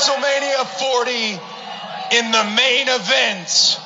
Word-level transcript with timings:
WrestleMania 0.00 0.64
40 0.64 1.12
in 2.16 2.30
the 2.30 2.44
main 2.56 2.88
event. 2.88 3.78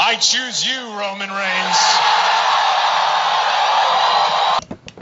I 0.00 0.16
choose 0.20 0.66
you, 0.66 0.98
Roman 0.98 1.30
Reigns. 1.30 1.76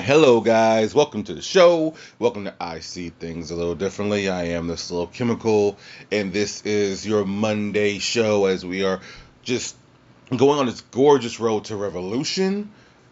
Hello, 0.06 0.42
guys. 0.42 0.94
Welcome 0.94 1.24
to 1.24 1.32
the 1.32 1.40
show. 1.40 1.94
Welcome 2.18 2.44
to 2.44 2.54
I 2.60 2.80
See 2.80 3.08
Things 3.08 3.50
a 3.50 3.56
Little 3.56 3.74
Differently. 3.74 4.28
I 4.28 4.48
am 4.48 4.66
this 4.66 4.90
little 4.90 5.06
chemical, 5.06 5.78
and 6.12 6.30
this 6.30 6.60
is 6.66 7.06
your 7.06 7.24
Monday 7.24 7.98
show 7.98 8.44
as 8.44 8.66
we 8.66 8.84
are 8.84 9.00
just 9.44 9.76
going 10.28 10.58
on 10.58 10.66
this 10.66 10.82
gorgeous 10.82 11.40
road 11.40 11.64
to 11.66 11.76
Revolution, 11.76 12.70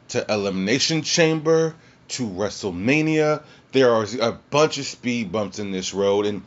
to 0.08 0.22
Elimination 0.30 1.00
Chamber, 1.00 1.74
to 2.08 2.28
WrestleMania. 2.28 3.42
There 3.76 3.92
are 3.92 4.06
a 4.22 4.32
bunch 4.32 4.78
of 4.78 4.86
speed 4.86 5.30
bumps 5.30 5.58
in 5.58 5.70
this 5.70 5.92
road, 5.92 6.24
and 6.24 6.40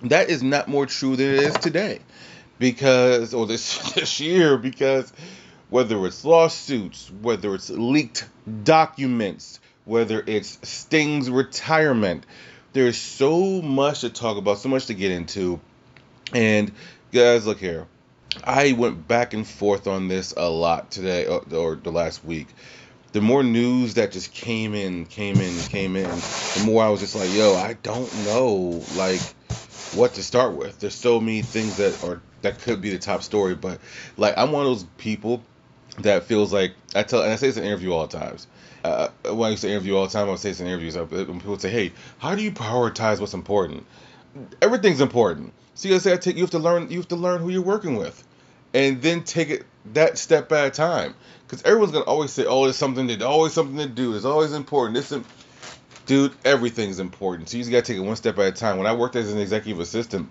that 0.00 0.30
is 0.30 0.42
not 0.42 0.66
more 0.66 0.86
true 0.86 1.14
than 1.14 1.26
it 1.26 1.40
is 1.40 1.54
today, 1.56 1.98
because 2.58 3.34
or 3.34 3.46
this 3.46 3.92
this 3.92 4.18
year, 4.18 4.56
because 4.56 5.12
whether 5.68 6.06
it's 6.06 6.24
lawsuits, 6.24 7.10
whether 7.20 7.54
it's 7.54 7.68
leaked 7.68 8.26
documents, 8.62 9.60
whether 9.84 10.24
it's 10.26 10.58
Sting's 10.66 11.28
retirement, 11.28 12.24
there's 12.72 12.96
so 12.96 13.60
much 13.60 14.00
to 14.00 14.08
talk 14.08 14.38
about, 14.38 14.56
so 14.56 14.70
much 14.70 14.86
to 14.86 14.94
get 14.94 15.10
into, 15.10 15.60
and 16.32 16.72
guys, 17.12 17.46
look 17.46 17.58
here. 17.58 17.86
I 18.42 18.72
went 18.72 19.06
back 19.06 19.34
and 19.34 19.46
forth 19.46 19.86
on 19.86 20.08
this 20.08 20.32
a 20.34 20.48
lot 20.48 20.90
today 20.90 21.26
or, 21.26 21.44
or 21.54 21.74
the 21.74 21.92
last 21.92 22.24
week 22.24 22.48
the 23.14 23.20
more 23.20 23.44
news 23.44 23.94
that 23.94 24.10
just 24.10 24.32
came 24.32 24.74
in, 24.74 25.06
came 25.06 25.36
in, 25.36 25.56
came 25.68 25.94
in, 25.94 26.10
the 26.10 26.62
more 26.66 26.82
I 26.82 26.88
was 26.88 26.98
just 26.98 27.14
like, 27.14 27.32
yo, 27.32 27.54
I 27.54 27.74
don't 27.84 28.12
know 28.24 28.82
like 28.96 29.20
what 29.94 30.14
to 30.14 30.22
start 30.22 30.54
with. 30.54 30.80
There's 30.80 30.96
so 30.96 31.20
many 31.20 31.42
things 31.42 31.76
that 31.76 32.02
are 32.02 32.20
that 32.42 32.58
could 32.60 32.82
be 32.82 32.90
the 32.90 32.98
top 32.98 33.22
story, 33.22 33.54
but 33.54 33.78
like 34.16 34.34
I'm 34.36 34.50
one 34.50 34.62
of 34.62 34.68
those 34.68 34.82
people 34.98 35.44
that 36.00 36.24
feels 36.24 36.52
like 36.52 36.74
I 36.96 37.04
tell 37.04 37.22
and 37.22 37.32
I 37.32 37.36
say 37.36 37.46
this 37.46 37.56
in 37.56 37.62
interview 37.62 37.92
all 37.92 38.08
the 38.08 38.18
times. 38.18 38.48
Uh, 38.82 39.08
when 39.26 39.46
I 39.46 39.50
used 39.50 39.62
to 39.62 39.70
interview 39.70 39.96
all 39.96 40.06
the 40.06 40.12
time, 40.12 40.26
I 40.26 40.30
would 40.32 40.40
say 40.40 40.50
this 40.50 40.60
in 40.60 40.66
interviews. 40.66 40.96
When 40.96 41.38
people 41.38 41.56
say, 41.60 41.70
"Hey, 41.70 41.92
how 42.18 42.34
do 42.34 42.42
you 42.42 42.50
prioritize 42.50 43.20
what's 43.20 43.32
important?" 43.32 43.86
Everything's 44.60 45.00
important. 45.00 45.52
So 45.76 45.86
you 45.86 45.94
gotta 45.94 46.02
say, 46.02 46.12
I 46.12 46.16
take 46.16 46.34
you 46.34 46.42
have 46.42 46.50
to 46.50 46.58
learn. 46.58 46.90
You 46.90 46.98
have 46.98 47.08
to 47.08 47.16
learn 47.16 47.40
who 47.40 47.50
you're 47.50 47.62
working 47.62 47.94
with, 47.94 48.24
and 48.74 49.00
then 49.00 49.22
take 49.22 49.48
it 49.48 49.64
that 49.92 50.18
step 50.18 50.50
at 50.52 50.66
a 50.66 50.70
time 50.70 51.14
because 51.46 51.62
everyone's 51.62 51.92
gonna 51.92 52.04
always 52.04 52.32
say, 52.32 52.44
"Oh, 52.44 52.64
there's 52.64 52.76
something 52.76 53.08
to 53.08 53.26
always 53.26 53.52
something 53.52 53.78
to 53.78 53.86
do. 53.86 54.14
It's 54.14 54.24
always 54.24 54.52
important." 54.52 54.96
This, 54.96 55.18
dude, 56.06 56.32
everything's 56.44 56.98
important. 56.98 57.48
So 57.48 57.56
you 57.56 57.62
just 57.62 57.70
gotta 57.70 57.82
take 57.82 57.96
it 57.96 58.00
one 58.00 58.16
step 58.16 58.38
at 58.38 58.46
a 58.48 58.52
time. 58.52 58.76
When 58.78 58.86
I 58.86 58.94
worked 58.94 59.16
as 59.16 59.32
an 59.32 59.38
executive 59.38 59.80
assistant, 59.80 60.28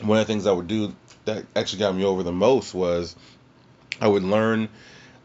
one 0.00 0.18
of 0.18 0.26
the 0.26 0.32
things 0.32 0.46
I 0.46 0.52
would 0.52 0.66
do 0.66 0.94
that 1.26 1.44
actually 1.54 1.80
got 1.80 1.94
me 1.94 2.04
over 2.04 2.22
the 2.22 2.32
most 2.32 2.74
was 2.74 3.14
I 4.00 4.08
would 4.08 4.22
learn 4.22 4.68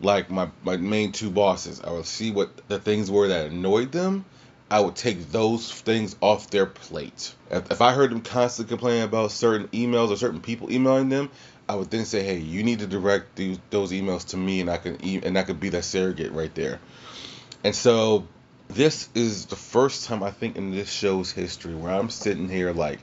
like 0.02 0.30
my 0.30 0.50
my 0.64 0.78
main 0.78 1.12
two 1.12 1.30
bosses. 1.30 1.82
I 1.82 1.92
would 1.92 2.06
see 2.06 2.32
what 2.32 2.68
the 2.68 2.80
things 2.80 3.10
were 3.10 3.30
that 3.30 3.52
annoyed 3.52 3.92
them. 3.92 4.26
I 4.70 4.80
would 4.80 4.96
take 4.96 5.32
those 5.32 5.70
things 5.70 6.16
off 6.22 6.50
their 6.50 6.66
plate. 6.66 7.36
If, 7.50 7.72
if 7.72 7.82
I 7.82 7.92
heard 7.92 8.10
them 8.10 8.22
constantly 8.22 8.70
complaining 8.70 9.04
about 9.04 9.32
certain 9.32 9.68
emails 9.68 10.12
or 10.12 10.16
certain 10.16 10.40
people 10.40 10.72
emailing 10.72 11.10
them, 11.10 11.30
I 11.72 11.76
would 11.76 11.90
then 11.90 12.04
say, 12.04 12.22
hey, 12.22 12.38
you 12.38 12.64
need 12.64 12.80
to 12.80 12.88
direct 12.88 13.38
these, 13.38 13.58
those 13.70 13.94
emails 13.94 14.28
to 14.30 14.38
me, 14.38 14.60
and 14.60 14.70
I 14.70 14.76
can 14.76 14.98
e- 15.06 15.22
and 15.24 15.38
I 15.38 15.44
could 15.44 15.62
be 15.62 15.70
that 15.70 15.86
surrogate 15.86 16.34
right 16.34 16.54
there. 16.54 16.82
And 17.64 17.74
so 17.74 18.28
this 18.68 19.08
is 19.16 19.46
the 19.46 19.56
first 19.56 20.04
time 20.04 20.22
I 20.22 20.32
think 20.32 20.58
in 20.58 20.72
this 20.72 20.92
show's 20.92 21.32
history 21.32 21.74
where 21.74 21.94
I'm 21.94 22.10
sitting 22.10 22.50
here 22.50 22.74
like, 22.74 23.00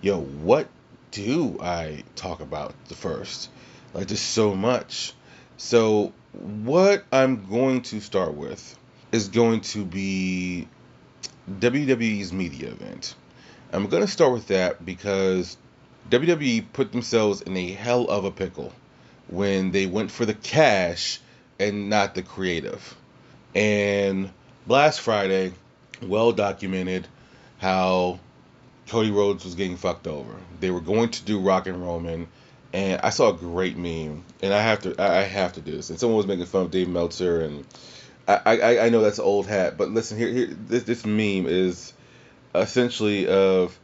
yo, 0.00 0.20
what 0.20 0.68
do 1.10 1.58
I 1.60 2.04
talk 2.14 2.40
about 2.40 2.72
the 2.86 2.94
first? 2.94 3.50
Like 3.94 4.06
just 4.06 4.30
so 4.30 4.54
much. 4.54 5.12
So 5.56 6.12
what 6.32 7.04
I'm 7.10 7.46
going 7.48 7.82
to 7.82 8.00
start 8.00 8.34
with 8.34 8.78
is 9.10 9.26
going 9.26 9.62
to 9.62 9.84
be 9.84 10.68
WWE's 11.50 12.32
media 12.32 12.70
event. 12.70 13.16
I'm 13.72 13.88
going 13.88 14.02
to 14.04 14.08
start 14.10 14.32
with 14.32 14.46
that 14.48 14.86
because 14.86 15.56
WWE 16.10 16.66
put 16.72 16.92
themselves 16.92 17.40
in 17.42 17.56
a 17.56 17.72
hell 17.72 18.04
of 18.08 18.24
a 18.24 18.30
pickle 18.30 18.72
when 19.28 19.70
they 19.70 19.86
went 19.86 20.10
for 20.10 20.26
the 20.26 20.34
cash 20.34 21.20
and 21.58 21.88
not 21.88 22.14
the 22.14 22.22
creative. 22.22 22.94
And 23.54 24.30
last 24.66 25.00
Friday, 25.00 25.52
well 26.02 26.32
documented 26.32 27.06
how 27.58 28.18
Cody 28.88 29.10
Rhodes 29.10 29.44
was 29.44 29.54
getting 29.54 29.76
fucked 29.76 30.06
over. 30.06 30.34
They 30.60 30.70
were 30.70 30.80
going 30.80 31.10
to 31.10 31.24
do 31.24 31.40
Rock 31.40 31.66
and 31.66 31.82
Roman, 31.82 32.28
and 32.72 33.00
I 33.00 33.10
saw 33.10 33.30
a 33.30 33.32
great 33.32 33.76
meme, 33.76 34.24
and 34.42 34.52
I 34.52 34.60
have 34.60 34.80
to 34.82 34.94
I 35.00 35.22
have 35.22 35.54
to 35.54 35.60
do 35.60 35.72
this. 35.72 35.90
And 35.90 35.98
someone 35.98 36.18
was 36.18 36.26
making 36.26 36.46
fun 36.46 36.62
of 36.62 36.70
Dave 36.70 36.88
Meltzer, 36.88 37.40
and 37.40 37.64
I 38.28 38.40
I, 38.44 38.86
I 38.86 38.88
know 38.90 39.00
that's 39.00 39.18
an 39.18 39.24
old 39.24 39.46
hat, 39.46 39.78
but 39.78 39.90
listen 39.90 40.18
here 40.18 40.28
here 40.28 40.46
this 40.46 40.82
this 40.82 41.06
meme 41.06 41.46
is 41.46 41.92
essentially 42.54 43.26
of 43.26 43.78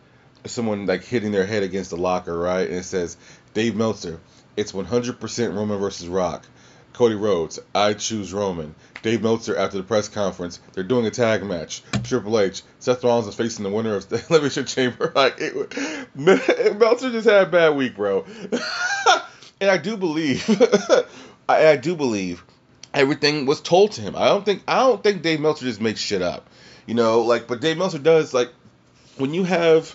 someone 0.47 0.87
like 0.87 1.05
hitting 1.05 1.33
their 1.33 1.47
head 1.47 1.63
against 1.63 1.91
the 1.91 1.97
locker, 1.97 2.37
right? 2.37 2.69
And 2.69 2.79
it 2.79 2.85
says, 2.85 3.17
Dave 3.55 3.77
Meltzer, 3.77 4.21
it's 4.57 4.73
100% 4.73 5.55
Roman 5.55 5.79
versus 5.79 6.09
Rock. 6.09 6.45
Cody 6.93 7.15
Rhodes, 7.15 7.59
I 7.75 7.95
choose 7.95 8.33
Roman. 8.33 8.75
Dave 9.03 9.23
Meltzer 9.23 9.57
after 9.57 9.79
the 9.79 9.83
press 9.83 10.09
conference, 10.09 10.61
they're 10.73 10.85
doing 10.85 11.07
a 11.07 11.11
tag 11.11 11.43
match. 11.43 11.83
Triple 12.03 12.39
H, 12.39 12.63
Seth 12.79 13.03
Rollins 13.03 13.29
is 13.29 13.35
facing 13.35 13.63
the 13.65 13.71
winner 13.71 13.95
of 13.95 14.09
the 14.09 14.23
Elimination 14.29 14.67
Chamber. 14.67 15.13
Like 15.21 15.37
it, 15.39 16.15
Meltzer 16.79 17.11
just 17.11 17.29
had 17.29 17.49
a 17.49 17.51
bad 17.51 17.77
week, 17.77 17.97
bro. 17.97 18.25
and 19.61 19.71
I 19.71 19.79
do 19.79 19.97
believe, 19.97 20.45
I, 21.49 21.69
I 21.69 21.77
do 21.77 21.97
believe 21.97 22.45
everything 22.93 23.47
was 23.47 23.61
told 23.61 23.93
to 23.93 24.01
him. 24.01 24.17
I 24.17 24.27
don't 24.27 24.45
think 24.45 24.63
I 24.69 24.81
don't 24.81 25.03
think 25.03 25.23
Dave 25.23 25.41
Meltzer 25.41 25.67
just 25.67 25.81
makes 25.81 26.01
shit 26.01 26.23
up. 26.23 26.49
You 26.87 26.95
know, 26.95 27.23
like 27.23 27.47
but 27.47 27.61
Dave 27.61 27.79
Meltzer 27.79 27.99
does 27.99 28.35
like 28.35 28.51
when 29.17 29.35
you 29.35 29.45
have 29.45 29.95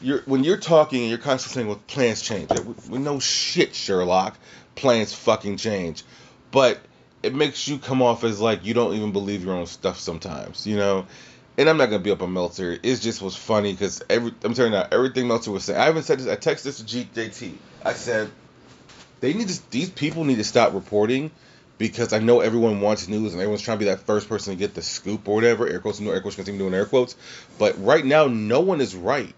you're 0.00 0.20
when 0.22 0.44
you're 0.44 0.56
talking 0.56 1.00
and 1.00 1.08
you're 1.08 1.18
constantly 1.18 1.60
saying, 1.60 1.68
"Well, 1.68 1.80
plans 1.86 2.22
change." 2.22 2.50
We, 2.88 2.98
know 2.98 3.20
shit, 3.20 3.74
Sherlock. 3.74 4.38
Plans 4.74 5.12
fucking 5.12 5.58
change, 5.58 6.04
but 6.50 6.80
it 7.22 7.34
makes 7.34 7.68
you 7.68 7.78
come 7.78 8.00
off 8.00 8.24
as 8.24 8.40
like 8.40 8.64
you 8.64 8.72
don't 8.72 8.94
even 8.94 9.12
believe 9.12 9.44
your 9.44 9.54
own 9.54 9.66
stuff 9.66 9.98
sometimes, 9.98 10.66
you 10.66 10.76
know. 10.76 11.06
And 11.58 11.68
I'm 11.68 11.76
not 11.76 11.86
gonna 11.86 12.02
be 12.02 12.10
up 12.10 12.22
on 12.22 12.32
Meltzer. 12.32 12.78
It 12.82 12.96
just 12.96 13.20
was 13.20 13.36
funny 13.36 13.72
because 13.72 14.02
every 14.08 14.32
I'm 14.42 14.54
telling 14.54 14.72
you 14.72 14.78
now, 14.78 14.88
everything 14.90 15.28
Meltzer 15.28 15.50
was 15.50 15.64
saying. 15.64 15.78
I 15.78 15.84
haven't 15.84 16.04
said 16.04 16.20
this. 16.20 16.28
I 16.28 16.36
texted 16.36 16.62
this 16.62 16.78
to 16.78 16.84
JT. 16.84 17.54
I 17.84 17.92
said 17.92 18.30
they 19.20 19.34
need 19.34 19.48
to. 19.48 19.70
These 19.70 19.90
people 19.90 20.24
need 20.24 20.36
to 20.36 20.44
stop 20.44 20.72
reporting 20.72 21.30
because 21.76 22.12
I 22.12 22.20
know 22.20 22.40
everyone 22.40 22.80
wants 22.80 23.08
news 23.08 23.32
and 23.32 23.40
everyone's 23.40 23.62
trying 23.62 23.78
to 23.78 23.84
be 23.84 23.90
that 23.90 24.00
first 24.00 24.28
person 24.28 24.54
to 24.54 24.58
get 24.58 24.74
the 24.74 24.82
scoop 24.82 25.28
or 25.28 25.34
whatever. 25.34 25.68
Air 25.68 25.80
quotes, 25.80 26.00
no 26.00 26.10
air 26.10 26.20
quotes, 26.20 26.36
continue 26.36 26.58
doing 26.58 26.74
air 26.74 26.86
quotes. 26.86 27.16
But 27.58 27.82
right 27.84 28.04
now, 28.04 28.26
no 28.28 28.60
one 28.60 28.80
is 28.80 28.94
right 28.94 29.34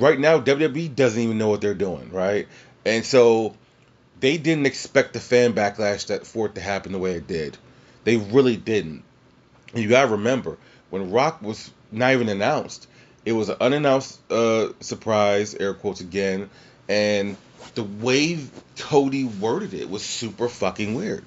right 0.00 0.18
now 0.18 0.40
WWE 0.40 0.94
doesn't 0.94 1.20
even 1.20 1.38
know 1.38 1.48
what 1.48 1.60
they're 1.60 1.74
doing, 1.74 2.10
right? 2.10 2.46
And 2.84 3.04
so 3.04 3.54
they 4.20 4.38
didn't 4.38 4.66
expect 4.66 5.12
the 5.12 5.20
fan 5.20 5.52
backlash 5.52 6.06
that 6.06 6.26
for 6.26 6.46
it 6.46 6.54
to 6.54 6.60
happen 6.60 6.92
the 6.92 6.98
way 6.98 7.12
it 7.12 7.26
did. 7.26 7.56
They 8.04 8.16
really 8.16 8.56
didn't. 8.56 9.02
And 9.72 9.82
you 9.82 9.88
gotta 9.88 10.12
remember 10.12 10.58
when 10.90 11.10
Rock 11.10 11.42
was 11.42 11.70
not 11.90 12.12
even 12.12 12.28
announced, 12.28 12.86
it 13.24 13.32
was 13.32 13.48
an 13.48 13.56
unannounced 13.60 14.20
uh, 14.30 14.68
surprise, 14.80 15.54
air 15.54 15.74
quotes 15.74 16.00
again, 16.00 16.48
and 16.88 17.36
the 17.74 17.82
way 17.82 18.38
Cody 18.78 19.24
worded 19.24 19.74
it 19.74 19.90
was 19.90 20.02
super 20.02 20.48
fucking 20.48 20.94
weird. 20.94 21.24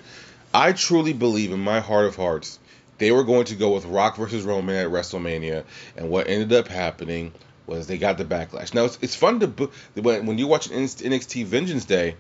I 0.53 0.72
truly 0.72 1.13
believe 1.13 1.51
in 1.51 1.59
my 1.59 1.80
heart 1.80 2.06
of 2.06 2.16
hearts 2.16 2.59
they 2.97 3.12
were 3.12 3.24
going 3.24 3.46
to 3.46 3.56
go 3.56 3.74
with 3.74 3.86
Rock 3.86 4.18
versus 4.18 4.44
Roman 4.44 4.75
at 4.75 4.91
WrestleMania, 4.91 5.63
and 5.97 6.09
what 6.09 6.28
ended 6.28 6.53
up 6.53 6.68
happening 6.68 7.31
was 7.69 7.88
they 7.88 7.98
got 7.98 8.18
the 8.18 8.25
backlash. 8.25 8.74
Now 8.74 8.86
it's, 8.86 8.98
it's 9.01 9.16
fun 9.16 9.39
to 9.39 9.48
boo 9.48 9.71
when 9.95 10.25
when 10.25 10.38
you 10.38 10.48
watch 10.48 10.69
NXT 10.69 11.45
Vengeance 11.45 11.86
Day, 11.86 12.16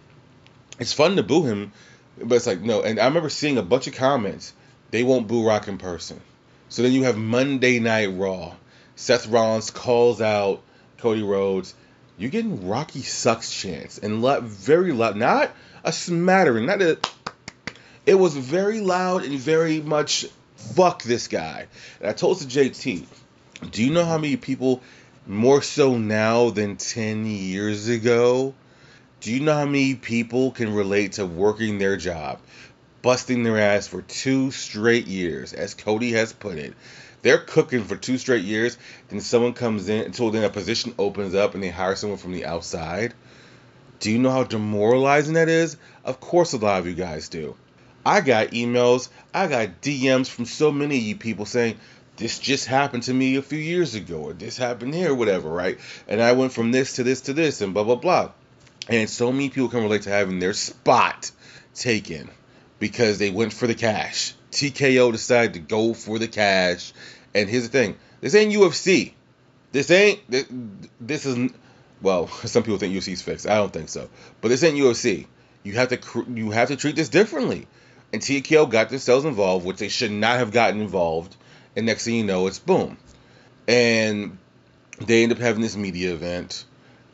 it's 0.79 0.93
fun 0.93 1.15
to 1.17 1.23
boo 1.23 1.43
him, 1.43 1.73
but 2.17 2.35
it's 2.35 2.47
like 2.47 2.61
no. 2.61 2.81
And 2.81 2.99
I 2.99 3.05
remember 3.05 3.29
seeing 3.29 3.57
a 3.57 3.63
bunch 3.63 3.87
of 3.87 3.95
comments. 3.95 4.53
They 4.91 5.03
won't 5.03 5.27
boo 5.27 5.45
Rock 5.45 5.67
in 5.67 5.77
person. 5.77 6.19
So 6.69 6.81
then 6.83 6.93
you 6.93 7.03
have 7.03 7.17
Monday 7.17 7.79
Night 7.79 8.07
Raw. 8.07 8.53
Seth 8.95 9.27
Rollins 9.27 9.71
calls 9.71 10.21
out 10.21 10.61
Cody 10.97 11.23
Rhodes. 11.23 11.73
You're 12.17 12.31
getting 12.31 12.67
Rocky 12.67 13.01
sucks 13.01 13.51
chance 13.51 13.97
and 13.97 14.21
lo- 14.21 14.41
very 14.41 14.91
loud, 14.91 15.15
not 15.15 15.51
a 15.83 15.91
smattering, 15.91 16.65
not 16.65 16.81
a. 16.81 16.99
It 18.05 18.15
was 18.15 18.35
very 18.35 18.81
loud 18.81 19.23
and 19.23 19.39
very 19.39 19.79
much 19.79 20.25
fuck 20.55 21.03
this 21.03 21.27
guy. 21.27 21.67
And 21.99 22.09
I 22.09 22.13
told 22.13 22.39
to 22.39 22.45
JT, 22.45 23.05
do 23.71 23.83
you 23.83 23.91
know 23.91 24.05
how 24.05 24.17
many 24.17 24.35
people 24.35 24.81
more 25.29 25.61
so 25.61 25.95
now 25.95 26.49
than 26.49 26.75
10 26.75 27.27
years 27.27 27.87
ago. 27.87 28.55
Do 29.21 29.31
you 29.31 29.41
know 29.41 29.53
how 29.53 29.65
many 29.65 29.93
people 29.93 30.49
can 30.49 30.73
relate 30.73 31.13
to 31.13 31.25
working 31.25 31.77
their 31.77 31.97
job, 31.97 32.39
busting 33.03 33.43
their 33.43 33.59
ass 33.59 33.85
for 33.85 34.01
two 34.01 34.49
straight 34.49 35.05
years, 35.05 35.53
as 35.53 35.75
Cody 35.75 36.13
has 36.13 36.33
put 36.33 36.57
it, 36.57 36.73
they're 37.21 37.37
cooking 37.37 37.83
for 37.83 37.95
two 37.95 38.17
straight 38.17 38.43
years, 38.43 38.75
then 39.09 39.21
someone 39.21 39.53
comes 39.53 39.87
in 39.87 40.03
until 40.05 40.31
then 40.31 40.45
a 40.45 40.49
position 40.49 40.95
opens 40.97 41.35
up 41.35 41.53
and 41.53 41.61
they 41.61 41.69
hire 41.69 41.95
someone 41.95 42.17
from 42.17 42.31
the 42.31 42.45
outside. 42.45 43.13
Do 43.99 44.11
you 44.11 44.17
know 44.17 44.31
how 44.31 44.45
demoralizing 44.45 45.35
that 45.35 45.49
is? 45.49 45.77
Of 46.05 46.19
course, 46.19 46.53
a 46.53 46.57
lot 46.57 46.79
of 46.79 46.87
you 46.87 46.95
guys 46.95 47.29
do. 47.29 47.55
I 48.03 48.21
got 48.21 48.47
emails, 48.47 49.09
I 49.31 49.45
got 49.45 49.81
DMs 49.81 50.27
from 50.27 50.45
so 50.45 50.71
many 50.71 50.97
of 50.97 51.03
you 51.03 51.15
people 51.17 51.45
saying, 51.45 51.77
this 52.19 52.37
just 52.37 52.65
happened 52.65 53.03
to 53.03 53.13
me 53.13 53.37
a 53.37 53.41
few 53.41 53.57
years 53.57 53.95
ago, 53.95 54.17
or 54.17 54.33
this 54.33 54.57
happened 54.57 54.93
here, 54.93 55.15
whatever, 55.15 55.49
right? 55.49 55.79
And 56.07 56.21
I 56.21 56.33
went 56.33 56.51
from 56.51 56.71
this 56.71 56.97
to 56.97 57.03
this 57.03 57.21
to 57.21 57.33
this, 57.33 57.61
and 57.61 57.73
blah, 57.73 57.85
blah, 57.85 57.95
blah. 57.95 58.31
And 58.89 59.09
so 59.09 59.31
many 59.31 59.49
people 59.49 59.69
can 59.69 59.81
relate 59.81 60.01
to 60.03 60.09
having 60.09 60.39
their 60.39 60.53
spot 60.53 61.31
taken 61.73 62.29
because 62.77 63.19
they 63.19 63.29
went 63.29 63.53
for 63.53 63.67
the 63.67 63.73
cash. 63.73 64.33
TKO 64.51 65.13
decided 65.13 65.53
to 65.53 65.59
go 65.59 65.93
for 65.93 66.19
the 66.19 66.27
cash. 66.27 66.91
And 67.33 67.49
here's 67.49 67.63
the 67.63 67.69
thing 67.69 67.97
this 68.19 68.35
ain't 68.35 68.53
UFC. 68.53 69.13
This 69.71 69.89
ain't, 69.89 70.19
this, 70.99 71.25
is, 71.25 71.51
well, 72.01 72.27
some 72.45 72.63
people 72.63 72.79
think 72.79 72.95
UFC's 72.95 73.21
fixed. 73.21 73.47
I 73.47 73.55
don't 73.55 73.71
think 73.71 73.87
so. 73.87 74.09
But 74.41 74.49
this 74.49 74.63
ain't 74.63 74.77
UFC. 74.77 75.27
You 75.63 75.73
have 75.73 75.89
to 75.89 76.25
you 76.33 76.51
have 76.51 76.69
to 76.69 76.75
treat 76.75 76.95
this 76.95 77.09
differently. 77.09 77.67
And 78.11 78.21
TKO 78.21 78.69
got 78.69 78.89
themselves 78.89 79.23
involved, 79.23 79.65
which 79.65 79.77
they 79.77 79.89
should 79.89 80.11
not 80.11 80.37
have 80.37 80.51
gotten 80.51 80.81
involved. 80.81 81.35
And 81.79 81.85
next 81.85 82.03
thing 82.03 82.15
you 82.15 82.23
know, 82.25 82.47
it's 82.47 82.59
boom. 82.59 82.97
And 83.65 84.37
they 84.99 85.23
end 85.23 85.31
up 85.31 85.37
having 85.37 85.61
this 85.61 85.77
media 85.77 86.13
event, 86.13 86.65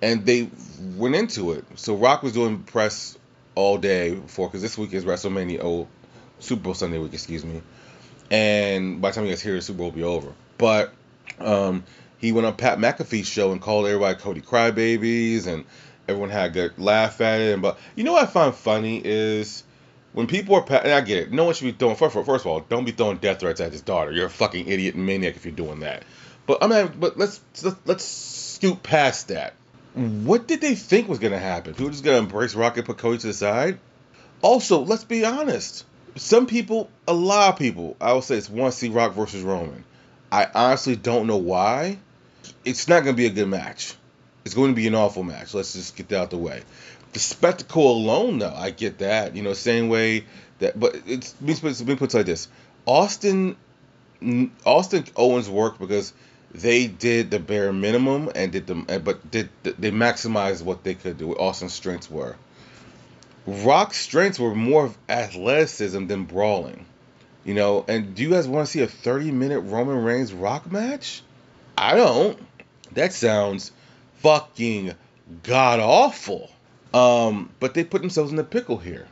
and 0.01 0.25
they 0.25 0.49
went 0.97 1.13
into 1.13 1.51
it. 1.51 1.65
So 1.75 1.95
Rock 1.95 2.23
was 2.23 2.33
doing 2.33 2.63
press 2.63 3.15
all 3.53 3.77
day 3.77 4.15
before, 4.15 4.47
because 4.47 4.63
this 4.63 4.75
week 4.75 4.91
is 4.93 5.05
WrestleMania, 5.05 5.59
oh, 5.61 5.87
Super 6.39 6.63
Bowl 6.63 6.73
Sunday 6.73 6.97
week, 6.97 7.13
excuse 7.13 7.45
me. 7.45 7.61
And 8.31 9.01
by 9.01 9.11
the 9.11 9.15
time 9.15 9.25
you 9.25 9.31
guys 9.31 9.41
hear, 9.43 9.53
the 9.53 9.61
Super 9.61 9.77
Bowl 9.77 9.91
will 9.91 9.95
be 9.95 10.03
over. 10.03 10.33
But 10.57 10.93
um, 11.39 11.83
he 12.17 12.31
went 12.31 12.47
on 12.47 12.55
Pat 12.55 12.79
McAfee's 12.79 13.27
show 13.27 13.51
and 13.51 13.61
called 13.61 13.85
everybody 13.85 14.17
Cody 14.17 14.41
crybabies, 14.41 15.45
and 15.45 15.63
everyone 16.07 16.31
had 16.31 16.49
a 16.49 16.53
good 16.53 16.79
laugh 16.79 17.21
at 17.21 17.39
it. 17.39 17.53
And 17.53 17.61
but 17.61 17.77
you 17.95 18.03
know 18.03 18.13
what 18.13 18.23
I 18.23 18.25
find 18.25 18.55
funny 18.55 18.99
is 19.05 19.63
when 20.15 20.27
people 20.27 20.55
are, 20.55 20.65
and 20.77 20.93
I 20.93 21.01
get 21.01 21.17
it, 21.17 21.33
no 21.33 21.43
one 21.43 21.53
should 21.53 21.65
be 21.65 21.71
throwing. 21.73 21.97
First, 21.97 22.15
first 22.15 22.45
of 22.45 22.47
all, 22.47 22.61
don't 22.61 22.85
be 22.85 22.93
throwing 22.93 23.17
death 23.17 23.41
threats 23.41 23.59
at 23.59 23.73
his 23.73 23.81
daughter. 23.81 24.13
You're 24.13 24.27
a 24.27 24.29
fucking 24.29 24.65
idiot 24.65 24.95
and 24.95 25.05
maniac 25.05 25.35
if 25.35 25.43
you're 25.43 25.53
doing 25.53 25.81
that. 25.81 26.03
But 26.47 26.63
I'm 26.63 26.69
mean, 26.69 26.93
but 26.97 27.17
let's 27.17 27.41
let's, 27.61 27.75
let's 27.85 28.05
scoot 28.05 28.81
past 28.81 29.27
that. 29.27 29.55
What 29.93 30.47
did 30.47 30.61
they 30.61 30.75
think 30.75 31.09
was 31.09 31.19
gonna 31.19 31.37
happen? 31.37 31.73
People 31.73 31.89
just 31.89 32.05
gonna 32.05 32.19
embrace 32.19 32.55
Rocket, 32.55 32.85
put 32.85 32.97
Cody 32.97 33.17
to 33.17 33.27
the 33.27 33.33
side? 33.33 33.77
Also, 34.41 34.85
let's 34.85 35.03
be 35.03 35.25
honest. 35.25 35.85
Some 36.15 36.47
people, 36.47 36.89
a 37.09 37.13
lot 37.13 37.49
of 37.49 37.59
people, 37.59 37.97
I 37.99 38.13
would 38.13 38.23
say, 38.23 38.37
it's 38.37 38.47
to 38.47 38.71
see 38.71 38.87
Rock 38.87 39.15
versus 39.15 39.41
Roman. 39.41 39.83
I 40.31 40.47
honestly 40.55 40.95
don't 40.95 41.27
know 41.27 41.37
why. 41.37 41.99
It's 42.63 42.87
not 42.87 43.03
gonna 43.03 43.17
be 43.17 43.25
a 43.25 43.31
good 43.31 43.49
match. 43.49 43.95
It's 44.45 44.53
going 44.53 44.69
to 44.71 44.75
be 44.75 44.85
an 44.85 44.93
awful 44.93 45.23
match. 45.23 45.55
Let's 45.55 45.73
just 45.73 45.95
get 45.95 46.09
that 46.09 46.17
out 46.17 46.23
of 46.25 46.29
the 46.29 46.37
way 46.37 46.61
the 47.15 47.19
spectacle 47.21 47.91
alone, 47.91 48.39
though, 48.39 48.53
I 48.53 48.71
get 48.71 48.97
that. 48.97 49.37
You 49.37 49.41
know, 49.41 49.53
same 49.53 49.87
way 49.87 50.25
that, 50.59 50.77
but 50.77 50.97
it's 51.07 51.39
me 51.39 51.55
put 51.55 51.81
it 51.81 52.13
like 52.13 52.25
this: 52.25 52.49
Austin, 52.85 53.55
Austin 54.65 55.05
Owens 55.15 55.49
worked 55.49 55.79
because 55.79 56.11
they 56.51 56.87
did 56.87 57.31
the 57.31 57.39
bare 57.39 57.71
minimum 57.71 58.29
and 58.35 58.51
did 58.51 58.67
the, 58.67 58.75
but 58.99 59.31
did 59.31 59.47
they 59.63 59.91
maximized 59.91 60.61
what 60.61 60.83
they 60.83 60.93
could 60.93 61.17
do. 61.17 61.29
What 61.29 61.39
Austin's 61.39 61.71
strengths 61.71 62.11
were. 62.11 62.35
Rock's 63.47 63.97
strengths 63.97 64.37
were 64.37 64.53
more 64.53 64.83
of 64.85 64.97
athleticism 65.07 66.07
than 66.07 66.25
brawling. 66.25 66.85
You 67.45 67.53
know, 67.53 67.85
and 67.87 68.13
do 68.13 68.23
you 68.23 68.31
guys 68.31 68.45
want 68.45 68.65
to 68.65 68.71
see 68.71 68.81
a 68.81 68.87
30 68.87 69.31
minute 69.31 69.61
Roman 69.61 70.03
Reigns 70.03 70.33
Rock 70.33 70.69
match? 70.69 71.21
I 71.77 71.95
don't. 71.95 72.37
That 72.91 73.13
sounds 73.13 73.71
fucking 74.17 74.95
god 75.43 75.79
awful. 75.79 76.51
Um, 76.95 77.49
but 77.59 77.73
they 77.73 77.83
put 77.83 78.01
themselves 78.01 78.31
in 78.31 78.39
a 78.39 78.43
pickle 78.43 78.77
here. 78.77 79.05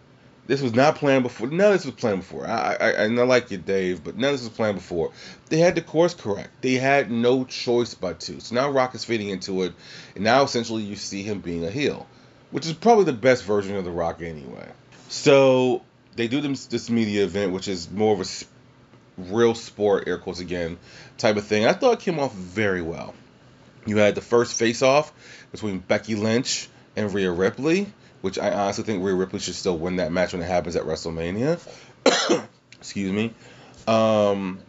This 0.47 0.61
was 0.61 0.73
not 0.73 0.95
planned 0.95 1.23
before. 1.23 1.47
Of 1.47 1.57
this 1.57 1.85
was 1.85 1.95
planned 1.95 2.19
before. 2.19 2.47
I, 2.47 2.77
I, 2.79 2.89
I 3.03 3.07
like 3.07 3.51
you, 3.51 3.57
Dave, 3.57 4.05
but 4.05 4.15
none 4.15 4.33
of 4.33 4.39
this 4.39 4.47
was 4.47 4.55
planned 4.55 4.75
before. 4.75 5.11
They 5.49 5.57
had 5.57 5.75
the 5.75 5.81
course 5.81 6.13
correct. 6.13 6.61
They 6.61 6.75
had 6.75 7.11
no 7.11 7.43
choice 7.43 7.93
but 7.93 8.21
to. 8.21 8.39
So 8.39 8.55
now 8.55 8.69
Rock 8.69 8.95
is 8.95 9.03
fitting 9.03 9.29
into 9.29 9.63
it, 9.63 9.73
and 10.15 10.23
now 10.23 10.43
essentially 10.43 10.81
you 10.81 10.95
see 10.95 11.23
him 11.23 11.39
being 11.39 11.65
a 11.65 11.69
heel, 11.69 12.07
which 12.51 12.65
is 12.65 12.71
probably 12.73 13.03
the 13.03 13.13
best 13.13 13.43
version 13.43 13.75
of 13.75 13.83
the 13.83 13.91
Rock 13.91 14.21
anyway. 14.21 14.69
So 15.09 15.81
they 16.15 16.29
do 16.29 16.39
this, 16.39 16.67
this 16.67 16.89
media 16.89 17.25
event, 17.25 17.51
which 17.51 17.67
is 17.67 17.91
more 17.91 18.13
of 18.13 18.21
a 18.21 19.31
real 19.33 19.55
sport, 19.55 20.07
air 20.07 20.17
quotes 20.17 20.39
again, 20.39 20.77
type 21.17 21.35
of 21.35 21.45
thing. 21.45 21.65
I 21.65 21.73
thought 21.73 21.93
it 21.93 21.99
came 21.99 22.19
off 22.19 22.33
very 22.33 22.81
well. 22.81 23.13
You 23.85 23.97
had 23.97 24.15
the 24.15 24.21
first 24.21 24.57
face 24.57 24.81
off 24.81 25.11
between 25.51 25.79
Becky 25.79 26.15
Lynch 26.15 26.69
and 26.95 27.13
Rhea 27.13 27.31
Ripley, 27.31 27.91
which 28.21 28.39
I 28.39 28.51
honestly 28.51 28.83
think 28.83 29.03
Rhea 29.03 29.15
Ripley 29.15 29.39
should 29.39 29.55
still 29.55 29.77
win 29.77 29.97
that 29.97 30.11
match 30.11 30.33
when 30.33 30.41
it 30.41 30.45
happens 30.45 30.75
at 30.75 30.83
WrestleMania. 30.83 31.59
Excuse 32.79 33.11
me. 33.11 33.33
Um, 33.87 34.59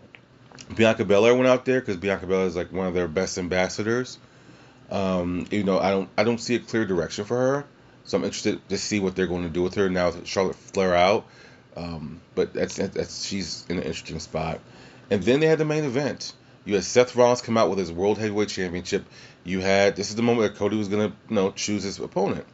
Bianca 0.75 1.05
Belair 1.05 1.35
went 1.35 1.47
out 1.47 1.65
there 1.65 1.81
because 1.81 1.97
Bianca 1.97 2.27
Belair 2.27 2.47
is 2.47 2.57
like 2.57 2.73
one 2.73 2.87
of 2.87 2.95
their 2.95 3.09
best 3.09 3.39
ambassadors. 3.39 4.19
Um, 4.91 5.47
you 5.51 5.65
know, 5.65 5.79
I 5.79 5.91
don't 5.91 6.09
I 6.17 6.25
don't 6.25 6.39
see 6.39 6.55
a 6.55 6.59
clear 6.59 6.85
direction 6.85 7.25
for 7.25 7.37
her, 7.37 7.65
so 8.05 8.19
I'm 8.19 8.25
interested 8.25 8.67
to 8.69 8.79
see 8.79 9.01
what 9.01 9.17
they're 9.17 9.27
going 9.27 9.45
to 9.45 9.49
do 9.49 9.63
with 9.63 9.75
her 9.75 9.89
now 9.89 10.13
Charlotte 10.25 10.57
Flair 10.57 10.95
out. 10.95 11.27
Um, 11.77 12.21
but 12.35 12.53
that's, 12.53 12.77
that's 12.77 13.25
she's 13.25 13.67
in 13.69 13.79
an 13.79 13.85
interesting 13.85 14.21
spot. 14.21 14.61
And 15.11 15.23
then 15.23 15.41
they 15.41 15.47
had 15.47 15.59
the 15.59 15.65
main 15.65 15.85
event. 15.85 16.33
You 16.67 16.77
had 16.77 16.85
Seth 16.85 17.15
Rollins 17.15 17.43
come 17.43 17.59
out 17.59 17.69
with 17.69 17.79
his 17.79 17.93
World 17.93 18.17
Heavyweight 18.17 18.49
Championship. 18.49 19.05
You 19.45 19.61
had 19.61 19.97
this 19.97 20.09
is 20.09 20.17
the 20.17 20.23
moment 20.23 20.51
that 20.51 20.59
Cody 20.59 20.77
was 20.77 20.89
gonna 20.89 21.13
you 21.29 21.35
know 21.35 21.51
choose 21.51 21.83
his 21.83 21.99
opponent. 21.99 22.47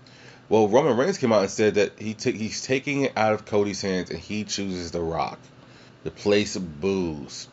Well, 0.49 0.67
Roman 0.67 0.97
Reigns 0.97 1.17
came 1.17 1.33
out 1.33 1.43
and 1.43 1.51
said 1.51 1.75
that 1.77 1.97
he 2.01 2.15
t- 2.15 2.33
he's 2.33 2.63
taking 2.63 3.03
it 3.03 3.13
out 3.17 3.35
of 3.35 3.45
Cody's 3.45 3.81
hands 3.81 4.11
and 4.11 4.19
he 4.19 4.43
chooses 4.43 4.91
The 4.91 5.01
Rock. 5.01 5.39
The 6.03 6.11
place 6.11 6.57
of 6.57 6.81
booze. 6.81 7.47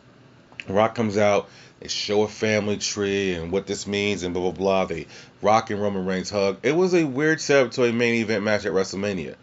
Rock 0.66 0.96
comes 0.96 1.16
out, 1.16 1.48
they 1.78 1.86
show 1.86 2.22
a 2.22 2.28
family 2.28 2.76
tree 2.76 3.34
and 3.34 3.52
what 3.52 3.68
this 3.68 3.86
means 3.86 4.24
and 4.24 4.34
blah 4.34 4.50
blah 4.50 4.50
blah. 4.50 4.84
They 4.86 5.06
Rock 5.40 5.70
and 5.70 5.80
Roman 5.80 6.06
Reigns 6.06 6.28
hug. 6.28 6.58
It 6.64 6.74
was 6.74 6.92
a 6.92 7.04
weird 7.04 7.40
setup 7.40 7.70
to 7.72 7.84
a 7.84 7.92
main 7.92 8.16
event 8.16 8.42
match 8.42 8.66
at 8.66 8.72
WrestleMania. 8.72 9.36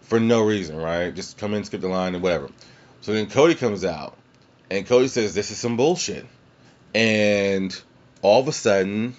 For 0.00 0.18
no 0.18 0.42
reason, 0.42 0.76
right? 0.76 1.14
Just 1.14 1.38
come 1.38 1.54
in, 1.54 1.62
skip 1.62 1.80
the 1.80 1.88
line 1.88 2.14
and 2.14 2.24
whatever. 2.24 2.48
So 3.02 3.12
then 3.12 3.30
Cody 3.30 3.54
comes 3.54 3.84
out 3.84 4.16
and 4.68 4.84
Cody 4.84 5.06
says 5.06 5.32
this 5.32 5.52
is 5.52 5.58
some 5.58 5.76
bullshit 5.76 6.26
and 6.94 7.80
all 8.22 8.40
of 8.40 8.48
a 8.48 8.52
sudden 8.52 9.14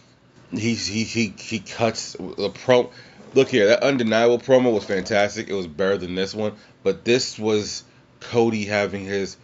he 0.51 0.75
he 0.75 1.03
he, 1.03 1.33
he 1.37 1.59
cuts 1.59 2.13
the 2.13 2.49
pro. 2.49 2.89
Look 3.33 3.49
here, 3.49 3.67
that 3.67 3.83
undeniable 3.83 4.39
promo 4.39 4.73
was 4.73 4.85
fantastic. 4.85 5.49
It 5.49 5.53
was 5.53 5.67
better 5.67 5.97
than 5.97 6.15
this 6.15 6.33
one, 6.33 6.53
but 6.83 7.03
this 7.03 7.37
was 7.37 7.83
Cody 8.19 8.65
having 8.65 9.05
his 9.05 9.37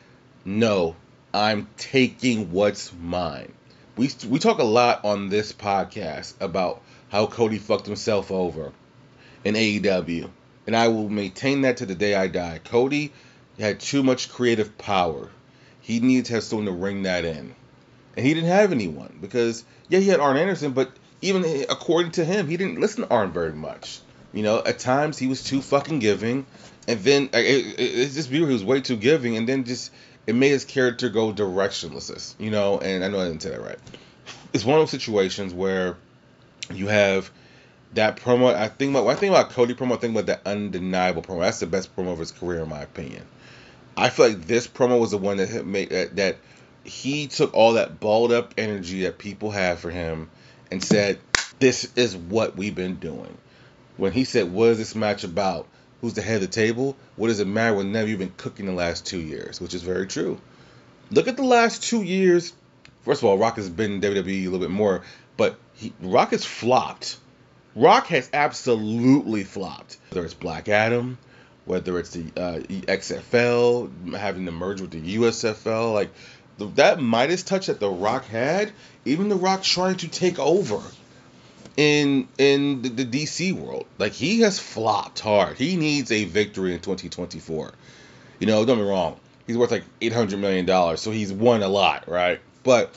no. 0.45 0.95
I'm 1.33 1.67
taking 1.77 2.51
what's 2.51 2.93
mine. 2.93 3.51
We 3.97 4.09
we 4.29 4.39
talk 4.39 4.59
a 4.59 4.63
lot 4.63 5.03
on 5.03 5.29
this 5.29 5.51
podcast 5.51 6.35
about 6.39 6.81
how 7.09 7.27
Cody 7.27 7.57
fucked 7.57 7.85
himself 7.85 8.31
over 8.31 8.71
in 9.43 9.55
AEW, 9.55 10.29
and 10.65 10.75
I 10.75 10.87
will 10.87 11.09
maintain 11.09 11.61
that 11.61 11.77
to 11.77 11.85
the 11.85 11.95
day 11.95 12.15
I 12.15 12.27
die. 12.27 12.61
Cody 12.63 13.11
had 13.59 13.79
too 13.79 14.03
much 14.03 14.29
creative 14.31 14.77
power. 14.77 15.29
He 15.81 15.99
needed 15.99 16.25
to 16.25 16.33
have 16.35 16.43
someone 16.43 16.67
to 16.67 16.71
ring 16.71 17.03
that 17.03 17.25
in 17.25 17.55
and 18.15 18.25
he 18.25 18.33
didn't 18.33 18.49
have 18.49 18.71
anyone 18.71 19.17
because 19.21 19.63
yeah, 19.89 19.99
he 19.99 20.07
had 20.07 20.19
Arn 20.19 20.37
Anderson, 20.37 20.71
but 20.71 20.91
even 21.21 21.45
according 21.69 22.11
to 22.13 22.25
him, 22.25 22.47
he 22.47 22.57
didn't 22.57 22.79
listen 22.79 23.03
to 23.03 23.09
Arn 23.09 23.31
very 23.31 23.53
much. 23.53 23.99
You 24.33 24.43
know, 24.43 24.61
at 24.63 24.79
times 24.79 25.17
he 25.17 25.27
was 25.27 25.43
too 25.43 25.61
fucking 25.61 25.99
giving, 25.99 26.45
and 26.87 26.99
then 27.01 27.29
it, 27.33 27.79
it, 27.79 27.79
it's 27.79 28.15
just 28.15 28.29
beautiful. 28.29 28.49
He 28.49 28.53
was 28.53 28.63
way 28.63 28.81
too 28.81 28.97
giving, 28.97 29.37
and 29.37 29.47
then 29.47 29.63
just 29.63 29.91
it 30.25 30.35
made 30.35 30.49
his 30.49 30.65
character 30.65 31.09
go 31.09 31.31
directionless. 31.31 32.33
You 32.39 32.51
know, 32.51 32.79
and 32.79 33.03
I 33.03 33.09
know 33.09 33.19
I 33.19 33.27
didn't 33.27 33.41
say 33.41 33.51
that 33.51 33.61
right. 33.61 33.79
It's 34.51 34.65
one 34.65 34.79
of 34.79 34.81
those 34.81 34.91
situations 34.91 35.53
where 35.53 35.97
you 36.73 36.87
have 36.87 37.31
that 37.93 38.17
promo. 38.17 38.53
I 38.53 38.67
think 38.67 38.95
about 38.95 39.07
I 39.07 39.15
think 39.15 39.31
about 39.31 39.51
Cody 39.51 39.75
promo. 39.75 39.93
I 39.93 39.97
think 39.97 40.13
about 40.13 40.25
that 40.25 40.41
undeniable 40.45 41.21
promo. 41.21 41.41
That's 41.41 41.59
the 41.59 41.67
best 41.67 41.95
promo 41.95 42.13
of 42.13 42.19
his 42.19 42.31
career, 42.31 42.61
in 42.61 42.69
my 42.69 42.81
opinion. 42.81 43.23
I 43.95 44.09
feel 44.09 44.29
like 44.29 44.47
this 44.47 44.67
promo 44.67 44.99
was 44.99 45.11
the 45.11 45.17
one 45.17 45.37
that 45.37 45.65
made 45.65 45.91
that, 45.91 46.15
that 46.15 46.37
he 46.83 47.27
took 47.27 47.53
all 47.53 47.73
that 47.73 47.99
balled 47.99 48.31
up 48.31 48.53
energy 48.57 49.03
that 49.03 49.17
people 49.17 49.51
have 49.51 49.79
for 49.79 49.89
him 49.89 50.29
and 50.71 50.83
said, 50.83 51.19
This 51.59 51.91
is 51.95 52.15
what 52.15 52.55
we've 52.55 52.75
been 52.75 52.95
doing. 52.95 53.37
When 53.97 54.11
he 54.11 54.23
said, 54.23 54.51
What 54.51 54.69
is 54.69 54.77
this 54.77 54.95
match 54.95 55.23
about? 55.23 55.67
Who's 56.01 56.15
the 56.15 56.21
head 56.21 56.35
of 56.35 56.41
the 56.41 56.47
table? 56.47 56.97
What 57.15 57.29
does 57.29 57.39
it 57.39 57.47
matter 57.47 57.77
when 57.77 57.93
never 57.93 58.09
you've 58.09 58.19
been 58.19 58.33
cooking 58.35 58.65
the 58.65 58.73
last 58.73 59.05
two 59.05 59.19
years? 59.19 59.61
Which 59.61 59.73
is 59.73 59.83
very 59.83 60.07
true. 60.07 60.39
Look 61.11 61.27
at 61.27 61.37
the 61.37 61.43
last 61.43 61.83
two 61.83 62.03
years. 62.03 62.53
First 63.03 63.21
of 63.21 63.29
all, 63.29 63.37
Rock 63.37 63.55
has 63.55 63.69
been 63.69 63.93
in 63.93 64.01
WWE 64.01 64.41
a 64.41 64.45
little 64.45 64.59
bit 64.59 64.69
more, 64.69 65.03
but 65.37 65.57
he, 65.73 65.93
Rock 66.01 66.31
has 66.31 66.43
flopped. 66.43 67.17
Rock 67.75 68.07
has 68.07 68.29
absolutely 68.33 69.43
flopped. 69.43 69.97
Whether 70.09 70.25
it's 70.25 70.33
Black 70.33 70.67
Adam, 70.69 71.17
whether 71.65 71.97
it's 71.97 72.11
the 72.11 72.25
uh, 72.35 72.59
XFL 72.59 74.15
having 74.15 74.45
to 74.45 74.51
merge 74.51 74.81
with 74.81 74.91
the 74.91 75.17
USFL, 75.17 75.93
like 75.93 76.09
that 76.57 77.01
Midas 77.01 77.43
touch 77.43 77.67
that 77.67 77.79
The 77.79 77.89
Rock 77.89 78.25
had, 78.25 78.71
even 79.05 79.29
The 79.29 79.35
Rock 79.35 79.63
trying 79.63 79.97
to 79.97 80.07
take 80.07 80.39
over 80.39 80.81
in 81.75 82.27
in 82.37 82.81
the, 82.81 82.89
the 82.89 83.05
DC 83.05 83.53
world, 83.53 83.85
like 83.97 84.11
he 84.11 84.41
has 84.41 84.59
flopped 84.59 85.19
hard. 85.19 85.57
He 85.57 85.75
needs 85.75 86.11
a 86.11 86.25
victory 86.25 86.73
in 86.73 86.79
2024. 86.79 87.71
You 88.39 88.47
know, 88.47 88.65
don't 88.65 88.77
be 88.77 88.83
wrong. 88.83 89.19
He's 89.47 89.57
worth 89.57 89.71
like 89.71 89.83
800 90.01 90.39
million 90.39 90.65
dollars, 90.65 91.01
so 91.01 91.11
he's 91.11 91.33
won 91.33 91.63
a 91.63 91.67
lot, 91.67 92.07
right? 92.07 92.39
But 92.63 92.95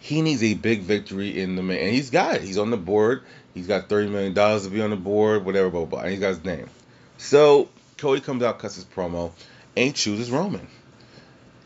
he 0.00 0.22
needs 0.22 0.42
a 0.42 0.54
big 0.54 0.82
victory 0.82 1.40
in 1.40 1.56
the 1.56 1.62
man. 1.62 1.78
And 1.78 1.90
he's 1.94 2.10
got 2.10 2.36
it. 2.36 2.42
He's 2.42 2.58
on 2.58 2.70
the 2.70 2.76
board. 2.76 3.22
He's 3.54 3.66
got 3.66 3.88
30 3.88 4.10
million 4.10 4.34
dollars 4.34 4.64
to 4.64 4.70
be 4.70 4.80
on 4.80 4.90
the 4.90 4.96
board, 4.96 5.44
whatever, 5.44 5.70
blah, 5.70 5.80
blah, 5.80 5.88
blah. 5.88 6.00
And 6.00 6.10
he's 6.10 6.20
got 6.20 6.28
his 6.28 6.44
name. 6.44 6.68
So 7.18 7.68
Cody 7.98 8.20
comes 8.20 8.42
out, 8.42 8.58
cuts 8.58 8.76
his 8.76 8.84
promo, 8.84 9.32
and 9.76 9.94
chooses 9.94 10.30
Roman. 10.30 10.66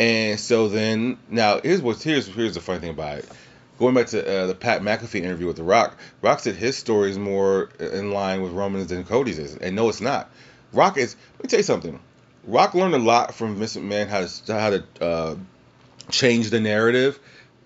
And 0.01 0.41
so 0.41 0.69
then, 0.71 1.19
now 1.29 1.61
here's 1.61 1.83
what's 1.83 2.03
here's 2.03 2.27
here's 2.27 2.55
the 2.55 2.63
funny 2.63 2.81
thing 2.81 2.89
about 2.89 3.19
it. 3.19 3.29
Going 3.79 3.95
back 3.95 4.07
to 4.07 4.27
uh, 4.27 4.47
the 4.47 4.55
Pat 4.55 4.81
McAfee 4.81 5.21
interview 5.21 5.47
with 5.47 5.57
The 5.57 5.63
Rock, 5.63 5.95
Rock 6.23 6.41
said 6.41 6.57
his 6.57 6.79
story 6.79 7.11
is 7.11 7.19
more 7.19 7.69
in 7.79 8.11
line 8.11 8.41
with 8.41 8.53
Roman's 8.53 8.87
than 8.87 9.05
Cody's 9.05 9.39
is, 9.39 9.57
and 9.57 9.77
no, 9.77 9.91
it's 9.91 10.01
not. 10.01 10.31
Rock 10.73 10.97
is. 10.97 11.17
Let 11.35 11.45
me 11.45 11.49
tell 11.51 11.59
you 11.59 11.65
something. 11.65 12.01
Rock 12.47 12.73
learned 12.73 12.95
a 12.95 12.99
lot 12.99 13.35
from 13.35 13.57
Vince 13.57 13.77
McMahon 13.77 14.09
how 14.09 14.25
to 14.25 14.59
how 14.59 14.71
to 14.71 14.85
uh, 15.05 15.37
change 16.11 16.49
the 16.49 16.61
narrative, 16.61 17.19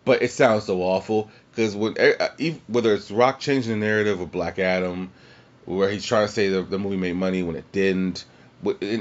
but 0.04 0.20
it 0.20 0.32
sounds 0.32 0.64
so 0.64 0.82
awful 0.82 1.30
because 1.52 1.76
when 1.76 1.96
uh, 1.96 2.30
whether 2.66 2.94
it's 2.94 3.12
Rock 3.12 3.38
changing 3.38 3.78
the 3.78 3.86
narrative 3.86 4.20
of 4.20 4.32
Black 4.32 4.58
Adam, 4.58 5.12
where 5.66 5.88
he's 5.88 6.04
trying 6.04 6.26
to 6.26 6.32
say 6.32 6.48
the, 6.48 6.62
the 6.62 6.80
movie 6.80 6.96
made 6.96 7.14
money 7.14 7.44
when 7.44 7.54
it 7.54 7.70
didn't, 7.70 8.24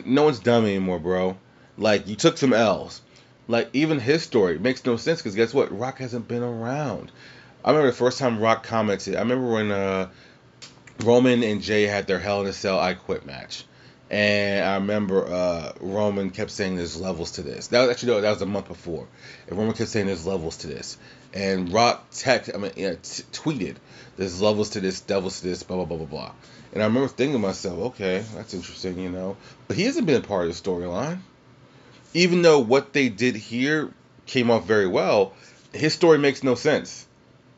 no 0.06 0.25
one's 0.25 0.38
dumb 0.38 0.66
anymore, 0.66 1.00
bro. 1.00 1.36
Like 1.80 2.08
you 2.08 2.16
took 2.16 2.38
some 2.38 2.54
L's. 2.54 3.02
Like 3.48 3.70
even 3.74 4.00
his 4.00 4.24
story 4.24 4.58
makes 4.58 4.86
no 4.86 4.96
sense 4.96 5.20
because 5.20 5.36
guess 5.36 5.54
what? 5.54 5.78
Rock 5.78 5.98
hasn't 5.98 6.28
been 6.28 6.44
around. 6.44 7.12
I 7.64 7.70
remember 7.70 7.92
the 7.92 7.98
first 7.98 8.20
time 8.20 8.40
Rock 8.40 8.64
commented. 8.64 9.16
I 9.16 9.20
remember 9.20 9.52
when 9.52 9.72
uh, 9.72 10.10
Roman 11.04 11.44
and 11.44 11.62
Jey 11.62 11.84
had 11.84 12.08
their 12.08 12.20
Hell 12.20 12.42
in 12.42 12.48
a 12.48 12.54
Cell 12.54 12.80
I 12.80 12.94
Quit 12.94 13.26
match. 13.26 13.66
And 14.10 14.64
I 14.64 14.76
remember 14.76 15.26
uh, 15.26 15.72
Roman 15.80 16.30
kept 16.30 16.52
saying 16.52 16.76
there's 16.76 17.00
levels 17.00 17.32
to 17.32 17.42
this. 17.42 17.68
That 17.68 17.82
was 17.82 17.90
actually 17.90 18.14
no, 18.14 18.22
that 18.22 18.30
was 18.30 18.42
a 18.42 18.46
month 18.46 18.68
before. 18.68 19.08
And 19.48 19.58
Roman 19.58 19.74
kept 19.74 19.90
saying 19.90 20.06
there's 20.06 20.28
levels 20.28 20.58
to 20.58 20.68
this. 20.68 20.98
And 21.34 21.74
Rock 21.74 22.06
text, 22.12 22.52
I 22.54 22.58
mean, 22.60 22.72
t- 22.74 22.92
tweeted 23.32 23.78
there's 24.18 24.40
levels 24.40 24.72
to 24.72 24.82
this, 24.82 25.02
devils 25.02 25.42
to 25.42 25.48
this, 25.48 25.64
blah 25.64 25.78
blah 25.78 25.86
blah 25.86 25.98
blah 25.98 26.06
blah. 26.06 26.32
And 26.74 26.84
I 26.84 26.86
remember 26.86 27.08
thinking 27.08 27.34
to 27.34 27.40
myself, 27.40 27.80
okay, 27.80 28.24
that's 28.36 28.54
interesting, 28.54 29.00
you 29.00 29.10
know. 29.10 29.36
But 29.68 29.78
he 29.78 29.84
hasn't 29.84 30.06
been 30.06 30.22
a 30.22 30.26
part 30.26 30.48
of 30.48 30.56
the 30.56 30.70
storyline 30.70 31.20
even 32.13 32.41
though 32.41 32.60
what 32.60 32.93
they 32.93 33.10
did 33.10 33.36
here 33.36 33.91
came 34.25 34.51
off 34.51 34.65
very 34.65 34.88
well, 34.88 35.34
his 35.74 35.93
story 35.93 36.17
makes 36.17 36.43
no 36.43 36.55
sense. 36.55 37.05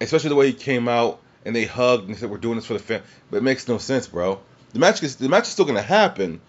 Especially 0.02 0.30
the 0.30 0.36
way 0.36 0.48
he 0.48 0.54
came 0.54 0.88
out 0.88 1.20
and 1.46 1.56
they 1.56 1.66
hugged 1.66 2.08
and 2.08 2.18
said, 2.18 2.30
"We're 2.30 2.38
doing 2.38 2.56
this 2.56 2.66
for 2.66 2.74
the 2.74 2.80
fan," 2.80 3.02
but 3.30 3.38
it 3.38 3.44
makes 3.44 3.68
no 3.68 3.78
sense, 3.78 4.08
bro. 4.08 4.40
The 4.74 4.80
match 4.80 5.02
is 5.04 5.16
the 5.16 5.30
match 5.30 5.44
is 5.44 5.50
still 5.50 5.66
gonna 5.66 5.82
happen, 5.82 6.42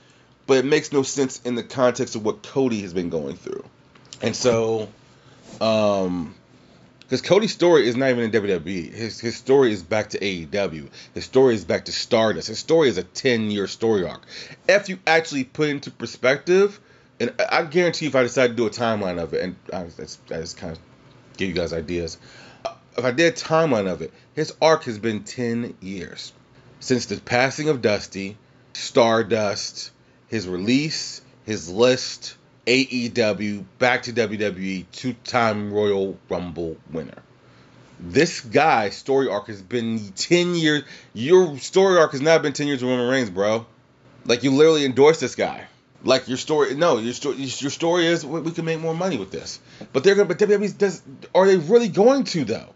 but 0.47 0.59
it 0.59 0.65
makes 0.65 0.93
no 0.93 1.03
sense 1.03 1.41
in 1.45 1.55
the 1.55 1.63
context 1.63 2.17
of 2.17 2.25
what 2.25 2.43
Cody 2.43 2.81
has 2.83 2.93
been 2.93 3.11
going 3.11 3.37
through. 3.37 3.65
And 4.23 4.35
so, 4.35 4.89
um, 5.61 6.35
because 7.01 7.23
Cody's 7.23 7.53
story 7.53 7.87
is 7.87 7.95
not 7.95 8.11
even 8.11 8.25
in 8.25 8.31
WWE. 8.33 8.93
His 8.93 9.21
his 9.21 9.37
story 9.37 9.73
is 9.73 9.83
back 9.83 10.11
to 10.11 10.19
AEW. 10.19 10.89
His 11.15 11.25
story 11.25 11.55
is 11.55 11.65
back 11.65 11.85
to 11.85 11.93
Stardust. 11.93 12.49
His 12.49 12.59
story 12.59 12.89
is 12.89 12.99
a 12.99 13.05
ten 13.05 13.51
year 13.51 13.69
story 13.69 14.05
arc. 14.05 14.23
If 14.69 14.89
you 14.89 14.99
actually 15.07 15.45
put 15.45 15.69
into 15.69 15.91
perspective 15.93 16.81
and 17.19 17.35
I 17.51 17.63
guarantee 17.65 18.07
if 18.07 18.15
I 18.15 18.23
decide 18.23 18.49
to 18.49 18.55
do 18.55 18.67
a 18.67 18.71
timeline 18.71 19.21
of 19.21 19.33
it, 19.35 19.43
and 19.43 19.57
I, 19.73 19.85
that's, 19.85 20.19
I 20.31 20.37
just 20.37 20.57
kind 20.57 20.73
of 20.73 20.79
give 21.37 21.49
you 21.49 21.55
guys 21.55 21.73
ideas. 21.73 22.19
Uh, 22.65 22.75
if 22.97 23.05
I 23.05 23.11
did 23.11 23.33
a 23.33 23.37
timeline 23.37 23.91
of 23.91 24.03
it, 24.03 24.13
his 24.35 24.55
arc 24.61 24.85
has 24.85 24.99
been 24.99 25.25
10 25.25 25.77
years. 25.81 26.33
Since 26.81 27.07
the 27.07 27.19
passing 27.19 27.69
of 27.69 27.81
Dusty, 27.81 28.37
Stardust, 28.75 29.91
his 30.29 30.47
release, 30.47 31.23
his 31.47 31.71
list, 31.71 32.37
AEW, 32.67 33.65
back 33.79 34.03
to 34.03 34.13
WWE, 34.13 34.85
two 34.93 35.15
time 35.25 35.73
Royal 35.73 36.19
Rumble 36.29 36.77
winner. 36.93 37.23
This 37.99 38.41
guy's 38.41 38.95
story 38.95 39.29
arc 39.29 39.47
has 39.47 39.63
been 39.63 40.13
10 40.13 40.55
years. 40.55 40.83
Your 41.15 41.59
story 41.59 41.99
arc 41.99 42.13
has 42.13 42.21
not 42.21 42.43
been 42.43 42.53
10 42.53 42.67
years 42.67 42.83
of 42.83 42.91
Roman 42.91 43.09
Reigns, 43.09 43.31
bro. 43.31 43.65
Like, 44.27 44.43
you 44.43 44.51
literally 44.51 44.85
endorsed 44.85 45.21
this 45.21 45.35
guy. 45.35 45.67
Like 46.07 46.29
your 46.29 46.37
story, 46.37 46.75
no, 46.75 46.99
your 46.99 47.13
story, 47.13 47.37
your 47.37 47.71
story 47.71 48.07
is 48.07 48.25
we 48.25 48.53
can 48.53 48.65
make 48.65 48.81
more 48.81 48.95
money 48.95 49.17
with 49.17 49.33
this. 49.33 49.59
But 49.93 50.05
they're 50.05 50.15
gonna, 50.15 50.29
but 50.29 50.39
WWE 50.39 50.79
does. 50.79 51.03
Are 51.35 51.47
they 51.47 51.57
really 51.57 51.89
going 51.89 52.25
to 52.25 52.45
though? 52.45 52.75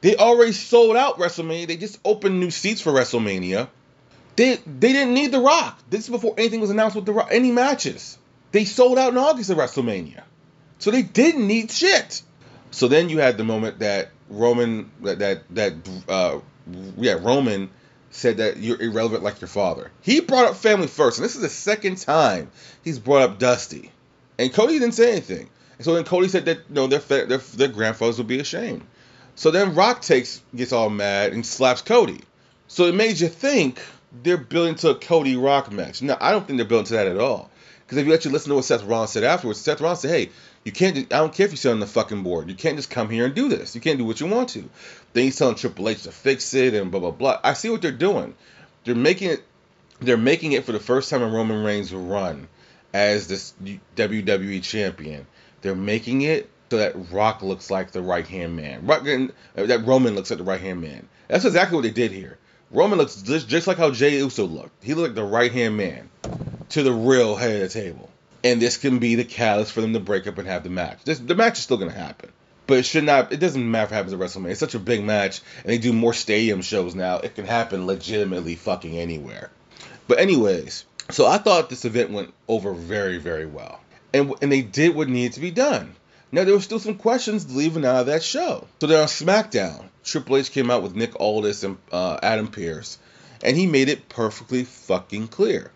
They 0.00 0.16
already 0.16 0.52
sold 0.52 0.96
out 0.96 1.18
WrestleMania. 1.18 1.68
They 1.68 1.76
just 1.76 2.00
opened 2.04 2.40
new 2.40 2.50
seats 2.50 2.80
for 2.80 2.92
WrestleMania. 2.92 3.68
They 4.34 4.56
they 4.56 4.92
didn't 4.92 5.14
need 5.14 5.30
The 5.30 5.38
Rock. 5.38 5.78
This 5.90 6.04
is 6.04 6.10
before 6.10 6.34
anything 6.36 6.60
was 6.60 6.70
announced 6.70 6.96
with 6.96 7.06
The 7.06 7.12
Rock. 7.12 7.28
Any 7.30 7.52
matches. 7.52 8.18
They 8.50 8.64
sold 8.64 8.98
out 8.98 9.12
in 9.12 9.18
August 9.18 9.50
of 9.50 9.58
WrestleMania. 9.58 10.24
So 10.78 10.90
they 10.90 11.02
didn't 11.02 11.46
need 11.46 11.70
shit. 11.70 12.22
So 12.72 12.88
then 12.88 13.08
you 13.08 13.18
had 13.18 13.36
the 13.36 13.44
moment 13.44 13.78
that 13.78 14.10
Roman 14.28 14.90
that 15.02 15.20
that 15.20 15.54
that 15.54 15.74
uh, 16.08 16.40
yeah 16.96 17.14
Roman 17.14 17.70
said 18.12 18.36
that 18.36 18.58
you're 18.58 18.80
irrelevant 18.80 19.22
like 19.22 19.40
your 19.40 19.48
father. 19.48 19.90
He 20.02 20.20
brought 20.20 20.44
up 20.44 20.56
family 20.56 20.86
first, 20.86 21.18
and 21.18 21.24
this 21.24 21.34
is 21.34 21.40
the 21.42 21.48
second 21.48 21.96
time 21.96 22.50
he's 22.84 22.98
brought 22.98 23.22
up 23.22 23.38
Dusty. 23.38 23.90
And 24.38 24.52
Cody 24.52 24.78
didn't 24.78 24.94
say 24.94 25.12
anything. 25.12 25.48
And 25.78 25.84
so 25.84 25.94
then 25.94 26.04
Cody 26.04 26.28
said 26.28 26.44
that 26.44 26.58
you 26.68 26.74
know 26.74 26.86
their 26.86 27.00
their, 27.00 27.38
their 27.38 27.68
grandfathers 27.68 28.18
would 28.18 28.26
be 28.28 28.38
ashamed. 28.38 28.82
So 29.34 29.50
then 29.50 29.74
Rock 29.74 30.02
takes 30.02 30.42
gets 30.54 30.72
all 30.72 30.90
mad 30.90 31.32
and 31.32 31.44
slaps 31.44 31.82
Cody. 31.82 32.20
So 32.68 32.84
it 32.84 32.94
made 32.94 33.18
you 33.18 33.28
think 33.28 33.80
they're 34.22 34.36
building 34.36 34.74
to 34.76 34.90
a 34.90 34.94
Cody 34.94 35.36
Rock 35.36 35.72
match. 35.72 36.02
Now 36.02 36.18
I 36.20 36.32
don't 36.32 36.46
think 36.46 36.58
they're 36.58 36.66
building 36.66 36.86
to 36.86 36.94
that 36.94 37.08
at 37.08 37.18
all. 37.18 37.50
Because 37.80 37.98
if 37.98 38.06
you 38.06 38.14
actually 38.14 38.32
listen 38.32 38.50
to 38.50 38.56
what 38.56 38.64
Seth 38.64 38.84
Rollins 38.84 39.10
said 39.10 39.24
afterwards, 39.24 39.60
Seth 39.60 39.80
Rollins 39.80 40.00
said, 40.00 40.10
"Hey, 40.10 40.30
you 40.64 40.72
can't. 40.72 40.96
I 40.96 41.18
don't 41.18 41.34
care 41.34 41.46
if 41.46 41.52
you 41.52 41.56
sit 41.56 41.72
on 41.72 41.80
the 41.80 41.86
fucking 41.86 42.22
board. 42.22 42.48
You 42.48 42.54
can't 42.54 42.76
just 42.76 42.90
come 42.90 43.10
here 43.10 43.26
and 43.26 43.34
do 43.34 43.48
this. 43.48 43.74
You 43.74 43.80
can't 43.80 43.98
do 43.98 44.04
what 44.04 44.20
you 44.20 44.26
want 44.26 44.50
to." 44.50 44.68
Then 45.12 45.24
he's 45.24 45.36
telling 45.36 45.56
Triple 45.56 45.88
H 45.88 46.02
to 46.02 46.12
fix 46.12 46.54
it 46.54 46.74
and 46.74 46.90
blah 46.90 47.00
blah 47.00 47.10
blah. 47.10 47.40
I 47.42 47.54
see 47.54 47.70
what 47.70 47.82
they're 47.82 47.90
doing. 47.90 48.34
They're 48.84 48.94
making 48.94 49.30
it. 49.30 49.44
They're 50.00 50.16
making 50.16 50.52
it 50.52 50.64
for 50.64 50.72
the 50.72 50.80
first 50.80 51.10
time 51.10 51.22
in 51.22 51.32
Roman 51.32 51.62
Reigns' 51.64 51.92
run 51.92 52.48
as 52.92 53.28
this 53.28 53.54
WWE 53.96 54.62
champion. 54.62 55.26
They're 55.62 55.74
making 55.74 56.22
it 56.22 56.50
so 56.72 56.78
that 56.78 57.12
Rock 57.12 57.42
looks 57.42 57.70
like 57.70 57.90
the 57.90 58.00
right 58.00 58.26
hand 58.26 58.56
man. 58.56 58.86
Rock, 58.86 59.06
uh, 59.06 59.28
that 59.66 59.84
Roman 59.84 60.14
looks 60.14 60.30
like 60.30 60.38
the 60.38 60.44
right 60.44 60.58
hand 60.60 60.80
man. 60.80 61.06
That's 61.28 61.44
exactly 61.44 61.76
what 61.76 61.82
they 61.82 61.90
did 61.90 62.12
here. 62.12 62.38
Roman 62.70 62.98
looks 62.98 63.20
just, 63.20 63.46
just 63.46 63.66
like 63.66 63.76
how 63.76 63.90
Jey 63.90 64.16
Uso 64.16 64.46
looked. 64.46 64.82
He 64.82 64.94
looked 64.94 65.08
like 65.08 65.14
the 65.14 65.22
right 65.22 65.52
hand 65.52 65.76
man 65.76 66.08
to 66.70 66.82
the 66.82 66.92
real 66.92 67.36
head 67.36 67.54
of 67.56 67.60
the 67.60 67.68
table. 67.68 68.08
And 68.44 68.60
this 68.60 68.76
can 68.76 68.98
be 68.98 69.14
the 69.14 69.24
catalyst 69.24 69.72
for 69.72 69.80
them 69.80 69.92
to 69.92 70.00
break 70.00 70.26
up 70.26 70.38
and 70.38 70.48
have 70.48 70.64
the 70.64 70.70
match. 70.70 70.98
This, 71.04 71.18
the 71.18 71.34
match 71.34 71.58
is 71.58 71.64
still 71.64 71.76
going 71.76 71.92
to 71.92 71.98
happen. 71.98 72.30
But 72.66 72.78
it 72.78 72.86
should 72.86 73.04
not. 73.04 73.32
It 73.32 73.40
doesn't 73.40 73.70
matter 73.70 73.86
if 73.86 73.92
it 73.92 73.94
happens 73.94 74.12
at 74.12 74.20
WrestleMania. 74.20 74.52
It's 74.52 74.60
such 74.60 74.74
a 74.74 74.80
big 74.80 75.02
match, 75.02 75.40
and 75.62 75.72
they 75.72 75.78
do 75.78 75.92
more 75.92 76.14
stadium 76.14 76.62
shows 76.62 76.94
now. 76.94 77.18
It 77.18 77.34
can 77.34 77.44
happen 77.44 77.86
legitimately 77.86 78.54
fucking 78.54 78.96
anywhere. 78.96 79.50
But 80.06 80.20
anyways, 80.20 80.84
so 81.10 81.26
I 81.26 81.38
thought 81.38 81.70
this 81.70 81.84
event 81.84 82.10
went 82.10 82.32
over 82.48 82.72
very, 82.72 83.18
very 83.18 83.46
well, 83.46 83.80
and 84.14 84.32
and 84.40 84.50
they 84.50 84.62
did 84.62 84.94
what 84.94 85.08
needed 85.08 85.34
to 85.34 85.40
be 85.40 85.50
done. 85.50 85.94
Now 86.30 86.44
there 86.44 86.54
were 86.54 86.60
still 86.60 86.78
some 86.78 86.96
questions 86.96 87.54
leaving 87.54 87.84
out 87.84 87.96
of 87.96 88.06
that 88.06 88.22
show. 88.22 88.66
So 88.80 88.86
then 88.86 89.00
on 89.00 89.08
SmackDown, 89.08 89.84
Triple 90.04 90.38
H 90.38 90.50
came 90.50 90.70
out 90.70 90.82
with 90.82 90.94
Nick 90.94 91.18
Aldis 91.20 91.64
and 91.64 91.76
uh, 91.90 92.18
Adam 92.22 92.48
Pearce, 92.48 92.98
and 93.42 93.56
he 93.56 93.66
made 93.66 93.88
it 93.88 94.08
perfectly 94.08 94.64
fucking 94.64 95.28
clear. 95.28 95.70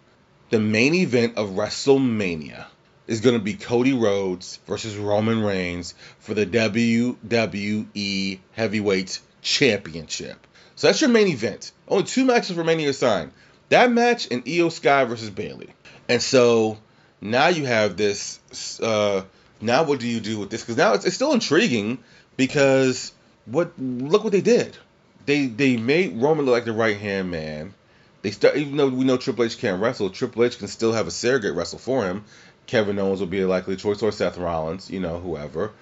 The 0.50 0.60
main 0.60 0.94
event 0.94 1.36
of 1.36 1.50
WrestleMania 1.50 2.66
is 3.06 3.20
going 3.20 3.36
to 3.36 3.42
be 3.42 3.54
Cody 3.54 3.92
Rhodes 3.92 4.60
versus 4.66 4.96
Roman 4.96 5.42
Reigns 5.42 5.94
for 6.20 6.34
the 6.34 6.46
WWE 6.46 8.38
Heavyweight 8.52 9.20
Championship. 9.42 10.46
So 10.76 10.86
that's 10.86 11.00
your 11.00 11.10
main 11.10 11.28
event. 11.28 11.72
Only 11.88 12.04
two 12.04 12.24
matches 12.24 12.56
remaining 12.56 12.86
assigned. 12.86 13.32
That 13.70 13.90
match 13.90 14.28
and 14.30 14.44
Iyo 14.44 14.70
Sky 14.70 15.04
versus 15.04 15.30
Bayley. 15.30 15.70
And 16.08 16.22
so 16.22 16.78
now 17.20 17.48
you 17.48 17.64
have 17.64 17.96
this. 17.96 18.80
Uh, 18.80 19.24
now 19.60 19.84
what 19.84 20.00
do 20.00 20.06
you 20.06 20.20
do 20.20 20.38
with 20.38 20.50
this? 20.50 20.62
Because 20.62 20.76
now 20.76 20.92
it's, 20.94 21.04
it's 21.04 21.16
still 21.16 21.32
intriguing 21.32 21.98
because 22.36 23.12
what 23.46 23.78
look 23.78 24.22
what 24.22 24.32
they 24.32 24.42
did. 24.42 24.76
They 25.24 25.46
they 25.46 25.76
made 25.76 26.20
Roman 26.20 26.44
look 26.44 26.52
like 26.52 26.64
the 26.66 26.72
right 26.72 26.96
hand 26.96 27.30
man. 27.30 27.74
They 28.23 28.30
start 28.30 28.56
even 28.56 28.76
though 28.76 28.88
we 28.88 29.04
know 29.04 29.16
Triple 29.16 29.44
H 29.44 29.58
can't 29.58 29.80
wrestle, 29.80 30.11
Triple 30.11 30.44
H 30.44 30.58
can 30.58 30.68
still 30.68 30.92
have 30.92 31.06
a 31.06 31.11
surrogate 31.11 31.54
wrestle 31.54 31.78
for 31.78 32.04
him. 32.04 32.25
Kevin 32.66 32.99
Owens 32.99 33.20
will 33.20 33.26
be 33.26 33.40
a 33.40 33.49
likely 33.49 33.76
choice, 33.76 34.02
or 34.02 34.11
Seth 34.11 34.38
Rollins, 34.38 34.90
you 34.90 35.00
know, 35.00 35.18
whoever. 35.18 35.73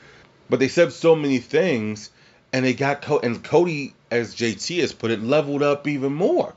But 0.51 0.59
they 0.59 0.69
said 0.69 0.93
so 0.93 1.17
many 1.17 1.39
things, 1.39 2.11
and 2.53 2.65
they 2.65 2.75
got 2.75 3.03
Co- 3.03 3.21
and 3.21 3.43
Cody, 3.43 3.95
as 4.11 4.35
JT 4.35 4.81
has 4.81 4.93
put 4.93 5.11
it, 5.11 5.23
leveled 5.23 5.63
up 5.63 5.89
even 5.89 6.13
more 6.13 6.55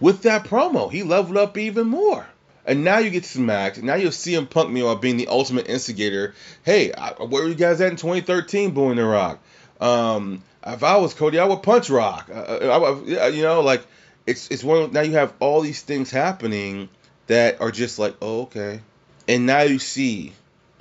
with 0.00 0.22
that 0.22 0.44
promo. 0.44 0.90
He 0.90 1.02
leveled 1.02 1.36
up 1.36 1.56
even 1.56 1.86
more. 1.86 2.26
And 2.66 2.84
now 2.84 2.98
you 2.98 3.10
get 3.10 3.24
smacked. 3.24 3.82
Now 3.82 3.94
you 3.94 4.04
have 4.06 4.14
CM 4.14 4.48
Punk 4.48 4.68
me 4.68 4.74
meanwhile 4.74 4.96
being 4.96 5.16
the 5.16 5.28
ultimate 5.28 5.68
instigator. 5.68 6.34
Hey, 6.62 6.92
I, 6.92 7.12
where 7.12 7.42
were 7.42 7.48
you 7.48 7.54
guys 7.54 7.80
at 7.80 7.90
in 7.90 7.96
2013, 7.96 8.72
booing 8.72 8.96
the 8.96 9.04
Rock? 9.04 9.40
Um, 9.80 10.42
if 10.66 10.82
I 10.82 10.98
was 10.98 11.14
Cody, 11.14 11.38
I 11.38 11.46
would 11.46 11.62
punch 11.62 11.88
Rock. 11.88 12.28
Uh, 12.30 12.34
uh 12.34 13.02
I, 13.08 13.14
I, 13.24 13.28
you 13.28 13.42
know, 13.42 13.62
like 13.62 13.82
it's 14.26 14.48
it's 14.48 14.64
one. 14.64 14.92
Now 14.92 15.02
you 15.02 15.12
have 15.12 15.32
all 15.40 15.60
these 15.60 15.82
things 15.82 16.10
happening 16.10 16.88
that 17.26 17.60
are 17.60 17.70
just 17.70 17.98
like, 17.98 18.16
oh, 18.20 18.42
okay. 18.42 18.80
And 19.28 19.46
now 19.46 19.62
you 19.62 19.78
see, 19.78 20.32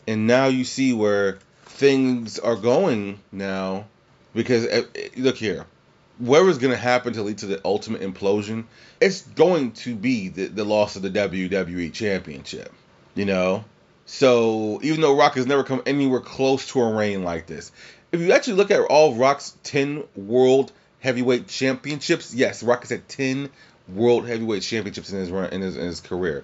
and 0.07 0.25
now 0.25 0.47
you 0.47 0.63
see 0.63 0.93
where 0.93 1.39
things 1.65 2.39
are 2.39 2.55
going 2.55 3.19
now, 3.31 3.85
because 4.33 4.65
uh, 4.65 4.83
look 5.17 5.37
here, 5.37 5.65
whatever's 6.17 6.57
going 6.57 6.73
to 6.73 6.77
happen 6.77 7.13
to 7.13 7.23
lead 7.23 7.39
to 7.39 7.45
the 7.45 7.61
ultimate 7.63 8.01
implosion, 8.01 8.65
it's 8.99 9.21
going 9.21 9.71
to 9.73 9.95
be 9.95 10.29
the, 10.29 10.47
the 10.47 10.63
loss 10.63 10.95
of 10.95 11.01
the 11.01 11.09
WWE 11.09 11.93
Championship. 11.93 12.73
You 13.15 13.25
know, 13.25 13.65
so 14.05 14.79
even 14.81 15.01
though 15.01 15.15
Rock 15.15 15.35
has 15.35 15.45
never 15.45 15.63
come 15.63 15.83
anywhere 15.85 16.19
close 16.19 16.67
to 16.69 16.81
a 16.81 16.93
reign 16.93 17.23
like 17.23 17.45
this, 17.45 17.71
if 18.11 18.19
you 18.19 18.31
actually 18.31 18.53
look 18.53 18.71
at 18.71 18.81
all 18.81 19.13
Rock's 19.13 19.55
10 19.63 20.03
world 20.15 20.71
heavyweight 20.99 21.47
championships, 21.47 22.33
yes, 22.33 22.63
Rock 22.63 22.81
has 22.81 22.89
had 22.89 23.07
10 23.07 23.49
world 23.87 24.27
heavyweight 24.27 24.63
championships 24.63 25.11
in 25.11 25.19
his 25.19 25.31
run 25.31 25.51
in 25.51 25.61
his, 25.61 25.75
in 25.75 25.85
his 25.85 26.01
career. 26.01 26.43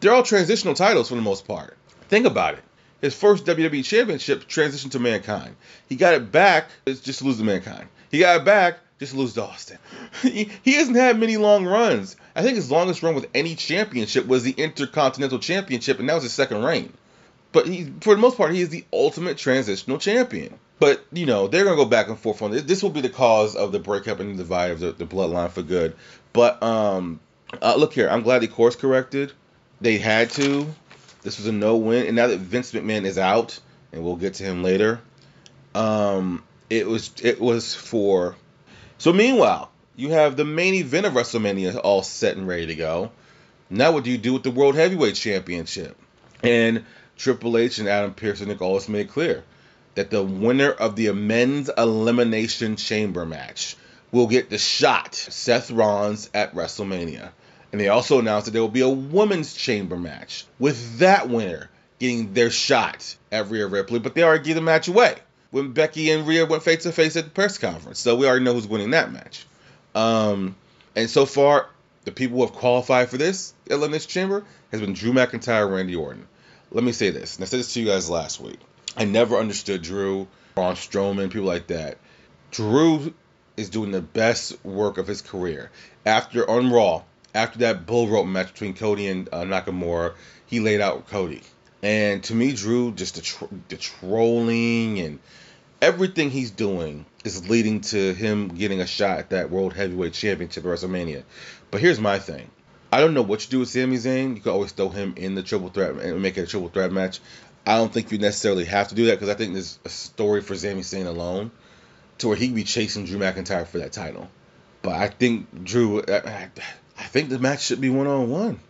They're 0.00 0.12
all 0.12 0.22
transitional 0.22 0.74
titles 0.74 1.08
for 1.08 1.16
the 1.16 1.22
most 1.22 1.46
part. 1.46 1.76
Think 2.08 2.26
about 2.26 2.54
it. 2.54 2.64
His 3.00 3.14
first 3.14 3.44
WWE 3.44 3.84
championship 3.84 4.48
transitioned 4.48 4.92
to 4.92 4.98
Mankind. 4.98 5.54
He 5.88 5.96
got 5.96 6.14
it 6.14 6.32
back 6.32 6.68
just 6.86 7.20
to 7.20 7.24
lose 7.24 7.38
to 7.38 7.44
Mankind. 7.44 7.88
He 8.10 8.20
got 8.20 8.40
it 8.40 8.44
back 8.44 8.78
just 8.98 9.12
to 9.12 9.18
lose 9.18 9.34
to 9.34 9.44
Austin. 9.44 9.78
he, 10.22 10.50
he 10.62 10.74
hasn't 10.74 10.96
had 10.96 11.18
many 11.18 11.36
long 11.36 11.64
runs. 11.64 12.16
I 12.34 12.42
think 12.42 12.56
his 12.56 12.70
longest 12.70 13.02
run 13.02 13.14
with 13.14 13.28
any 13.34 13.54
championship 13.54 14.26
was 14.26 14.42
the 14.42 14.52
Intercontinental 14.52 15.38
Championship, 15.38 16.00
and 16.00 16.08
that 16.08 16.14
was 16.14 16.24
his 16.24 16.32
second 16.32 16.64
reign. 16.64 16.92
But 17.52 17.66
he, 17.66 17.92
for 18.00 18.14
the 18.14 18.20
most 18.20 18.36
part, 18.36 18.52
he 18.52 18.60
is 18.60 18.68
the 18.68 18.84
ultimate 18.92 19.38
transitional 19.38 19.98
champion. 19.98 20.58
But 20.80 21.04
you 21.12 21.26
know 21.26 21.48
they're 21.48 21.64
gonna 21.64 21.76
go 21.76 21.84
back 21.84 22.08
and 22.08 22.18
forth 22.18 22.42
on 22.42 22.52
this. 22.52 22.62
This 22.62 22.82
will 22.82 22.90
be 22.90 23.00
the 23.00 23.08
cause 23.08 23.56
of 23.56 23.72
the 23.72 23.78
breakup 23.78 24.20
and 24.20 24.34
the 24.34 24.42
divide 24.42 24.70
of 24.70 24.80
the, 24.80 24.92
the 24.92 25.06
bloodline 25.06 25.50
for 25.50 25.62
good. 25.62 25.96
But 26.32 26.62
um, 26.62 27.20
uh, 27.60 27.74
look 27.76 27.92
here, 27.92 28.08
I'm 28.08 28.22
glad 28.22 28.40
they 28.40 28.46
course 28.46 28.76
corrected. 28.76 29.32
They 29.80 29.98
had 29.98 30.30
to. 30.32 30.66
This 31.22 31.38
was 31.38 31.46
a 31.46 31.52
no 31.52 31.76
win, 31.76 32.06
and 32.06 32.14
now 32.14 32.28
that 32.28 32.38
Vince 32.38 32.72
McMahon 32.72 33.04
is 33.04 33.18
out, 33.18 33.58
and 33.92 34.04
we'll 34.04 34.16
get 34.16 34.34
to 34.34 34.44
him 34.44 34.62
later. 34.62 35.00
Um, 35.74 36.44
it 36.70 36.86
was 36.86 37.10
it 37.22 37.40
was 37.40 37.74
for. 37.74 38.36
So 38.98 39.12
meanwhile, 39.12 39.70
you 39.96 40.10
have 40.10 40.36
the 40.36 40.44
main 40.44 40.74
event 40.74 41.06
of 41.06 41.14
WrestleMania 41.14 41.80
all 41.82 42.02
set 42.02 42.36
and 42.36 42.46
ready 42.46 42.66
to 42.66 42.74
go. 42.74 43.10
Now, 43.70 43.92
what 43.92 44.04
do 44.04 44.10
you 44.10 44.18
do 44.18 44.32
with 44.32 44.44
the 44.44 44.50
World 44.50 44.76
Heavyweight 44.76 45.14
Championship? 45.14 45.96
And 46.42 46.84
Triple 47.18 47.58
H 47.58 47.78
and 47.78 47.88
Adam 47.88 48.14
Pearce 48.14 48.40
and 48.40 48.48
Nick 48.48 48.62
Aldis 48.62 48.88
made 48.88 49.10
clear 49.10 49.44
that 49.96 50.10
the 50.10 50.22
winner 50.22 50.70
of 50.70 50.96
the 50.96 51.12
men's 51.12 51.68
elimination 51.76 52.76
chamber 52.76 53.26
match 53.26 53.76
will 54.12 54.28
get 54.28 54.48
the 54.48 54.58
shot 54.58 55.14
Seth 55.14 55.70
Rollins 55.70 56.30
at 56.32 56.54
WrestleMania. 56.54 57.30
And 57.72 57.80
they 57.80 57.88
also 57.88 58.18
announced 58.18 58.46
that 58.46 58.52
there 58.52 58.62
will 58.62 58.68
be 58.68 58.80
a 58.80 58.88
women's 58.88 59.52
chamber 59.54 59.96
match 59.96 60.46
with 60.58 61.00
that 61.00 61.28
winner 61.28 61.68
getting 61.98 62.32
their 62.32 62.50
shot 62.50 63.16
at 63.32 63.50
Rhea 63.50 63.66
Ripley, 63.66 63.98
but 63.98 64.14
they 64.14 64.22
already 64.22 64.44
gave 64.44 64.54
the 64.54 64.62
match 64.62 64.88
away 64.88 65.16
when 65.50 65.72
Becky 65.72 66.10
and 66.10 66.26
Rhea 66.26 66.46
went 66.46 66.62
face 66.62 66.84
to 66.84 66.92
face 66.92 67.16
at 67.16 67.24
the 67.24 67.30
press 67.30 67.58
conference. 67.58 67.98
So 67.98 68.16
we 68.16 68.26
already 68.26 68.44
know 68.44 68.54
who's 68.54 68.68
winning 68.68 68.90
that 68.90 69.12
match. 69.12 69.44
Um, 69.94 70.54
and 70.94 71.10
so 71.10 71.26
far, 71.26 71.68
the 72.04 72.12
people 72.12 72.38
who 72.38 72.46
have 72.46 72.54
qualified 72.54 73.08
for 73.08 73.18
this 73.18 73.52
Elimination 73.66 74.08
Chamber 74.08 74.44
has 74.70 74.80
been 74.80 74.92
Drew 74.92 75.12
McIntyre, 75.12 75.64
and 75.64 75.74
Randy 75.74 75.96
Orton. 75.96 76.26
Let 76.70 76.84
me 76.84 76.92
say 76.92 77.10
this, 77.10 77.36
and 77.36 77.44
I 77.44 77.46
said 77.46 77.60
this 77.60 77.72
to 77.74 77.80
you 77.80 77.86
guys 77.86 78.10
last 78.10 78.40
week. 78.40 78.58
I 78.96 79.04
never 79.04 79.36
understood 79.36 79.82
Drew, 79.82 80.28
Braun 80.54 80.74
Strowman, 80.74 81.30
people 81.30 81.46
like 81.46 81.68
that. 81.68 81.98
Drew 82.50 83.14
is 83.56 83.70
doing 83.70 83.90
the 83.90 84.02
best 84.02 84.62
work 84.64 84.98
of 84.98 85.06
his 85.06 85.22
career. 85.22 85.70
After 86.04 86.48
on 86.48 86.70
Raw, 86.70 87.04
after 87.34 87.60
that 87.60 87.86
bull 87.86 88.08
rope 88.08 88.26
match 88.26 88.52
between 88.52 88.74
Cody 88.74 89.06
and 89.06 89.28
uh, 89.32 89.42
Nakamura, 89.44 90.14
he 90.46 90.60
laid 90.60 90.80
out 90.80 91.08
Cody. 91.08 91.42
And 91.82 92.22
to 92.24 92.34
me, 92.34 92.52
Drew, 92.52 92.92
just 92.92 93.14
the, 93.14 93.58
the 93.68 93.76
trolling 93.76 94.98
and 95.00 95.20
everything 95.80 96.30
he's 96.30 96.50
doing 96.50 97.06
is 97.24 97.48
leading 97.48 97.80
to 97.82 98.12
him 98.14 98.48
getting 98.48 98.80
a 98.80 98.86
shot 98.86 99.18
at 99.18 99.30
that 99.30 99.50
World 99.50 99.74
Heavyweight 99.74 100.12
Championship 100.12 100.64
at 100.64 100.70
WrestleMania. 100.70 101.22
But 101.70 101.80
here's 101.80 102.00
my 102.00 102.18
thing. 102.18 102.50
I 102.90 103.00
don't 103.00 103.14
know 103.14 103.22
what 103.22 103.44
you 103.44 103.50
do 103.50 103.58
with 103.60 103.68
Sami 103.68 103.96
Zayn. 103.96 104.36
You 104.36 104.40
could 104.40 104.52
always 104.52 104.72
throw 104.72 104.88
him 104.88 105.14
in 105.16 105.34
the 105.34 105.42
triple 105.42 105.68
threat 105.68 105.92
and 105.92 106.22
make 106.22 106.38
it 106.38 106.42
a 106.42 106.46
triple 106.46 106.68
threat 106.68 106.90
match. 106.90 107.20
I 107.66 107.76
don't 107.76 107.92
think 107.92 108.10
you 108.10 108.18
necessarily 108.18 108.64
have 108.64 108.88
to 108.88 108.94
do 108.94 109.06
that 109.06 109.16
because 109.16 109.28
I 109.28 109.34
think 109.34 109.52
there's 109.52 109.78
a 109.84 109.90
story 109.90 110.40
for 110.40 110.54
Sami 110.54 110.80
Zayn 110.80 111.06
alone 111.06 111.50
to 112.18 112.28
where 112.28 112.36
he 112.36 112.50
be 112.50 112.64
chasing 112.64 113.04
Drew 113.04 113.18
McIntyre 113.18 113.66
for 113.66 113.78
that 113.78 113.92
title. 113.92 114.28
But 114.80 114.94
I 114.94 115.08
think 115.08 115.64
Drew, 115.64 116.02
I, 116.02 116.48
I 116.98 117.02
think 117.02 117.28
the 117.28 117.38
match 117.38 117.62
should 117.62 117.80
be 117.80 117.90
one 117.90 118.06
on 118.06 118.30
one. 118.30 118.60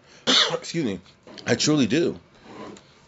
Excuse 0.52 0.84
me, 0.84 1.00
I 1.46 1.54
truly 1.54 1.86
do. 1.86 2.18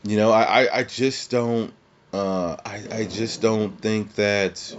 You 0.04 0.16
know, 0.16 0.30
I, 0.30 0.42
I, 0.42 0.78
I 0.78 0.84
just 0.84 1.30
don't, 1.30 1.72
uh, 2.12 2.56
I, 2.64 2.82
I 2.90 3.04
just 3.04 3.42
don't 3.42 3.78
think 3.80 4.14
that 4.14 4.76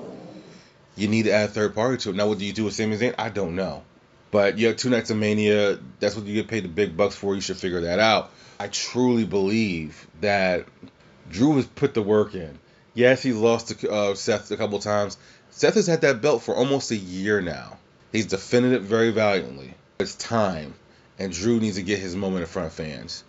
you 0.96 1.08
need 1.08 1.24
to 1.24 1.32
add 1.32 1.50
a 1.50 1.52
third 1.52 1.76
party 1.76 1.98
to 1.98 2.12
it. 2.12 2.16
Now, 2.16 2.28
what 2.28 2.40
do 2.40 2.46
you 2.46 2.54
do 2.54 2.64
with 2.64 2.74
Sami 2.74 2.98
Zayn? 2.98 3.16
I 3.18 3.30
don't 3.30 3.56
know. 3.56 3.84
But 4.32 4.58
you 4.58 4.68
have 4.68 4.78
two 4.78 4.90
nights 4.90 5.10
of 5.10 5.18
Mania. 5.18 5.78
That's 6.00 6.16
what 6.16 6.26
you 6.26 6.34
get 6.34 6.48
paid 6.48 6.64
the 6.64 6.70
big 6.70 6.96
bucks 6.96 7.16
for. 7.16 7.36
You 7.36 7.42
should 7.42 7.58
figure 7.58 7.82
that 7.82 8.00
out. 8.00 8.32
I 8.60 8.68
truly 8.68 9.26
believe 9.26 10.08
that 10.22 10.66
Drew 11.30 11.56
has 11.58 11.66
put 11.66 11.94
the 11.94 12.02
work 12.02 12.34
in. 12.36 12.58
Yes, 12.94 13.24
he's 13.24 13.36
lost 13.36 13.70
to 13.70 13.90
uh, 13.90 14.16
Seth 14.16 14.52
a 14.52 14.58
couple 14.58 14.80
times. 14.80 15.18
Seth 15.50 15.76
has 15.76 15.88
had 15.88 16.02
that 16.02 16.22
belt 16.22 16.44
for 16.44 16.56
almost 16.56 16.92
a 16.92 16.96
year 16.96 17.42
now. 17.42 17.78
He's 18.12 18.26
defended 18.26 18.74
it 18.74 18.82
very 18.82 19.12
valiantly. 19.12 19.74
It's 20.00 20.16
time, 20.16 20.74
and 21.18 21.32
Drew 21.32 21.60
needs 21.60 21.78
to 21.78 21.84
get 21.84 22.00
his 22.00 22.16
moment 22.16 22.42
in 22.42 22.48
front 22.48 22.68
of 22.68 22.74
fans, 22.74 23.24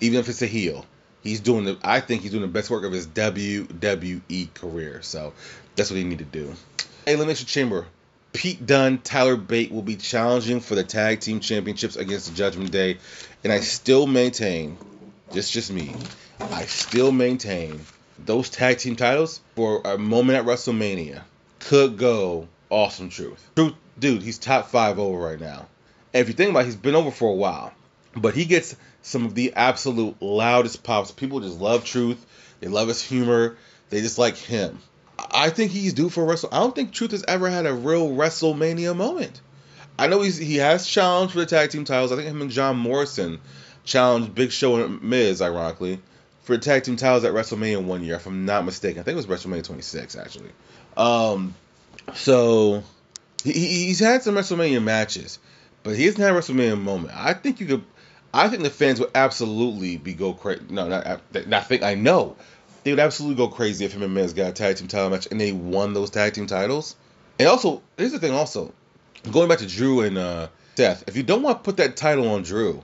even 0.00 0.20
if 0.20 0.28
it's 0.28 0.42
a 0.42 0.46
heel. 0.46 0.86
He's 1.22 1.40
doing 1.40 1.64
the. 1.64 1.78
I 1.82 2.00
think 2.00 2.22
he's 2.22 2.30
doing 2.30 2.42
the 2.42 2.48
best 2.48 2.70
work 2.70 2.84
of 2.84 2.92
his 2.92 3.06
WWE 3.08 4.54
career. 4.54 5.02
So 5.02 5.32
that's 5.74 5.90
what 5.90 5.96
he 5.96 6.04
need 6.04 6.18
to 6.18 6.24
do. 6.24 6.54
Elimination 7.06 7.46
Chamber. 7.46 7.86
Pete 8.32 8.64
Dunne, 8.66 8.98
Tyler 8.98 9.36
Bate 9.36 9.72
will 9.72 9.82
be 9.82 9.96
challenging 9.96 10.60
for 10.60 10.74
the 10.74 10.84
tag 10.84 11.20
team 11.20 11.40
championships 11.40 11.96
against 11.96 12.34
Judgment 12.34 12.70
Day, 12.70 12.98
and 13.42 13.52
I 13.52 13.60
still 13.60 14.06
maintain, 14.06 14.76
just 15.32 15.52
just 15.52 15.72
me, 15.72 15.94
I 16.40 16.64
still 16.66 17.10
maintain 17.10 17.80
those 18.18 18.50
tag 18.50 18.78
team 18.78 18.96
titles 18.96 19.40
for 19.54 19.82
a 19.84 19.96
moment 19.98 20.38
at 20.38 20.44
WrestleMania 20.44 21.22
could 21.60 21.98
go 21.98 22.48
awesome 22.70 23.10
truth. 23.10 23.50
Truth, 23.56 23.74
dude, 23.98 24.22
he's 24.22 24.38
top 24.38 24.68
five 24.70 24.98
over 24.98 25.18
right 25.18 25.40
now. 25.40 25.66
And 26.12 26.22
if 26.22 26.28
you 26.28 26.34
think 26.34 26.50
about 26.50 26.60
it, 26.60 26.66
he's 26.66 26.76
been 26.76 26.94
over 26.94 27.10
for 27.10 27.28
a 27.28 27.34
while. 27.34 27.72
But 28.14 28.34
he 28.34 28.44
gets 28.44 28.74
some 29.02 29.24
of 29.24 29.34
the 29.34 29.52
absolute 29.54 30.20
loudest 30.20 30.82
pops. 30.82 31.12
People 31.12 31.40
just 31.40 31.60
love 31.60 31.84
truth. 31.84 32.24
They 32.60 32.68
love 32.68 32.88
his 32.88 33.02
humor. 33.02 33.56
They 33.90 34.00
just 34.00 34.18
like 34.18 34.36
him. 34.36 34.78
I 35.18 35.50
think 35.50 35.72
he's 35.72 35.94
due 35.94 36.08
for 36.08 36.24
Wrestle. 36.24 36.50
I 36.52 36.60
don't 36.60 36.74
think 36.74 36.92
Truth 36.92 37.10
has 37.12 37.24
ever 37.26 37.50
had 37.50 37.66
a 37.66 37.74
real 37.74 38.10
WrestleMania 38.10 38.96
moment. 38.96 39.40
I 39.98 40.06
know 40.06 40.22
he's 40.22 40.36
he 40.36 40.56
has 40.56 40.86
challenged 40.86 41.32
for 41.32 41.40
the 41.40 41.46
tag 41.46 41.70
team 41.70 41.84
titles. 41.84 42.12
I 42.12 42.16
think 42.16 42.28
him 42.28 42.40
and 42.40 42.50
John 42.50 42.78
Morrison 42.78 43.40
challenged 43.84 44.34
Big 44.34 44.52
Show 44.52 44.76
and 44.76 45.02
Miz, 45.02 45.42
ironically 45.42 46.00
for 46.48 46.56
the 46.56 46.62
tag 46.62 46.82
team 46.82 46.96
titles 46.96 47.24
at 47.24 47.34
WrestleMania 47.34 47.84
one 47.84 48.02
year, 48.02 48.14
if 48.14 48.26
I'm 48.26 48.46
not 48.46 48.64
mistaken. 48.64 49.00
I 49.00 49.02
think 49.02 49.12
it 49.12 49.28
was 49.28 49.44
WrestleMania 49.44 49.64
26 49.64 50.16
actually. 50.16 50.48
Um, 50.96 51.54
so 52.14 52.82
he, 53.44 53.52
he's 53.52 54.00
had 54.00 54.22
some 54.22 54.34
WrestleMania 54.34 54.82
matches, 54.82 55.38
but 55.82 55.94
he 55.94 56.06
hasn't 56.06 56.22
had 56.22 56.34
a 56.34 56.38
WrestleMania 56.38 56.80
moment. 56.80 57.12
I 57.14 57.34
think 57.34 57.60
you 57.60 57.66
could. 57.66 57.84
I 58.32 58.48
think 58.48 58.62
the 58.62 58.70
fans 58.70 58.98
would 58.98 59.10
absolutely 59.14 59.98
be 59.98 60.14
go 60.14 60.32
crazy. 60.32 60.62
No, 60.70 60.88
not, 60.88 61.06
I 61.06 61.60
think 61.60 61.82
I 61.82 61.94
know 61.94 62.36
they 62.88 62.92
would 62.92 63.00
absolutely 63.00 63.36
go 63.36 63.48
crazy 63.48 63.84
if 63.84 63.92
him 63.92 64.02
and 64.02 64.14
Miz 64.14 64.32
got 64.32 64.48
a 64.48 64.52
tag 64.52 64.76
team 64.76 64.88
title 64.88 65.10
match 65.10 65.28
and 65.30 65.38
they 65.38 65.52
won 65.52 65.92
those 65.92 66.08
tag 66.08 66.32
team 66.32 66.46
titles. 66.46 66.96
And 67.38 67.46
also, 67.46 67.82
here's 67.98 68.12
the 68.12 68.18
thing. 68.18 68.32
Also, 68.32 68.72
going 69.30 69.46
back 69.46 69.58
to 69.58 69.66
Drew 69.66 70.00
and 70.00 70.16
uh, 70.16 70.48
Seth, 70.74 71.04
if 71.06 71.14
you 71.14 71.22
don't 71.22 71.42
want 71.42 71.58
to 71.58 71.64
put 71.64 71.76
that 71.76 71.98
title 71.98 72.30
on 72.30 72.44
Drew, 72.44 72.82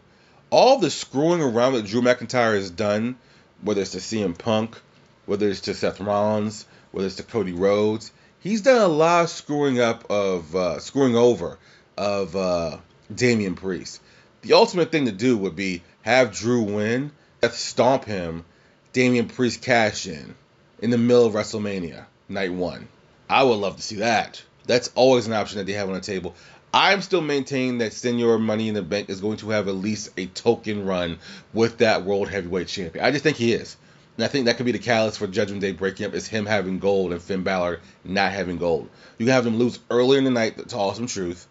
all 0.50 0.78
the 0.78 0.90
screwing 0.90 1.40
around 1.40 1.72
that 1.72 1.86
Drew 1.86 2.02
McIntyre 2.02 2.54
has 2.54 2.70
done 2.70 3.16
whether 3.62 3.80
it's 3.80 3.92
to 3.92 3.98
CM 3.98 4.36
Punk, 4.36 4.78
whether 5.24 5.48
it's 5.48 5.62
to 5.62 5.74
Seth 5.74 6.00
Rollins, 6.00 6.66
whether 6.92 7.06
it's 7.06 7.16
to 7.16 7.22
Cody 7.22 7.52
Rhodes. 7.52 8.12
He's 8.40 8.60
done 8.60 8.82
a 8.82 8.88
lot 8.88 9.24
of 9.24 9.30
screwing 9.30 9.80
up 9.80 10.10
of 10.10 10.54
uh, 10.54 10.80
screwing 10.80 11.16
over 11.16 11.56
of 11.96 12.36
uh, 12.36 12.76
Damian 13.14 13.54
Priest. 13.54 14.02
The 14.42 14.52
ultimate 14.52 14.92
thing 14.92 15.06
to 15.06 15.12
do 15.12 15.38
would 15.38 15.56
be 15.56 15.82
have 16.02 16.34
Drew 16.34 16.60
win, 16.60 17.10
Seth 17.40 17.54
stomp 17.54 18.04
him, 18.04 18.44
Damian 18.94 19.26
Priest 19.26 19.60
cash 19.60 20.06
in 20.06 20.36
in 20.78 20.90
the 20.90 20.98
middle 20.98 21.26
of 21.26 21.34
WrestleMania 21.34 22.04
night 22.28 22.52
one. 22.52 22.86
I 23.28 23.42
would 23.42 23.56
love 23.56 23.74
to 23.74 23.82
see 23.82 23.96
that. 23.96 24.40
That's 24.68 24.88
always 24.94 25.26
an 25.26 25.32
option 25.32 25.58
that 25.58 25.66
they 25.66 25.72
have 25.72 25.88
on 25.88 25.96
the 25.96 26.00
table. 26.00 26.36
I'm 26.72 27.02
still 27.02 27.20
maintaining 27.20 27.78
that 27.78 27.92
Senor 27.92 28.38
Money 28.38 28.68
in 28.68 28.74
the 28.74 28.82
Bank 28.82 29.10
is 29.10 29.20
going 29.20 29.38
to 29.38 29.50
have 29.50 29.66
at 29.66 29.74
least 29.74 30.10
a 30.16 30.26
token 30.26 30.86
run 30.86 31.18
with 31.52 31.78
that 31.78 32.04
World 32.04 32.28
Heavyweight 32.28 32.68
Champion. 32.68 33.04
I 33.04 33.10
just 33.10 33.24
think 33.24 33.36
he 33.36 33.52
is. 33.52 33.76
And 34.16 34.24
I 34.24 34.28
think 34.28 34.46
that 34.46 34.58
could 34.58 34.66
be 34.66 34.70
the 34.70 34.78
catalyst 34.78 35.18
for 35.18 35.26
Judgment 35.26 35.60
Day 35.60 35.72
breaking 35.72 36.06
up 36.06 36.14
is 36.14 36.28
him 36.28 36.46
having 36.46 36.78
gold 36.78 37.10
and 37.10 37.20
Finn 37.20 37.42
Balor 37.42 37.80
not 38.04 38.30
having 38.30 38.58
gold. 38.58 38.88
You 39.18 39.26
have 39.30 39.42
them 39.42 39.58
lose 39.58 39.80
earlier 39.90 40.18
in 40.18 40.24
the 40.24 40.30
night 40.30 40.68
to 40.68 40.76
Awesome 40.76 41.08
Truth, 41.08 41.48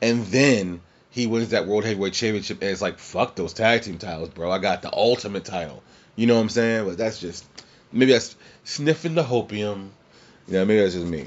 and 0.00 0.24
then 0.28 0.80
he 1.16 1.26
wins 1.26 1.48
that 1.48 1.66
World 1.66 1.84
Heavyweight 1.84 2.12
Championship, 2.12 2.60
and 2.60 2.70
it's 2.70 2.82
like, 2.82 2.98
fuck 2.98 3.36
those 3.36 3.54
tag 3.54 3.80
team 3.80 3.96
titles, 3.96 4.28
bro. 4.28 4.50
I 4.50 4.58
got 4.58 4.82
the 4.82 4.92
Ultimate 4.92 5.46
title. 5.46 5.82
You 6.14 6.26
know 6.26 6.34
what 6.34 6.42
I'm 6.42 6.48
saying? 6.50 6.86
But 6.86 6.98
that's 6.98 7.18
just, 7.18 7.46
maybe 7.90 8.12
that's 8.12 8.36
sniffing 8.64 9.14
the 9.14 9.24
hopium. 9.24 9.88
Yeah, 10.46 10.64
maybe 10.64 10.82
that's 10.82 10.92
just 10.92 11.06
me. 11.06 11.24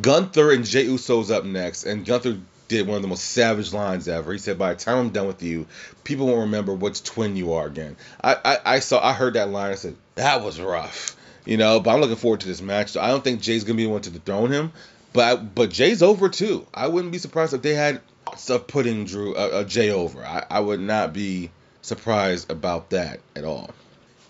Gunther 0.00 0.50
and 0.52 0.64
Jey 0.64 0.84
Uso's 0.84 1.30
up 1.30 1.44
next, 1.44 1.84
and 1.84 2.06
Gunther 2.06 2.38
did 2.68 2.86
one 2.86 2.96
of 2.96 3.02
the 3.02 3.08
most 3.08 3.22
savage 3.22 3.74
lines 3.74 4.08
ever. 4.08 4.32
He 4.32 4.38
said, 4.38 4.58
"By 4.58 4.72
the 4.72 4.80
time 4.80 4.96
I'm 4.96 5.10
done 5.10 5.26
with 5.26 5.42
you, 5.42 5.66
people 6.04 6.26
won't 6.26 6.40
remember 6.40 6.72
which 6.72 7.04
twin 7.04 7.36
you 7.36 7.52
are 7.52 7.66
again." 7.66 7.96
I, 8.24 8.36
I, 8.42 8.58
I 8.64 8.78
saw, 8.78 9.06
I 9.06 9.12
heard 9.12 9.34
that 9.34 9.50
line. 9.50 9.72
I 9.72 9.74
said, 9.74 9.94
"That 10.14 10.42
was 10.42 10.58
rough," 10.58 11.16
you 11.44 11.58
know. 11.58 11.80
But 11.80 11.94
I'm 11.94 12.00
looking 12.00 12.16
forward 12.16 12.40
to 12.40 12.46
this 12.48 12.62
match. 12.62 12.92
So 12.92 13.02
I 13.02 13.08
don't 13.08 13.22
think 13.22 13.42
Jey's 13.42 13.64
gonna 13.64 13.76
be 13.76 13.84
the 13.84 13.90
one 13.90 14.00
to 14.02 14.10
dethrone 14.10 14.52
him, 14.52 14.72
but 15.12 15.54
but 15.54 15.70
Jey's 15.70 16.02
over 16.02 16.30
too. 16.30 16.66
I 16.72 16.88
wouldn't 16.88 17.12
be 17.12 17.18
surprised 17.18 17.52
if 17.52 17.62
they 17.62 17.74
had 17.74 18.00
stuff 18.38 18.66
putting 18.66 19.04
Drew 19.04 19.34
uh, 19.34 19.50
uh, 19.52 19.64
Jey 19.64 19.90
over. 19.90 20.24
I, 20.24 20.44
I 20.50 20.60
would 20.60 20.80
not 20.80 21.12
be 21.12 21.50
surprised 21.82 22.50
about 22.50 22.90
that 22.90 23.20
at 23.34 23.44
all. 23.44 23.70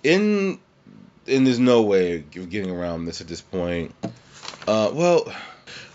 In 0.03 0.59
and 1.27 1.47
there's 1.47 1.59
no 1.59 1.83
way 1.83 2.17
of 2.17 2.51
getting 2.51 2.71
around 2.71 3.05
this 3.05 3.21
at 3.21 3.29
this 3.29 3.41
point. 3.41 3.95
Uh, 4.67 4.91
well, 4.93 5.33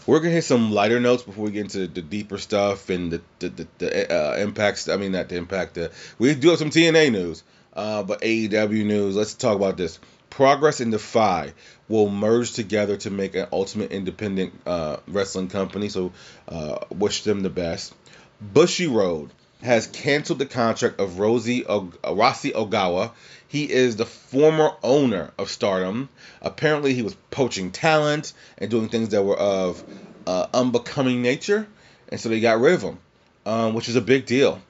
we're 0.06 0.19
gonna 0.19 0.32
hit 0.32 0.43
some 0.43 0.71
lighter 0.71 0.99
notes 0.99 1.23
before 1.23 1.45
we 1.45 1.52
get 1.52 1.62
into 1.62 1.88
the 1.88 2.02
deeper 2.02 2.38
stuff 2.38 2.89
and 2.89 3.12
the 3.12 3.21
the, 3.39 3.49
the, 3.49 3.67
the 3.80 4.13
uh, 4.13 4.38
impacts. 4.38 4.89
I 4.89 4.97
mean, 4.97 5.13
not 5.13 5.30
the 5.30 5.38
impact. 5.38 5.76
The, 5.76 5.91
we 6.19 6.36
do 6.36 6.49
have 6.49 6.60
some 6.60 6.69
TNA 6.69 7.12
news, 7.12 7.43
uh, 7.73 8.04
but 8.04 8.21
AEW 8.21 8.86
news. 8.86 9.15
Let's 9.15 9.34
talk 9.34 9.56
about 9.56 9.78
this. 9.78 9.99
Progress 10.30 10.80
and 10.80 10.91
Defy 10.91 11.54
will 11.88 12.10
merge 12.10 12.54
together 12.54 12.97
to 12.97 13.12
make 13.12 13.36
an 13.36 13.47
ultimate 13.52 13.91
independent 13.91 14.54
uh, 14.65 14.97
wrestling 15.08 15.47
company. 15.47 15.89
So, 15.89 16.12
uh, 16.47 16.80
wish 16.89 17.23
them 17.23 17.41
the 17.41 17.52
best. 17.52 17.93
Bushiroad 18.41 19.29
has 19.61 19.87
canceled 19.87 20.39
the 20.39 20.45
contract 20.45 20.99
of 20.99 21.19
Rosie 21.19 21.65
o- 21.65 21.93
Rossy 22.03 22.51
Ogawa. 22.51 23.11
He 23.47 23.71
is 23.71 23.95
the 23.95 24.05
former 24.05 24.71
owner 24.83 25.31
of 25.37 25.49
Stardom. 25.49 26.09
Apparently, 26.41 26.93
he 26.93 27.01
was 27.01 27.15
poaching 27.31 27.71
talent 27.71 28.33
and 28.57 28.69
doing 28.69 28.89
things 28.89 29.09
that 29.09 29.23
were 29.23 29.37
of 29.37 29.83
uh, 30.27 30.47
unbecoming 30.53 31.21
nature, 31.21 31.67
and 32.09 32.19
so 32.19 32.29
they 32.29 32.39
got 32.39 32.59
rid 32.59 32.73
of 32.73 32.81
him, 32.81 32.97
um, 33.45 33.73
which 33.73 33.89
is 33.89 33.95
a 33.95 34.01
big 34.01 34.25
deal. 34.25 34.61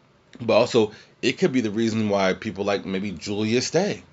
But 0.42 0.54
also, 0.54 0.92
it 1.22 1.34
could 1.34 1.52
be 1.54 1.62
the 1.62 1.72
reason 1.72 2.10
why 2.10 2.34
people 2.34 2.66
like 2.66 2.86
maybe 2.86 3.12
Julia 3.12 3.62
stay 3.62 4.04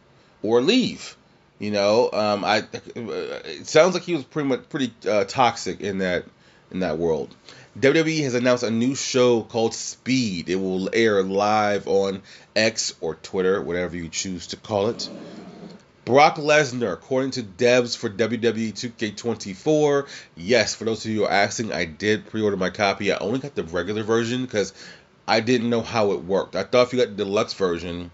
or 0.43 0.61
leave. 0.61 1.17
You 1.59 1.73
know, 1.73 2.11
um, 2.13 2.45
I 2.45 2.65
it 2.95 3.67
sounds 3.67 3.93
like 3.95 4.05
he 4.05 4.15
was 4.15 4.25
pretty 4.25 4.49
much 4.49 4.69
pretty 4.71 4.93
uh, 5.07 5.25
toxic 5.25 5.81
in 5.83 5.99
that 5.99 6.25
in 6.71 6.81
that 6.81 6.97
world. 6.97 7.35
WWE 7.79 8.25
has 8.25 8.35
announced 8.35 8.65
a 8.65 8.71
new 8.71 8.97
show 8.97 9.43
called 9.43 9.75
Speed. 9.75 10.49
It 10.49 10.57
will 10.57 10.91
air 10.93 11.23
live 11.23 11.87
on 11.87 12.23
X 12.57 12.95
or 13.01 13.15
Twitter, 13.15 13.63
whatever 13.63 13.97
you 13.97 14.09
choose 14.09 14.49
to 14.49 14.57
call 14.57 14.89
it. 14.89 15.09
Brock 16.05 16.37
Lesnar, 16.37 16.93
according 16.93 17.31
to 17.33 17.45
devs 17.45 17.97
for 17.97 18.11
WWE 18.11 18.73
2K24. 18.73 20.09
Yes, 20.35 20.75
for 20.75 20.85
those 20.85 21.05
of 21.05 21.13
you 21.13 21.19
who 21.19 21.25
are 21.27 21.31
asking, 21.31 21.73
I 21.73 21.85
did 21.85 22.27
pre 22.27 22.43
order 22.43 22.57
my 22.57 22.71
copy. 22.71 23.13
I 23.13 23.19
only 23.19 23.39
got 23.39 23.55
the 23.55 23.63
regular 23.63 24.03
version 24.03 24.45
because 24.45 24.75
I 25.29 25.39
didn't 25.39 25.71
know 25.71 25.83
how 25.83 26.11
it 26.11 26.25
worked. 26.25 26.57
I 26.57 26.65
thought 26.65 26.89
if 26.89 26.93
you 26.93 26.99
got 26.99 27.17
the 27.17 27.25
deluxe 27.25 27.55
version, 27.55 28.11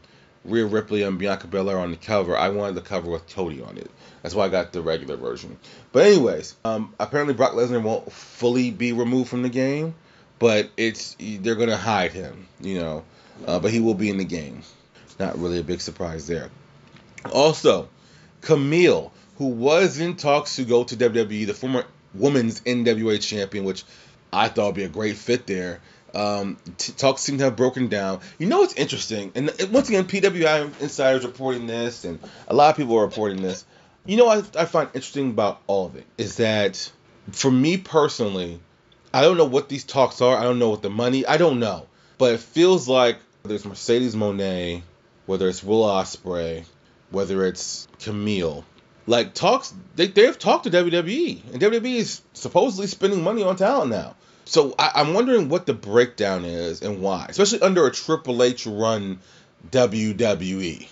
Rhea 0.46 0.66
Ripley 0.66 1.02
and 1.02 1.18
Bianca 1.18 1.46
Belair 1.46 1.78
on 1.78 1.90
the 1.90 1.96
cover, 1.96 2.36
I 2.36 2.48
wanted 2.48 2.74
the 2.74 2.80
cover 2.80 3.10
with 3.10 3.28
Cody 3.28 3.62
on 3.62 3.78
it. 3.78 3.90
That's 4.22 4.34
why 4.34 4.46
I 4.46 4.48
got 4.48 4.72
the 4.72 4.82
regular 4.82 5.16
version. 5.16 5.58
But 5.92 6.06
anyways, 6.06 6.56
um, 6.64 6.94
apparently 6.98 7.34
Brock 7.34 7.52
Lesnar 7.52 7.82
won't 7.82 8.10
fully 8.12 8.70
be 8.70 8.92
removed 8.92 9.28
from 9.28 9.42
the 9.42 9.48
game, 9.48 9.94
but 10.38 10.70
it's 10.76 11.16
they're 11.18 11.54
gonna 11.54 11.76
hide 11.76 12.12
him, 12.12 12.46
you 12.60 12.78
know. 12.78 13.04
Uh, 13.46 13.58
but 13.58 13.70
he 13.70 13.80
will 13.80 13.94
be 13.94 14.08
in 14.08 14.16
the 14.16 14.24
game. 14.24 14.62
Not 15.18 15.38
really 15.38 15.58
a 15.58 15.64
big 15.64 15.80
surprise 15.80 16.26
there. 16.26 16.50
Also, 17.32 17.88
Kamille, 18.42 19.10
who 19.38 19.46
was 19.48 19.98
in 19.98 20.16
talks 20.16 20.56
to 20.56 20.64
go 20.64 20.84
to 20.84 20.96
WWE, 20.96 21.46
the 21.46 21.54
former 21.54 21.84
women's 22.14 22.60
NWA 22.60 23.20
champion, 23.20 23.64
which 23.64 23.84
I 24.32 24.48
thought 24.48 24.66
would 24.66 24.74
be 24.74 24.84
a 24.84 24.88
great 24.88 25.16
fit 25.16 25.46
there. 25.46 25.80
Um, 26.16 26.56
t- 26.78 26.94
talks 26.94 27.20
seem 27.20 27.36
to 27.38 27.44
have 27.44 27.56
broken 27.56 27.88
down. 27.88 28.20
You 28.38 28.46
know 28.46 28.60
what's 28.60 28.74
interesting, 28.74 29.32
and 29.34 29.52
once 29.70 29.90
again, 29.90 30.04
PWI 30.04 30.80
insiders 30.80 31.26
reporting 31.26 31.66
this, 31.66 32.04
and 32.04 32.18
a 32.48 32.54
lot 32.54 32.70
of 32.70 32.76
people 32.76 32.96
are 32.96 33.04
reporting 33.04 33.42
this. 33.42 33.66
You 34.06 34.16
know 34.16 34.24
what 34.24 34.56
I 34.56 34.64
find 34.64 34.88
interesting 34.94 35.30
about 35.30 35.60
all 35.66 35.84
of 35.84 35.96
it 35.96 36.06
is 36.16 36.36
that 36.36 36.90
for 37.32 37.50
me 37.50 37.76
personally, 37.76 38.60
I 39.12 39.20
don't 39.20 39.36
know 39.36 39.44
what 39.44 39.68
these 39.68 39.84
talks 39.84 40.22
are. 40.22 40.36
I 40.36 40.44
don't 40.44 40.58
know 40.58 40.70
what 40.70 40.80
the 40.80 40.88
money. 40.88 41.26
I 41.26 41.36
don't 41.36 41.60
know, 41.60 41.86
but 42.16 42.32
it 42.32 42.40
feels 42.40 42.88
like 42.88 43.18
whether 43.42 43.54
it's 43.54 43.66
Mercedes 43.66 44.16
Moné, 44.16 44.82
whether 45.26 45.48
it's 45.48 45.62
Will 45.62 45.82
Ospreay, 45.82 46.64
whether 47.10 47.44
it's 47.44 47.88
Kamille, 47.98 48.64
like 49.06 49.34
talks 49.34 49.74
they 49.96 50.06
they've 50.06 50.38
talked 50.38 50.64
to 50.64 50.70
WWE, 50.70 51.52
and 51.52 51.60
WWE 51.60 51.96
is 51.96 52.22
supposedly 52.32 52.86
spending 52.86 53.22
money 53.22 53.42
on 53.42 53.56
talent 53.56 53.90
now. 53.90 54.14
So 54.46 54.74
I, 54.78 54.92
I'm 54.94 55.12
wondering 55.12 55.48
what 55.48 55.66
the 55.66 55.74
breakdown 55.74 56.44
is 56.44 56.80
and 56.80 57.02
why, 57.02 57.26
especially 57.28 57.60
under 57.62 57.86
a 57.86 57.92
Triple 57.92 58.44
H 58.44 58.66
run 58.66 59.18
WWE. 59.70 60.88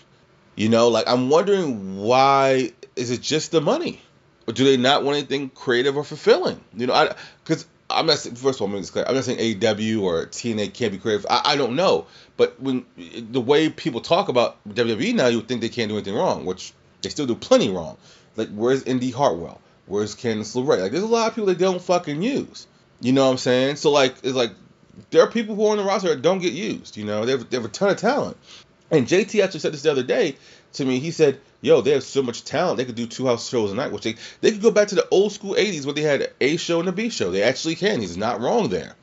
You 0.57 0.69
know, 0.69 0.89
like 0.89 1.09
I'm 1.09 1.31
wondering 1.31 1.99
why 1.99 2.73
is 2.97 3.11
it 3.11 3.23
just 3.23 3.53
the 3.53 3.61
money, 3.61 4.01
or 4.47 4.55
do 4.55 4.65
they 4.65 4.77
not 4.77 5.05
want 5.05 5.19
anything 5.19 5.51
creative 5.51 5.97
or 5.97 6.05
fulfilling? 6.05 6.61
You 6.77 6.89
know, 6.89 6.95
I 6.95 7.15
because 7.45 7.67
I'm 7.89 8.07
not 8.07 8.19
first 8.19 8.61
of 8.61 8.63
all, 8.63 8.77
I'm, 8.77 8.85
clear, 8.85 9.05
I'm 9.07 9.15
not 9.15 9.25
saying 9.25 9.39
AEW 9.39 10.03
or 10.03 10.27
TNA 10.27 10.75
can't 10.75 10.91
be 10.91 10.99
creative. 10.99 11.27
I, 11.31 11.43
I 11.45 11.57
don't 11.57 11.77
know, 11.77 12.07
but 12.37 12.61
when 12.61 12.85
the 12.97 13.41
way 13.41 13.69
people 13.69 14.01
talk 14.01 14.29
about 14.29 14.57
WWE 14.69 15.15
now, 15.15 15.29
you 15.29 15.39
would 15.39 15.49
think 15.49 15.61
they 15.61 15.69
can't 15.69 15.89
do 15.89 15.95
anything 15.95 16.17
wrong, 16.17 16.45
which 16.45 16.73
they 17.03 17.09
still 17.09 17.27
do 17.27 17.37
plenty 17.37 17.71
wrong. 17.71 17.97
Like 18.35 18.49
where's 18.49 18.83
Indi 18.83 19.13
Hartwell? 19.13 19.61
Where's 19.87 20.17
Candice 20.17 20.57
LeRae? 20.57 20.81
Like 20.81 20.93
there's 20.93 21.05
a 21.05 21.07
lot 21.07 21.29
of 21.29 21.35
people 21.35 21.47
they 21.47 21.55
don't 21.55 21.81
fucking 21.81 22.21
use. 22.21 22.67
You 23.05 23.13
know 23.13 23.27
what 23.27 23.33
I'm 23.33 23.37
saying? 23.37 23.77
So 23.77 23.91
like 23.91 24.15
it's 24.23 24.35
like 24.35 24.53
there 25.11 25.21
are 25.21 25.31
people 25.31 25.55
who 25.55 25.67
are 25.67 25.73
on 25.73 25.77
the 25.77 25.85
roster 25.85 26.09
that 26.09 26.23
don't 26.23 26.39
get 26.39 26.55
used. 26.55 26.97
You 26.97 27.05
know, 27.05 27.27
they 27.27 27.33
have, 27.33 27.51
they 27.51 27.59
have 27.59 27.67
a 27.67 27.69
ton 27.69 27.91
of 27.91 27.99
talent. 27.99 28.39
And 28.91 29.07
JT 29.07 29.45
actually 29.45 29.61
said 29.61 29.75
this 29.75 29.83
the 29.83 29.91
other 29.91 30.03
day 30.03 30.37
to 30.73 30.87
me. 30.87 31.01
He 31.01 31.11
said, 31.11 31.39
"Yo, 31.61 31.83
they 31.83 31.91
have 31.91 32.03
so 32.03 32.23
much 32.23 32.45
talent. 32.45 32.79
They 32.79 32.87
could 32.87 32.95
do 32.95 33.07
two 33.07 33.27
house 33.27 33.47
shows 33.47 33.73
a 33.73 33.75
night, 33.75 33.93
which 33.93 34.05
they 34.05 34.15
they 34.41 34.53
could 34.53 34.63
go 34.63 34.71
back 34.71 34.89
to 34.89 34.95
the 34.95 35.07
old 35.11 35.33
school 35.33 35.55
'80s 35.55 35.85
where 35.85 35.93
they 35.93 36.01
had 36.01 36.33
a 36.41 36.57
show 36.57 36.81
and 36.81 36.89
a 36.89 36.93
B 36.93 37.11
show. 37.11 37.31
They 37.31 37.43
actually 37.43 37.75
can. 37.75 38.01
He's 38.01 38.17
not 38.17 38.41
wrong 38.41 38.71
there. 38.71 38.95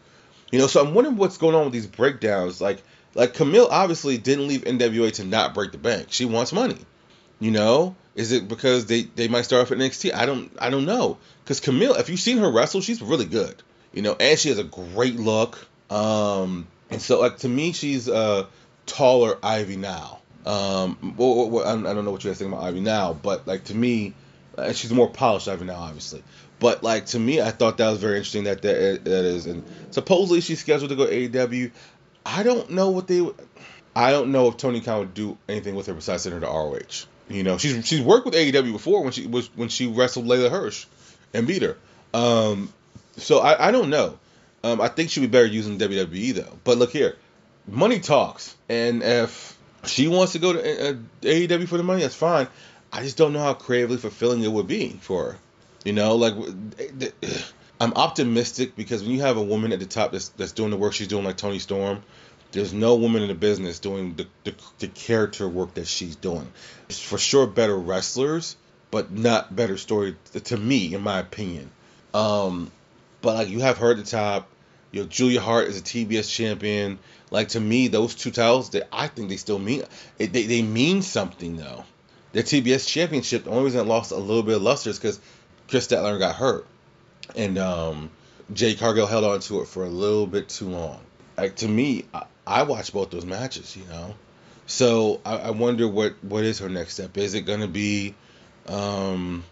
You 0.52 0.58
know, 0.58 0.66
so 0.66 0.84
I'm 0.84 0.96
wondering 0.96 1.18
what's 1.18 1.38
going 1.38 1.54
on 1.54 1.66
with 1.66 1.74
these 1.74 1.86
breakdowns. 1.86 2.60
Like 2.60 2.82
like 3.14 3.36
Kamille 3.36 3.68
obviously 3.70 4.18
didn't 4.18 4.48
leave 4.48 4.64
NWA 4.64 5.14
to 5.14 5.26
not 5.26 5.54
break 5.54 5.74
the 5.74 5.78
bank. 5.78 6.08
She 6.10 6.26
wants 6.26 6.52
money. 6.52 6.80
You 7.40 7.52
know, 7.52 7.96
is 8.16 8.32
it 8.32 8.48
because 8.48 8.88
they 8.88 9.04
they 9.04 9.28
might 9.28 9.44
start 9.44 9.62
off 9.62 9.72
at 9.72 9.78
NXT? 9.78 10.16
I 10.16 10.26
don't 10.26 10.52
I 10.58 10.72
don't 10.72 10.86
know. 10.86 11.20
Because 11.44 11.62
Kamille, 11.62 12.00
if 12.00 12.10
you've 12.10 12.20
seen 12.20 12.40
her 12.40 12.52
wrestle, 12.52 12.82
she's 12.82 13.00
really 13.04 13.26
good. 13.26 13.62
You 13.94 14.02
know, 14.02 14.16
and 14.20 14.40
she 14.40 14.50
has 14.50 14.58
a 14.58 14.64
great 14.64 15.18
look. 15.18 15.68
Um, 15.90 16.68
and 16.90 17.02
so 17.02 17.20
like 17.20 17.38
to 17.40 17.50
me, 17.50 17.74
she's 17.74 18.08
a 18.08 18.48
taller 18.86 19.38
Ivy 19.44 19.78
Nile. 19.78 20.22
Um, 20.46 21.16
well, 21.18 21.50
well, 21.50 21.68
I 21.68 21.94
don't 21.94 22.06
know 22.06 22.12
what 22.12 22.24
you 22.24 22.30
guys 22.30 22.40
think 22.40 22.52
about 22.52 22.64
Ivy 22.64 22.82
Nile, 22.82 23.14
but 23.14 23.48
like 23.48 23.66
to 23.66 23.76
me, 23.76 24.14
uh, 24.58 24.74
she's 24.74 24.92
more 24.92 25.10
polished 25.10 25.48
Ivy 25.48 25.66
Nile, 25.66 25.78
obviously. 25.78 26.24
But 26.60 26.84
like 26.84 27.08
to 27.08 27.20
me, 27.20 27.42
I 27.42 27.52
thought 27.52 27.78
that 27.78 27.90
was 27.90 28.00
very 28.00 28.18
interesting 28.18 28.44
that 28.46 28.62
that, 28.62 29.04
that 29.04 29.26
is, 29.26 29.46
and 29.48 29.64
supposedly 29.92 30.42
she's 30.42 30.60
scheduled 30.60 30.90
to 30.90 30.96
go 30.96 31.08
AEW. 31.08 31.72
I 32.26 32.44
don't 32.44 32.72
know 32.72 32.92
what 32.92 33.08
they. 33.08 33.28
I 33.96 34.12
don't 34.12 34.32
know 34.32 34.48
if 34.48 34.58
Tony 34.58 34.80
Khan 34.80 35.00
would 35.00 35.14
do 35.14 35.38
anything 35.50 35.76
with 35.76 35.88
her 35.88 35.94
besides 35.94 36.24
send 36.24 36.36
her 36.36 36.42
to 36.42 36.46
ROH. 36.46 37.08
You 37.30 37.44
know, 37.44 37.58
she's 37.58 37.86
she's 37.88 38.02
worked 38.02 38.26
with 38.26 38.36
AEW 38.36 38.72
before 38.74 39.04
when 39.04 39.12
she 39.12 39.28
was 39.28 39.50
when 39.56 39.70
she 39.70 39.88
wrestled 39.88 40.26
Leyla 40.26 40.50
Hirsch 40.50 40.86
and 41.34 41.48
beat 41.48 41.62
her. 41.62 41.78
Um, 42.14 42.72
so 43.22 43.40
I, 43.40 43.68
I 43.68 43.72
don't 43.72 43.90
know. 43.90 44.18
Um, 44.64 44.80
I 44.80 44.88
think 44.90 45.10
she'd 45.10 45.22
be 45.22 45.28
better 45.28 45.46
using 45.46 45.80
WWE 45.80 46.34
though. 46.34 46.58
But 46.64 46.78
look 46.78 46.92
here, 46.92 47.18
money 47.68 48.00
talks, 48.00 48.56
and 48.70 49.02
if 49.02 49.58
she 49.86 50.08
wants 50.08 50.34
to 50.34 50.40
go 50.40 50.54
to 50.54 50.60
uh, 50.60 50.94
AEW 51.22 51.68
for 51.68 51.78
the 51.78 51.84
money, 51.84 52.02
that's 52.02 52.16
fine. 52.16 52.48
I 52.94 53.04
just 53.04 53.18
don't 53.18 53.34
know 53.34 53.40
how 53.40 53.54
creatively 53.54 53.98
fulfilling 53.98 54.44
it 54.44 54.52
would 54.52 54.68
be 54.68 54.90
for 55.02 55.32
her. 55.32 55.38
You 55.84 55.94
know, 55.94 56.16
like 56.16 56.34
I'm 57.82 57.94
optimistic 57.94 58.76
because 58.76 59.02
when 59.02 59.12
you 59.12 59.22
have 59.22 59.38
a 59.38 59.44
woman 59.44 59.72
at 59.72 59.80
the 59.80 59.86
top 59.86 60.12
that's 60.12 60.30
that's 60.30 60.52
doing 60.52 60.70
the 60.70 60.78
work 60.78 60.94
she's 60.94 61.08
doing, 61.08 61.24
like 61.24 61.38
Toni 61.38 61.60
Storm, 61.60 62.04
there's 62.52 62.74
no 62.74 62.96
woman 62.96 63.22
in 63.22 63.30
the 63.30 63.36
business 63.36 63.80
doing 63.80 64.16
the, 64.16 64.28
the, 64.44 64.54
the 64.80 64.88
character 64.88 65.48
work 65.48 65.74
that 65.76 65.88
she's 65.88 66.16
doing. 66.16 66.52
It's 66.90 67.02
for 67.02 67.18
sure 67.18 67.48
better 67.48 67.78
wrestlers, 67.78 68.56
but 68.92 69.12
not 69.12 69.56
better 69.56 69.78
story 69.78 70.16
to 70.44 70.58
me, 70.58 70.94
in 70.94 71.02
my 71.02 71.20
opinion. 71.20 71.72
Um, 72.14 72.72
but 73.22 73.36
like 73.36 73.50
you 73.50 73.60
have 73.60 73.82
at 73.82 73.98
the 73.98 74.04
top, 74.04 74.48
You 74.92 75.02
know, 75.02 75.08
Julia 75.08 75.42
Hart 75.42 75.68
is 75.68 75.80
a 75.80 75.82
TBS 75.82 76.30
champion. 76.34 77.00
Like 77.30 77.50
to 77.50 77.60
me, 77.60 77.88
those 77.88 78.16
two 78.16 78.32
titles, 78.32 78.72
that 78.72 78.88
I 78.92 79.08
think 79.08 79.30
they 79.30 79.38
still 79.38 79.60
mean 79.60 79.84
they, 80.18 80.28
they 80.28 80.62
mean 80.62 81.02
something 81.02 81.58
though. 81.58 81.86
The 82.34 82.44
TBS 82.44 82.88
championship, 82.88 83.44
the 83.44 83.50
only 83.52 83.66
reason 83.66 83.82
it 83.82 83.88
lost 83.88 84.12
a 84.12 84.18
little 84.18 84.44
bit 84.44 84.56
of 84.56 84.62
luster 84.62 84.90
is 84.90 84.98
because 85.00 85.20
Kris 85.70 85.88
Statlander 85.88 86.20
got 86.20 86.36
hurt, 86.36 86.66
and 87.36 87.58
um, 87.58 88.10
Jade 88.54 88.80
Cargill 88.80 89.08
held 89.08 89.24
on 89.24 89.40
to 89.42 89.62
it 89.62 89.68
for 89.68 89.86
a 89.86 89.90
little 89.90 90.28
bit 90.28 90.50
too 90.50 90.70
long. 90.70 91.00
Like 91.38 91.56
to 91.58 91.68
me, 91.68 92.06
I, 92.14 92.26
I 92.46 92.64
watched 92.64 92.94
both 92.94 93.10
those 93.10 93.26
matches, 93.26 93.76
you 93.76 93.86
know. 93.86 94.16
So 94.66 95.20
I, 95.26 95.38
I 95.38 95.50
wonder 95.52 95.88
what 95.88 96.16
what 96.24 96.44
is 96.44 96.60
her 96.60 96.70
next 96.70 96.94
step. 96.94 97.18
Is 97.18 97.34
it 97.34 97.42
gonna 97.42 97.68
be, 97.68 98.16
um, 98.68 99.44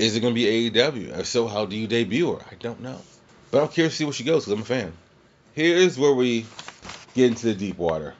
is 0.00 0.16
it 0.16 0.20
gonna 0.20 0.34
be 0.34 0.70
AEW? 0.70 1.18
If 1.18 1.26
so, 1.26 1.46
how 1.46 1.66
do 1.66 1.76
you 1.76 1.86
debut 1.86 2.32
her? 2.32 2.44
I 2.50 2.54
don't 2.54 2.80
know, 2.80 2.98
but 3.50 3.62
I'm 3.62 3.68
curious 3.68 3.94
to 3.94 3.98
see 3.98 4.04
where 4.04 4.14
she 4.14 4.24
goes 4.24 4.44
because 4.44 4.54
I'm 4.54 4.62
a 4.62 4.64
fan. 4.64 4.92
Here's 5.54 5.98
where 5.98 6.14
we 6.14 6.46
get 7.14 7.26
into 7.26 7.46
the 7.46 7.54
deep 7.54 7.76
water. 7.76 8.14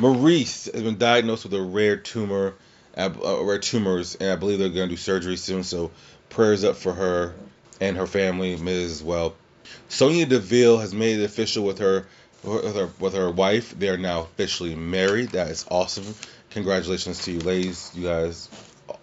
Maurice 0.00 0.66
has 0.66 0.82
been 0.82 0.98
diagnosed 0.98 1.44
with 1.44 1.54
a 1.54 1.62
rare 1.62 1.96
tumor, 1.96 2.54
uh, 2.96 3.10
rare 3.42 3.58
tumors, 3.58 4.14
and 4.14 4.30
I 4.30 4.36
believe 4.36 4.60
they're 4.60 4.68
gonna 4.68 4.88
do 4.88 4.96
surgery 4.96 5.36
soon. 5.36 5.64
So 5.64 5.90
prayers 6.28 6.62
up 6.62 6.76
for 6.76 6.92
her 6.92 7.34
and 7.80 7.96
her 7.96 8.06
family, 8.06 8.56
Ms. 8.56 8.92
as 8.92 9.02
well. 9.02 9.34
Sonya 9.88 10.26
Deville 10.26 10.78
has 10.78 10.94
made 10.94 11.18
it 11.18 11.24
official 11.24 11.64
with 11.64 11.78
her 11.78 12.06
with 12.44 12.76
her 12.76 12.88
with 13.00 13.14
her 13.14 13.30
wife. 13.32 13.76
They 13.76 13.88
are 13.88 13.98
now 13.98 14.22
officially 14.22 14.76
married. 14.76 15.30
That 15.30 15.48
is 15.48 15.66
awesome. 15.70 16.14
Congratulations 16.50 17.24
to 17.24 17.32
you, 17.32 17.40
ladies. 17.40 17.90
You 17.94 18.04
guys 18.04 18.48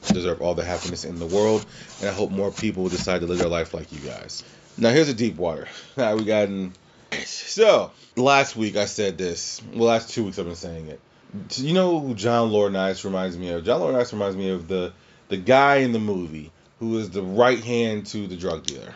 deserve 0.08 0.42
all 0.42 0.54
the 0.56 0.64
happiness 0.64 1.06
in 1.06 1.20
the 1.20 1.26
world, 1.26 1.66
and 2.00 2.10
I 2.10 2.14
hope 2.14 2.32
more 2.32 2.52
people 2.52 2.88
decide 2.90 3.22
to 3.22 3.28
live 3.28 3.40
their 3.40 3.50
life 3.50 3.74
like 3.74 3.92
you 3.92 4.00
guys. 4.00 4.44
Now 4.78 4.90
here's 4.90 5.10
a 5.10 5.14
deep 5.14 5.36
water. 5.36 5.68
Now 5.98 6.16
we 6.16 6.26
got 6.26 6.48
in. 6.48 6.74
So 7.26 7.92
last 8.16 8.56
week 8.56 8.76
I 8.76 8.86
said 8.86 9.18
this. 9.18 9.62
Well, 9.74 9.88
last 9.88 10.10
two 10.10 10.24
weeks 10.24 10.40
I've 10.40 10.46
been 10.46 10.56
saying 10.56 10.88
it. 10.88 11.00
You 11.56 11.74
know 11.74 12.14
John 12.14 12.52
Laurinaitis 12.52 13.04
reminds 13.04 13.38
me 13.38 13.50
of? 13.50 13.64
John 13.64 13.82
Laurinaitis 13.82 14.14
reminds 14.14 14.36
me 14.36 14.50
of 14.50 14.68
the 14.68 14.94
the 15.30 15.38
guy 15.38 15.78
in 15.78 15.92
the 15.92 16.00
movie 16.00 16.52
who 16.80 16.98
is 16.98 17.10
the 17.10 17.22
right 17.22 17.64
hand 17.64 18.08
to 18.08 18.28
the 18.28 18.36
drug 18.36 18.66
dealer. 18.66 18.94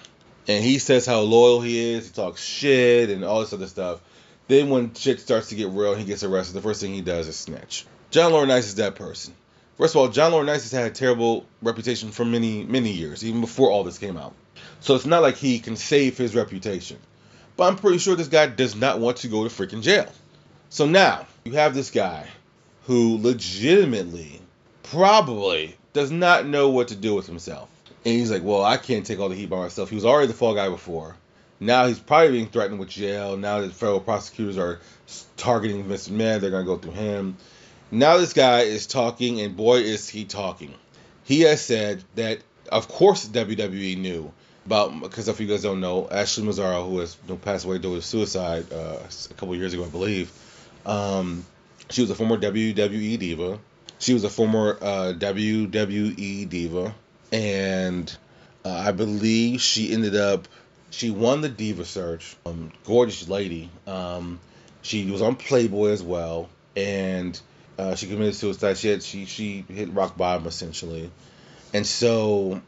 And 0.48 0.64
he 0.64 0.80
says 0.80 1.06
how 1.06 1.20
loyal 1.22 1.62
he 1.62 1.94
is, 1.94 2.08
he 2.08 2.14
talks 2.14 2.42
shit 2.44 3.10
and 3.10 3.24
all 3.24 3.42
this 3.42 3.54
other 3.54 3.68
stuff. 3.68 4.02
Then 4.48 4.70
when 4.70 4.94
shit 4.94 5.20
starts 5.20 5.50
to 5.50 5.56
get 5.56 5.70
real 5.70 5.96
he 5.96 6.06
gets 6.06 6.24
arrested, 6.24 6.56
the 6.56 6.62
first 6.62 6.82
thing 6.82 6.94
he 6.94 7.02
does 7.02 7.28
is 7.28 7.36
snitch. 7.36 7.86
John 8.12 8.32
Laurinaitis 8.32 8.60
is 8.60 8.76
that 8.76 8.96
person. 8.96 9.34
First 9.78 9.94
of 9.94 10.02
all, 10.02 10.08
John 10.08 10.32
Laurinaitis 10.32 10.64
has 10.64 10.72
had 10.72 10.92
a 10.92 10.94
terrible 10.94 11.46
reputation 11.62 12.12
for 12.12 12.26
many, 12.26 12.64
many 12.64 12.92
years, 12.92 13.24
even 13.24 13.42
before 13.42 13.70
all 13.70 13.84
this 13.84 14.00
came 14.00 14.18
out. 14.18 14.34
So 14.80 14.96
it's 14.96 15.06
not 15.06 15.22
like 15.22 15.36
he 15.36 15.60
can 15.60 15.76
save 15.76 16.18
his 16.18 16.36
reputation. 16.36 16.98
But 17.56 17.68
I'm 17.68 17.76
pretty 17.78 18.00
sure 18.00 18.16
this 18.16 18.28
guy 18.28 18.48
does 18.48 18.76
not 18.76 19.00
want 19.00 19.18
to 19.18 19.28
go 19.28 19.48
to 19.48 19.50
freaking 19.50 19.84
jail. 19.84 20.12
So 20.70 20.88
now, 20.88 21.28
you 21.44 21.54
have 21.54 21.76
this 21.76 21.92
guy 21.92 22.28
who 22.86 23.18
legitimately, 23.18 24.42
probably, 24.84 25.76
does 25.94 26.12
not 26.12 26.46
know 26.48 26.70
what 26.70 26.90
to 26.90 26.96
do 26.96 27.14
with 27.14 27.28
himself. 27.28 27.70
And 28.04 28.16
he's 28.16 28.32
like, 28.32 28.44
well, 28.44 28.64
I 28.64 28.78
can't 28.78 29.06
take 29.06 29.20
all 29.20 29.30
the 29.30 29.36
heat 29.36 29.50
by 29.50 29.58
myself. 29.58 29.90
He 29.90 29.96
was 29.96 30.06
already 30.06 30.28
the 30.28 30.34
fall 30.34 30.56
guy 30.56 30.70
before. 30.70 31.16
Now 31.60 31.88
he's 31.88 32.00
probably 32.00 32.32
being 32.32 32.48
threatened 32.48 32.80
with 32.80 32.90
jail. 32.90 33.38
Now 33.38 33.62
that 33.62 33.74
federal 33.74 34.00
prosecutors 34.00 34.58
are 34.58 34.80
targeting 35.38 35.86
Mr. 35.86 36.10
McMahon, 36.10 36.40
they're 36.40 36.52
going 36.52 36.66
to 36.66 36.72
go 36.72 36.78
through 36.78 36.92
him. 36.92 37.38
Now 37.92 38.18
this 38.18 38.34
guy 38.34 38.62
is 38.62 38.88
talking, 38.88 39.42
and 39.42 39.56
boy, 39.56 39.78
is 39.78 40.10
he 40.10 40.26
talking. 40.26 40.74
He 41.24 41.42
has 41.42 41.62
said 41.62 42.04
that, 42.16 42.40
of 42.72 42.88
course, 42.88 43.28
WWE 43.28 43.98
knew 43.98 44.32
about, 44.66 45.00
because 45.00 45.28
if 45.28 45.40
you 45.40 45.48
guys 45.48 45.64
don't 45.64 45.80
know, 45.80 46.08
Ashley 46.10 46.44
Massaro, 46.44 46.86
who 46.86 47.00
has 47.00 47.16
passed 47.42 47.66
away 47.66 47.78
due 47.78 47.96
to 47.96 48.02
suicide 48.02 48.72
uh, 48.72 49.00
a 49.30 49.34
couple 49.36 49.56
years 49.56 49.74
ago, 49.74 49.86
I 49.86 49.90
believe, 49.90 50.32
um, 50.86 51.46
she 51.90 52.02
was 52.02 52.10
a 52.10 52.16
former 52.16 52.38
WWE 52.38 53.18
diva. 53.20 53.60
She 54.00 54.14
was 54.14 54.24
a 54.24 54.30
former 54.30 54.78
uh, 54.82 55.14
WWE 55.18 56.48
diva 56.48 56.94
and 57.32 58.16
uh, 58.64 58.70
I 58.70 58.92
believe 58.92 59.62
she 59.62 59.94
ended 59.94 60.16
up 60.16 60.48
she 60.90 61.10
won 61.10 61.42
the 61.42 61.50
diva 61.50 61.86
search. 61.86 62.36
Um, 62.46 62.72
gorgeous 62.86 63.28
lady. 63.28 63.70
Um, 63.86 64.40
she 64.82 65.10
was 65.12 65.22
on 65.22 65.36
Playboy 65.36 65.90
as 65.90 66.02
well, 66.02 66.50
and 66.76 67.40
uh, 67.78 67.96
she 67.96 68.08
committed 68.08 68.36
suicide. 68.36 68.78
She 68.78 68.88
had, 68.88 69.04
she 69.04 69.26
she 69.26 69.66
hit 69.68 69.94
rock 69.94 70.18
bottom 70.18 70.48
essentially, 70.48 71.12
and 71.74 71.86
so 71.86 72.62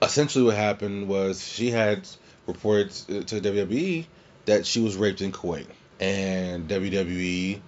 essentially 0.00 0.44
what 0.44 0.56
happened 0.56 1.08
was 1.08 1.46
she 1.46 1.70
had 1.70 2.08
reported 2.46 2.90
to 2.90 3.40
WWE 3.40 4.06
that 4.44 4.66
she 4.66 4.80
was 4.80 4.96
raped 4.96 5.20
in 5.20 5.32
Kuwait, 5.32 5.66
and 6.00 6.68
WWE 6.68 7.60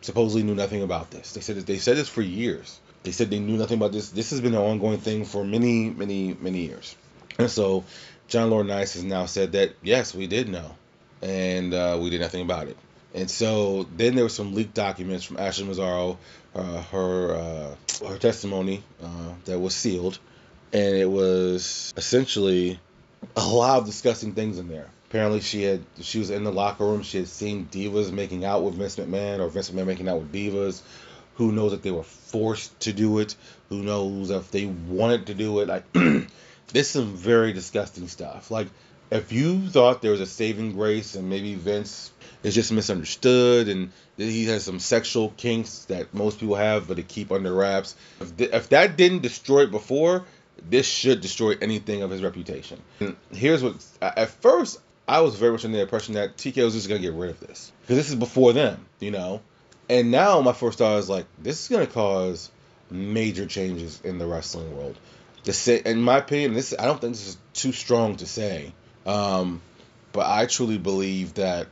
supposedly 0.00 0.42
knew 0.42 0.54
nothing 0.54 0.82
about 0.82 1.10
this. 1.10 1.32
They 1.32 1.40
said 1.40 1.56
they 1.56 1.78
said 1.78 1.96
this 1.96 2.08
for 2.08 2.22
years. 2.22 2.80
They 3.02 3.12
said 3.12 3.30
they 3.30 3.40
knew 3.40 3.56
nothing 3.56 3.78
about 3.78 3.92
this. 3.92 4.10
This 4.10 4.30
has 4.30 4.40
been 4.40 4.54
an 4.54 4.60
ongoing 4.60 4.98
thing 4.98 5.24
for 5.24 5.44
many, 5.44 5.90
many, 5.90 6.36
many 6.40 6.66
years. 6.66 6.94
And 7.38 7.50
so 7.50 7.84
John 8.28 8.50
Laurinaitis 8.50 8.94
has 8.94 9.04
now 9.04 9.26
said 9.26 9.52
that 9.52 9.74
yes, 9.82 10.14
we 10.14 10.26
did 10.26 10.48
know, 10.48 10.76
and 11.20 11.74
uh, 11.74 11.98
we 12.00 12.10
did 12.10 12.20
nothing 12.20 12.42
about 12.42 12.68
it. 12.68 12.76
And 13.14 13.30
so 13.30 13.86
then 13.96 14.14
there 14.14 14.24
were 14.24 14.30
some 14.30 14.54
leaked 14.54 14.74
documents 14.74 15.24
from 15.24 15.38
Ashley 15.38 15.66
Massaro, 15.66 16.18
uh, 16.54 16.82
her 16.82 17.34
uh, 17.34 18.06
her 18.08 18.18
testimony 18.18 18.82
uh, 19.02 19.34
that 19.44 19.58
was 19.58 19.74
sealed, 19.74 20.18
and 20.72 20.96
it 20.96 21.10
was 21.10 21.92
essentially 21.96 22.80
a 23.36 23.46
lot 23.46 23.78
of 23.78 23.86
disgusting 23.86 24.32
things 24.32 24.58
in 24.58 24.68
there. 24.68 24.88
Apparently, 25.08 25.40
she 25.40 25.62
had 25.62 25.84
she 26.00 26.18
was 26.18 26.30
in 26.30 26.44
the 26.44 26.52
locker 26.52 26.84
room. 26.84 27.02
She 27.02 27.18
had 27.18 27.28
seen 27.28 27.68
divas 27.70 28.10
making 28.10 28.46
out 28.46 28.62
with 28.62 28.74
Vince 28.74 28.96
McMahon, 28.96 29.40
or 29.40 29.48
Vince 29.48 29.70
McMahon 29.70 29.86
making 29.86 30.08
out 30.08 30.18
with 30.18 30.32
divas. 30.32 30.80
Who 31.36 31.52
knows 31.52 31.72
if 31.72 31.82
they 31.82 31.90
were 31.90 32.02
forced 32.02 32.78
to 32.80 32.92
do 32.92 33.18
it? 33.18 33.34
Who 33.68 33.82
knows 33.82 34.30
if 34.30 34.50
they 34.50 34.66
wanted 34.66 35.26
to 35.26 35.34
do 35.34 35.60
it? 35.60 35.68
Like, 35.68 35.90
this 35.92 36.28
is 36.74 36.90
some 36.90 37.14
very 37.14 37.52
disgusting 37.52 38.08
stuff. 38.08 38.50
Like, 38.50 38.68
if 39.12 39.30
you 39.30 39.68
thought 39.68 40.00
there 40.00 40.12
was 40.12 40.20
a 40.20 40.26
saving 40.26 40.72
grace 40.72 41.14
and 41.14 41.28
maybe 41.28 41.54
Vince 41.54 42.10
is 42.42 42.54
just 42.54 42.72
misunderstood 42.72 43.68
and 43.68 43.92
he 44.16 44.46
has 44.46 44.64
some 44.64 44.78
sexual 44.78 45.34
kinks 45.36 45.84
that 45.84 46.14
most 46.14 46.40
people 46.40 46.54
have 46.54 46.88
but 46.88 46.96
to 46.96 47.02
keep 47.02 47.30
under 47.30 47.52
wraps, 47.52 47.94
if, 48.20 48.36
th- 48.36 48.50
if 48.52 48.68
that 48.70 48.96
didn't 48.96 49.20
destroy 49.20 49.64
it 49.64 49.70
before, 49.70 50.24
this 50.68 50.86
should 50.86 51.20
destroy 51.20 51.56
anything 51.60 52.02
of 52.02 52.10
his 52.10 52.22
reputation. 52.22 52.80
And 53.00 53.16
here's 53.30 53.62
what 53.62 53.84
at 54.00 54.30
first 54.30 54.80
I 55.06 55.20
was 55.20 55.36
very 55.36 55.52
much 55.52 55.66
under 55.66 55.76
the 55.76 55.82
impression 55.82 56.14
that 56.14 56.38
TK 56.38 56.64
was 56.64 56.72
just 56.72 56.88
gonna 56.88 57.00
get 57.00 57.12
rid 57.12 57.30
of 57.30 57.40
this 57.40 57.70
because 57.82 57.96
this 57.96 58.08
is 58.08 58.14
before 58.14 58.54
them, 58.54 58.86
you 58.98 59.10
know. 59.10 59.42
And 59.90 60.10
now 60.10 60.40
my 60.40 60.54
first 60.54 60.78
thought 60.78 60.98
is 60.98 61.10
like, 61.10 61.26
this 61.38 61.60
is 61.60 61.68
gonna 61.68 61.86
cause 61.86 62.50
major 62.90 63.44
changes 63.44 64.00
in 64.02 64.16
the 64.16 64.26
wrestling 64.26 64.74
world. 64.74 64.96
To 65.44 65.52
say, 65.52 65.82
in 65.84 66.00
my 66.00 66.18
opinion, 66.18 66.54
this 66.54 66.72
I 66.78 66.86
don't 66.86 66.98
think 66.98 67.12
this 67.12 67.28
is 67.28 67.38
too 67.52 67.72
strong 67.72 68.16
to 68.16 68.26
say, 68.26 68.72
um, 69.06 69.60
but 70.12 70.26
I 70.26 70.46
truly 70.46 70.78
believe 70.78 71.34
that 71.34 71.68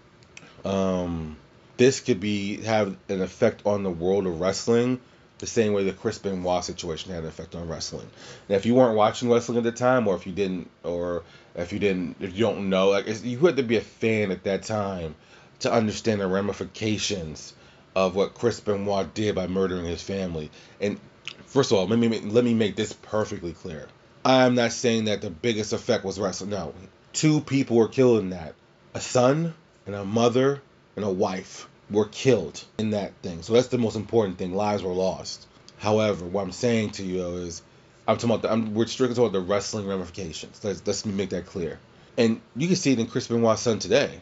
um, 0.64 1.36
this 1.76 2.00
could 2.00 2.20
be 2.20 2.62
have 2.62 2.96
an 3.08 3.22
effect 3.22 3.62
on 3.66 3.82
the 3.82 3.90
world 3.90 4.26
of 4.26 4.40
wrestling 4.40 5.00
the 5.40 5.46
same 5.46 5.72
way 5.72 5.84
the 5.84 5.92
Chris 5.92 6.18
Benoit 6.18 6.62
situation 6.62 7.12
had 7.12 7.22
an 7.22 7.28
effect 7.28 7.54
on 7.54 7.66
wrestling. 7.66 8.06
And 8.48 8.56
if 8.56 8.66
you 8.66 8.74
weren't 8.74 8.94
watching 8.94 9.30
wrestling 9.30 9.56
at 9.56 9.64
the 9.64 9.72
time, 9.72 10.06
or 10.06 10.14
if 10.14 10.26
you 10.26 10.32
didn't, 10.32 10.70
or 10.84 11.22
if 11.54 11.72
you 11.72 11.78
didn't, 11.78 12.16
if 12.20 12.34
you 12.34 12.40
don't 12.40 12.68
know, 12.68 12.90
like 12.90 13.06
you 13.24 13.38
had 13.38 13.56
to 13.56 13.62
be 13.62 13.76
a 13.76 13.80
fan 13.80 14.30
at 14.30 14.44
that 14.44 14.62
time 14.64 15.14
to 15.60 15.72
understand 15.72 16.20
the 16.20 16.26
ramifications 16.26 17.54
of 17.96 18.14
what 18.14 18.34
Chris 18.34 18.60
Benoit 18.60 19.12
did 19.14 19.34
by 19.34 19.46
murdering 19.46 19.86
his 19.86 20.02
family. 20.02 20.50
And 20.80 21.00
first 21.46 21.72
of 21.72 21.78
all, 21.78 21.88
let 21.88 21.98
me 21.98 22.08
let 22.20 22.44
me 22.44 22.54
make 22.54 22.76
this 22.76 22.92
perfectly 22.92 23.52
clear. 23.52 23.88
I 24.24 24.44
am 24.44 24.54
not 24.54 24.72
saying 24.72 25.06
that 25.06 25.22
the 25.22 25.30
biggest 25.30 25.72
effect 25.72 26.04
was 26.04 26.20
wrestling. 26.20 26.50
No, 26.50 26.74
two 27.12 27.40
people 27.40 27.76
were 27.76 27.88
killed 27.88 28.20
in 28.20 28.30
that. 28.30 28.54
A 28.94 29.00
son 29.00 29.54
and 29.86 29.94
a 29.94 30.04
mother 30.04 30.60
and 30.96 31.04
a 31.04 31.10
wife 31.10 31.68
were 31.90 32.06
killed 32.06 32.64
in 32.78 32.90
that 32.90 33.12
thing. 33.22 33.42
So 33.42 33.52
that's 33.52 33.68
the 33.68 33.78
most 33.78 33.96
important 33.96 34.38
thing. 34.38 34.54
Lives 34.54 34.82
were 34.82 34.92
lost. 34.92 35.46
However, 35.78 36.24
what 36.24 36.42
I'm 36.42 36.52
saying 36.52 36.90
to 36.92 37.02
you 37.02 37.36
is, 37.38 37.62
I'm 38.06 38.16
talking 38.16 38.30
about 38.30 38.42
the, 38.42 38.52
I'm, 38.52 38.74
we're 38.74 38.86
strictly 38.86 39.14
talking 39.14 39.28
about 39.28 39.40
the 39.40 39.46
wrestling 39.46 39.86
ramifications. 39.86 40.62
Let's, 40.62 40.86
let's 40.86 41.06
make 41.06 41.30
that 41.30 41.46
clear. 41.46 41.78
And 42.16 42.40
you 42.56 42.66
can 42.66 42.76
see 42.76 42.92
it 42.92 42.98
in 42.98 43.06
Chris 43.06 43.28
Benoit's 43.28 43.62
son 43.62 43.78
today. 43.78 44.20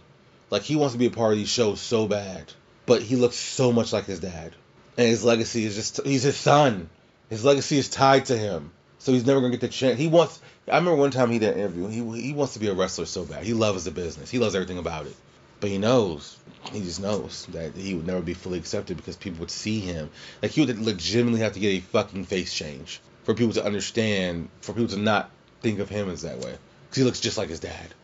Like 0.50 0.62
he 0.62 0.76
wants 0.76 0.92
to 0.92 0.98
be 0.98 1.06
a 1.06 1.10
part 1.10 1.32
of 1.32 1.38
these 1.38 1.48
shows 1.48 1.80
so 1.80 2.06
bad 2.06 2.52
but 2.88 3.02
he 3.02 3.16
looks 3.16 3.36
so 3.36 3.70
much 3.70 3.92
like 3.92 4.06
his 4.06 4.18
dad. 4.18 4.54
And 4.96 5.06
his 5.06 5.22
legacy 5.22 5.64
is 5.64 5.76
just 5.76 6.04
he's 6.04 6.22
his 6.22 6.38
son. 6.38 6.88
His 7.28 7.44
legacy 7.44 7.76
is 7.76 7.90
tied 7.90 8.24
to 8.26 8.36
him. 8.36 8.72
So 8.98 9.12
he's 9.12 9.26
never 9.26 9.40
gonna 9.40 9.52
get 9.52 9.60
the 9.60 9.68
chance. 9.68 9.98
He 9.98 10.08
wants. 10.08 10.40
I 10.70 10.78
remember 10.78 10.96
one 10.96 11.10
time 11.10 11.30
he 11.30 11.38
did 11.38 11.54
an 11.54 11.60
interview. 11.60 11.88
He 11.88 12.22
he 12.22 12.32
wants 12.34 12.54
to 12.54 12.60
be 12.60 12.68
a 12.68 12.74
wrestler 12.74 13.06
so 13.06 13.24
bad. 13.24 13.44
He 13.44 13.54
loves 13.54 13.84
the 13.84 13.90
business. 13.90 14.30
He 14.30 14.38
loves 14.38 14.54
everything 14.54 14.78
about 14.78 15.06
it. 15.06 15.16
But 15.60 15.70
he 15.70 15.78
knows. 15.78 16.38
He 16.72 16.80
just 16.82 17.00
knows 17.00 17.46
that 17.50 17.74
he 17.74 17.94
would 17.94 18.06
never 18.06 18.20
be 18.22 18.34
fully 18.34 18.58
accepted 18.58 18.96
because 18.96 19.16
people 19.16 19.40
would 19.40 19.50
see 19.50 19.80
him. 19.80 20.10
Like 20.42 20.52
he 20.52 20.64
would 20.64 20.78
legitimately 20.78 21.40
have 21.40 21.54
to 21.54 21.60
get 21.60 21.70
a 21.70 21.80
fucking 21.80 22.24
face 22.26 22.54
change 22.54 23.00
for 23.24 23.34
people 23.34 23.54
to 23.54 23.64
understand. 23.64 24.48
For 24.60 24.72
people 24.72 24.88
to 24.88 24.98
not 24.98 25.30
think 25.62 25.80
of 25.80 25.88
him 25.88 26.10
as 26.10 26.22
that 26.22 26.38
way. 26.38 26.54
Because 26.88 26.96
he 26.98 27.04
looks 27.04 27.20
just 27.20 27.38
like 27.38 27.48
his 27.48 27.60
dad. 27.60 27.94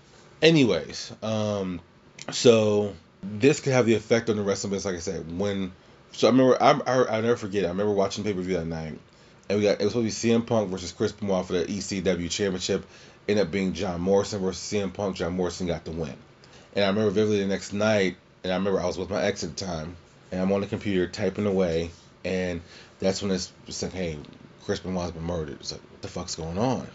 Anyways, 0.42 1.12
um, 1.22 1.80
So 2.32 2.94
this 3.22 3.60
could 3.60 3.72
have 3.72 3.86
the 3.86 3.94
effect 3.94 4.30
on 4.30 4.36
the 4.36 4.42
wrestling 4.42 4.72
business, 4.72 4.86
like 4.86 4.96
I 4.96 5.00
said, 5.00 5.38
when. 5.38 5.72
So 6.12 6.28
I 6.28 6.30
remember, 6.30 6.62
I, 6.62 6.72
I, 6.86 7.18
I 7.18 7.20
never 7.20 7.36
forget. 7.36 7.64
I 7.64 7.68
remember 7.68 7.92
watching 7.92 8.24
pay 8.24 8.32
per 8.34 8.40
view 8.40 8.56
that 8.56 8.66
night, 8.66 8.98
and 9.48 9.58
we 9.58 9.64
got 9.64 9.80
it 9.80 9.84
was 9.84 9.92
supposed 9.92 10.20
to 10.20 10.28
be 10.28 10.32
CM 10.32 10.46
Punk 10.46 10.70
versus 10.70 10.92
Chris 10.92 11.12
Benoit 11.12 11.46
for 11.46 11.52
the 11.52 11.64
ECW 11.64 12.30
Championship. 12.30 12.86
Ended 13.26 13.46
up 13.46 13.52
being 13.52 13.72
John 13.72 14.00
Morrison 14.00 14.40
versus 14.40 14.62
CM 14.62 14.92
Punk. 14.92 15.16
John 15.16 15.34
Morrison 15.34 15.66
got 15.66 15.84
the 15.84 15.90
win. 15.90 16.14
And 16.74 16.84
I 16.84 16.88
remember 16.88 17.10
vividly 17.10 17.40
the 17.40 17.46
next 17.46 17.72
night, 17.72 18.16
and 18.42 18.52
I 18.52 18.56
remember 18.56 18.80
I 18.80 18.86
was 18.86 18.98
with 18.98 19.10
my 19.10 19.22
ex 19.22 19.44
at 19.44 19.56
the 19.56 19.64
time, 19.64 19.96
and 20.30 20.40
I'm 20.40 20.52
on 20.52 20.60
the 20.60 20.66
computer 20.66 21.06
typing 21.06 21.46
away, 21.46 21.90
and 22.24 22.60
that's 22.98 23.22
when 23.22 23.30
it's, 23.30 23.52
like, 23.82 23.92
hey, 23.92 24.18
Chris 24.64 24.80
Benoit's 24.80 25.12
been 25.12 25.22
murdered. 25.22 25.58
It's 25.60 25.72
like, 25.72 25.80
what 25.80 26.02
the 26.02 26.08
fuck's 26.08 26.34
going 26.34 26.58
on? 26.58 26.86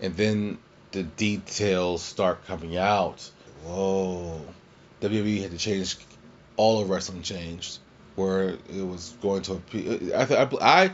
And 0.00 0.16
then 0.16 0.58
the 0.92 1.04
details 1.04 2.02
start 2.02 2.46
coming 2.46 2.76
out. 2.76 3.30
Whoa. 3.64 4.40
WWE 5.00 5.42
had 5.42 5.52
to 5.52 5.58
change, 5.58 5.96
all 6.56 6.80
of 6.80 6.90
wrestling 6.90 7.22
changed, 7.22 7.78
where 8.16 8.50
it 8.50 8.86
was 8.86 9.14
going 9.22 9.42
to 9.42 9.62
a. 9.72 10.14
I, 10.14 10.42
I, 10.42 10.48
I 10.60 10.90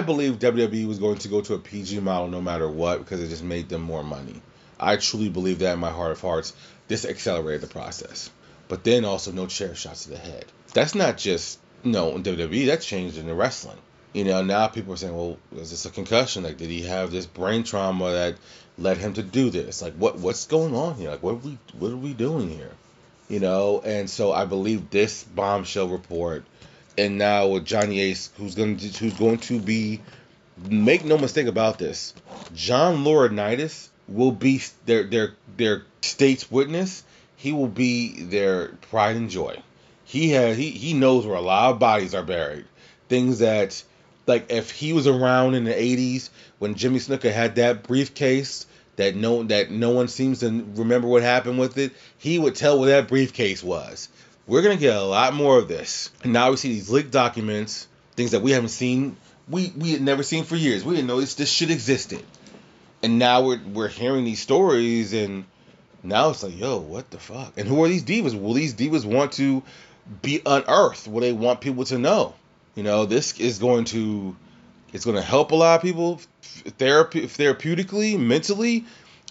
believe 0.00 0.38
WWE 0.38 0.86
was 0.86 0.98
going 0.98 1.18
to 1.18 1.28
go 1.28 1.40
to 1.40 1.54
a 1.54 1.58
PG 1.58 2.00
model 2.00 2.28
no 2.28 2.40
matter 2.40 2.68
what 2.68 2.98
because 2.98 3.20
it 3.20 3.28
just 3.28 3.44
made 3.44 3.68
them 3.68 3.82
more 3.82 4.04
money. 4.04 4.40
I 4.78 4.96
truly 4.96 5.28
believe 5.28 5.60
that 5.60 5.74
in 5.74 5.80
my 5.80 5.90
heart 5.90 6.12
of 6.12 6.20
hearts. 6.20 6.52
This 6.88 7.04
accelerated 7.04 7.62
the 7.62 7.72
process. 7.72 8.30
But 8.68 8.84
then 8.84 9.04
also 9.04 9.32
no 9.32 9.46
chair 9.46 9.74
shots 9.74 10.04
to 10.04 10.10
the 10.10 10.18
head. 10.18 10.46
That's 10.72 10.94
not 10.94 11.18
just 11.18 11.58
you 11.82 11.92
no 11.92 12.10
know, 12.10 12.16
in 12.16 12.22
WWE. 12.22 12.66
That's 12.66 12.86
changed 12.86 13.18
in 13.18 13.26
the 13.26 13.34
wrestling. 13.34 13.78
You 14.12 14.24
know 14.24 14.42
now 14.42 14.68
people 14.68 14.94
are 14.94 14.96
saying, 14.96 15.14
well, 15.14 15.38
is 15.56 15.70
this 15.70 15.86
a 15.86 15.90
concussion? 15.90 16.44
Like, 16.44 16.56
did 16.56 16.70
he 16.70 16.82
have 16.82 17.10
this 17.10 17.26
brain 17.26 17.64
trauma 17.64 18.12
that 18.12 18.36
led 18.78 18.96
him 18.96 19.14
to 19.14 19.22
do 19.22 19.50
this? 19.50 19.82
Like, 19.82 19.94
what 19.94 20.18
what's 20.18 20.46
going 20.46 20.74
on 20.74 20.94
here? 20.94 21.10
Like, 21.10 21.22
what 21.22 21.32
are 21.32 21.46
we 21.48 21.58
what 21.78 21.90
are 21.90 21.96
we 21.96 22.14
doing 22.14 22.48
here? 22.48 22.70
You 23.28 23.40
know, 23.40 23.80
and 23.84 24.08
so 24.08 24.32
I 24.32 24.44
believe 24.44 24.90
this 24.90 25.24
bombshell 25.24 25.88
report, 25.88 26.44
and 26.96 27.18
now 27.18 27.48
with 27.48 27.64
Johnny 27.64 28.00
Ace, 28.00 28.30
who's 28.36 28.54
going 28.54 28.76
to 28.76 28.88
who's 28.88 29.14
going 29.14 29.38
to 29.38 29.58
be, 29.58 30.00
make 30.68 31.04
no 31.04 31.18
mistake 31.18 31.46
about 31.46 31.78
this, 31.78 32.14
John 32.54 33.04
Laurinaitis 33.04 33.88
will 34.08 34.32
be 34.32 34.62
their 34.86 35.04
their 35.04 35.34
their 35.56 35.82
state's 36.02 36.50
witness. 36.50 37.04
He 37.36 37.52
will 37.52 37.68
be 37.68 38.22
their 38.22 38.68
pride 38.90 39.16
and 39.16 39.30
joy. 39.30 39.60
He 40.04 40.30
has 40.30 40.56
he 40.56 40.70
he 40.70 40.94
knows 40.94 41.26
where 41.26 41.36
a 41.36 41.40
lot 41.40 41.72
of 41.72 41.78
bodies 41.78 42.14
are 42.14 42.22
buried. 42.22 42.66
Things 43.08 43.40
that 43.40 43.82
like 44.26 44.50
if 44.50 44.70
he 44.70 44.92
was 44.92 45.06
around 45.06 45.54
in 45.54 45.64
the 45.64 45.72
80s 45.72 46.30
when 46.58 46.74
Jimmy 46.74 46.98
Snuka 46.98 47.32
had 47.32 47.56
that 47.56 47.82
briefcase 47.82 48.66
that 48.96 49.16
no 49.16 49.42
that 49.44 49.70
no 49.70 49.90
one 49.90 50.08
seems 50.08 50.40
to 50.40 50.66
remember 50.74 51.08
what 51.08 51.22
happened 51.22 51.58
with 51.58 51.78
it, 51.78 51.92
he 52.18 52.38
would 52.38 52.54
tell 52.54 52.78
where 52.78 52.90
that 52.90 53.08
briefcase 53.08 53.62
was. 53.62 54.08
We're 54.46 54.60
gonna 54.60 54.76
get 54.76 54.94
a 54.94 55.02
lot 55.02 55.32
more 55.32 55.58
of 55.58 55.68
this. 55.68 56.10
And 56.22 56.32
now 56.32 56.50
we 56.50 56.56
see 56.56 56.68
these 56.68 56.90
leaked 56.90 57.10
documents, 57.10 57.88
things 58.14 58.32
that 58.32 58.42
we 58.42 58.50
haven't 58.50 58.68
seen, 58.68 59.16
we 59.48 59.72
we 59.76 59.92
had 59.92 60.02
never 60.02 60.22
seen 60.22 60.44
for 60.44 60.56
years. 60.56 60.84
We 60.84 60.94
didn't 60.94 61.08
know 61.08 61.20
this, 61.20 61.34
this 61.34 61.50
shit 61.50 61.70
existed. 61.70 62.22
And 63.02 63.18
now 63.18 63.42
we're 63.42 63.60
we're 63.72 63.88
hearing 63.88 64.24
these 64.24 64.40
stories 64.40 65.14
and 65.14 65.44
now 66.02 66.30
it's 66.30 66.42
like 66.42 66.58
yo 66.58 66.78
what 66.78 67.10
the 67.10 67.18
fuck? 67.18 67.54
And 67.56 67.66
who 67.66 67.82
are 67.84 67.88
these 67.88 68.04
divas? 68.04 68.38
Will 68.38 68.52
these 68.52 68.74
divas 68.74 69.06
want 69.06 69.32
to 69.32 69.62
be 70.20 70.42
unearthed? 70.44 71.06
Will 71.06 71.20
they 71.20 71.32
want 71.32 71.62
people 71.62 71.84
to 71.84 71.98
know? 71.98 72.34
You 72.74 72.82
know 72.82 73.06
this 73.06 73.40
is 73.40 73.58
going 73.58 73.86
to 73.86 74.36
it's 74.92 75.06
going 75.06 75.16
to 75.16 75.22
help 75.22 75.52
a 75.52 75.56
lot 75.56 75.76
of 75.76 75.82
people 75.82 76.20
therapy 76.78 77.22
therapeutically 77.22 78.18
mentally. 78.18 78.84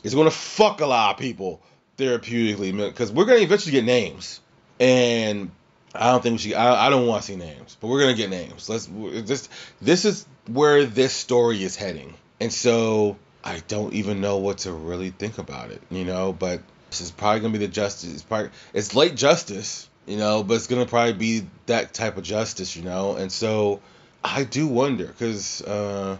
It's 0.04 0.16
going 0.16 0.28
to 0.28 0.36
fuck 0.36 0.82
a 0.82 0.88
lot 0.88 1.12
of 1.12 1.20
people 1.20 1.62
therapeutically 2.00 2.76
because 2.76 3.12
we're 3.12 3.26
going 3.26 3.38
to 3.38 3.44
eventually 3.44 3.74
get 3.74 3.86
names 3.86 4.42
and 4.84 5.50
I 5.96 6.12
don't 6.12 6.22
think 6.22 6.34
we 6.34 6.38
should. 6.40 6.54
I, 6.54 6.88
I 6.88 6.90
don't 6.90 7.08
want 7.08 7.24
to 7.24 7.28
see 7.28 7.38
names, 7.38 7.78
but 7.80 7.88
we're 7.88 8.02
gonna 8.02 8.16
get 8.16 8.30
names. 8.30 8.68
Let's. 8.68 8.88
This. 8.88 9.48
This 9.82 10.06
is 10.06 10.26
where 10.48 10.86
this 10.86 11.14
story 11.14 11.64
is 11.64 11.78
heading, 11.78 12.16
and 12.42 12.52
so 12.52 13.18
I 13.44 13.62
don't 13.70 13.94
even 13.94 14.20
know 14.20 14.38
what 14.38 14.60
to 14.60 14.74
really 14.74 15.12
think 15.12 15.38
about 15.38 15.72
it, 15.72 15.82
you 15.90 16.04
know. 16.04 16.34
But 16.34 16.62
this 16.90 17.00
is 17.00 17.12
probably 17.12 17.40
gonna 17.40 17.54
be 17.54 17.60
the 17.60 17.70
justice. 17.70 18.12
It's 18.12 18.24
probably 18.24 18.50
it's 18.74 18.94
late 18.94 19.16
justice, 19.16 19.90
you 20.06 20.18
know, 20.18 20.44
but 20.44 20.56
it's 20.56 20.68
gonna 20.68 20.86
probably 20.86 21.14
be 21.14 21.48
that 21.68 21.94
type 21.94 22.18
of 22.18 22.24
justice, 22.24 22.76
you 22.76 22.84
know. 22.84 23.16
And 23.16 23.32
so 23.32 23.80
I 24.22 24.44
do 24.44 24.68
wonder 24.68 25.08
because 25.08 25.62
uh, 25.62 26.18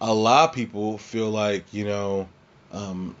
a 0.00 0.14
lot 0.14 0.48
of 0.48 0.54
people 0.54 0.96
feel 0.96 1.28
like 1.28 1.74
you 1.74 1.84
know 1.84 2.28
um, 2.72 3.14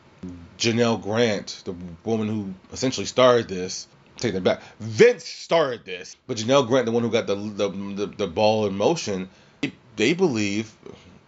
Janelle 0.56 1.02
Grant, 1.02 1.60
the 1.66 1.74
woman 2.04 2.28
who 2.28 2.54
essentially 2.72 3.06
started 3.06 3.48
this. 3.48 3.88
Take 4.24 4.32
that 4.32 4.42
back. 4.42 4.62
Vince 4.80 5.26
started 5.26 5.84
this, 5.84 6.16
but 6.26 6.38
Janelle 6.38 6.66
Grant, 6.66 6.86
the 6.86 6.92
one 6.92 7.02
who 7.02 7.10
got 7.10 7.26
the 7.26 7.34
the, 7.34 7.68
the, 7.68 8.06
the 8.06 8.26
ball 8.26 8.64
in 8.64 8.74
motion, 8.74 9.28
they 9.96 10.14
believe 10.14 10.72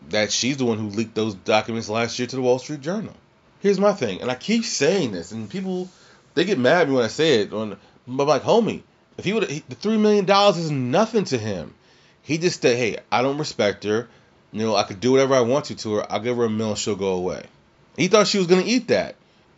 that 0.08 0.32
she's 0.32 0.56
the 0.56 0.64
one 0.64 0.78
who 0.78 0.88
leaked 0.88 1.14
those 1.14 1.34
documents 1.34 1.90
last 1.90 2.18
year 2.18 2.26
to 2.26 2.36
the 2.36 2.40
Wall 2.40 2.58
Street 2.58 2.80
Journal. 2.80 3.12
Here's 3.60 3.78
my 3.78 3.92
thing, 3.92 4.22
and 4.22 4.30
I 4.30 4.34
keep 4.34 4.64
saying 4.64 5.12
this, 5.12 5.30
and 5.30 5.50
people 5.50 5.90
they 6.32 6.46
get 6.46 6.58
mad 6.58 6.80
at 6.80 6.88
me 6.88 6.94
when 6.94 7.04
I 7.04 7.08
say 7.08 7.42
it. 7.42 7.52
On, 7.52 7.76
but 8.08 8.22
I'm 8.22 8.28
like, 8.28 8.44
homie, 8.44 8.80
if 9.18 9.26
he 9.26 9.34
would, 9.34 9.46
the 9.46 9.74
three 9.74 9.98
million 9.98 10.24
dollars 10.24 10.56
is 10.56 10.70
nothing 10.70 11.24
to 11.24 11.36
him. 11.36 11.74
He 12.22 12.38
just 12.38 12.62
said, 12.62 12.78
hey, 12.78 12.96
I 13.12 13.20
don't 13.20 13.36
respect 13.36 13.84
her. 13.84 14.08
You 14.52 14.62
know, 14.62 14.74
I 14.74 14.84
could 14.84 15.00
do 15.00 15.12
whatever 15.12 15.34
I 15.34 15.42
want 15.42 15.66
to 15.66 15.74
to 15.74 15.96
her. 15.96 16.10
I'll 16.10 16.20
give 16.20 16.38
her 16.38 16.44
a 16.44 16.50
meal 16.50 16.76
she'll 16.76 16.96
go 16.96 17.12
away. 17.12 17.44
He 17.98 18.08
thought 18.08 18.26
she 18.26 18.38
was 18.38 18.46
gonna 18.46 18.62
eat 18.64 18.88
that. 18.88 19.16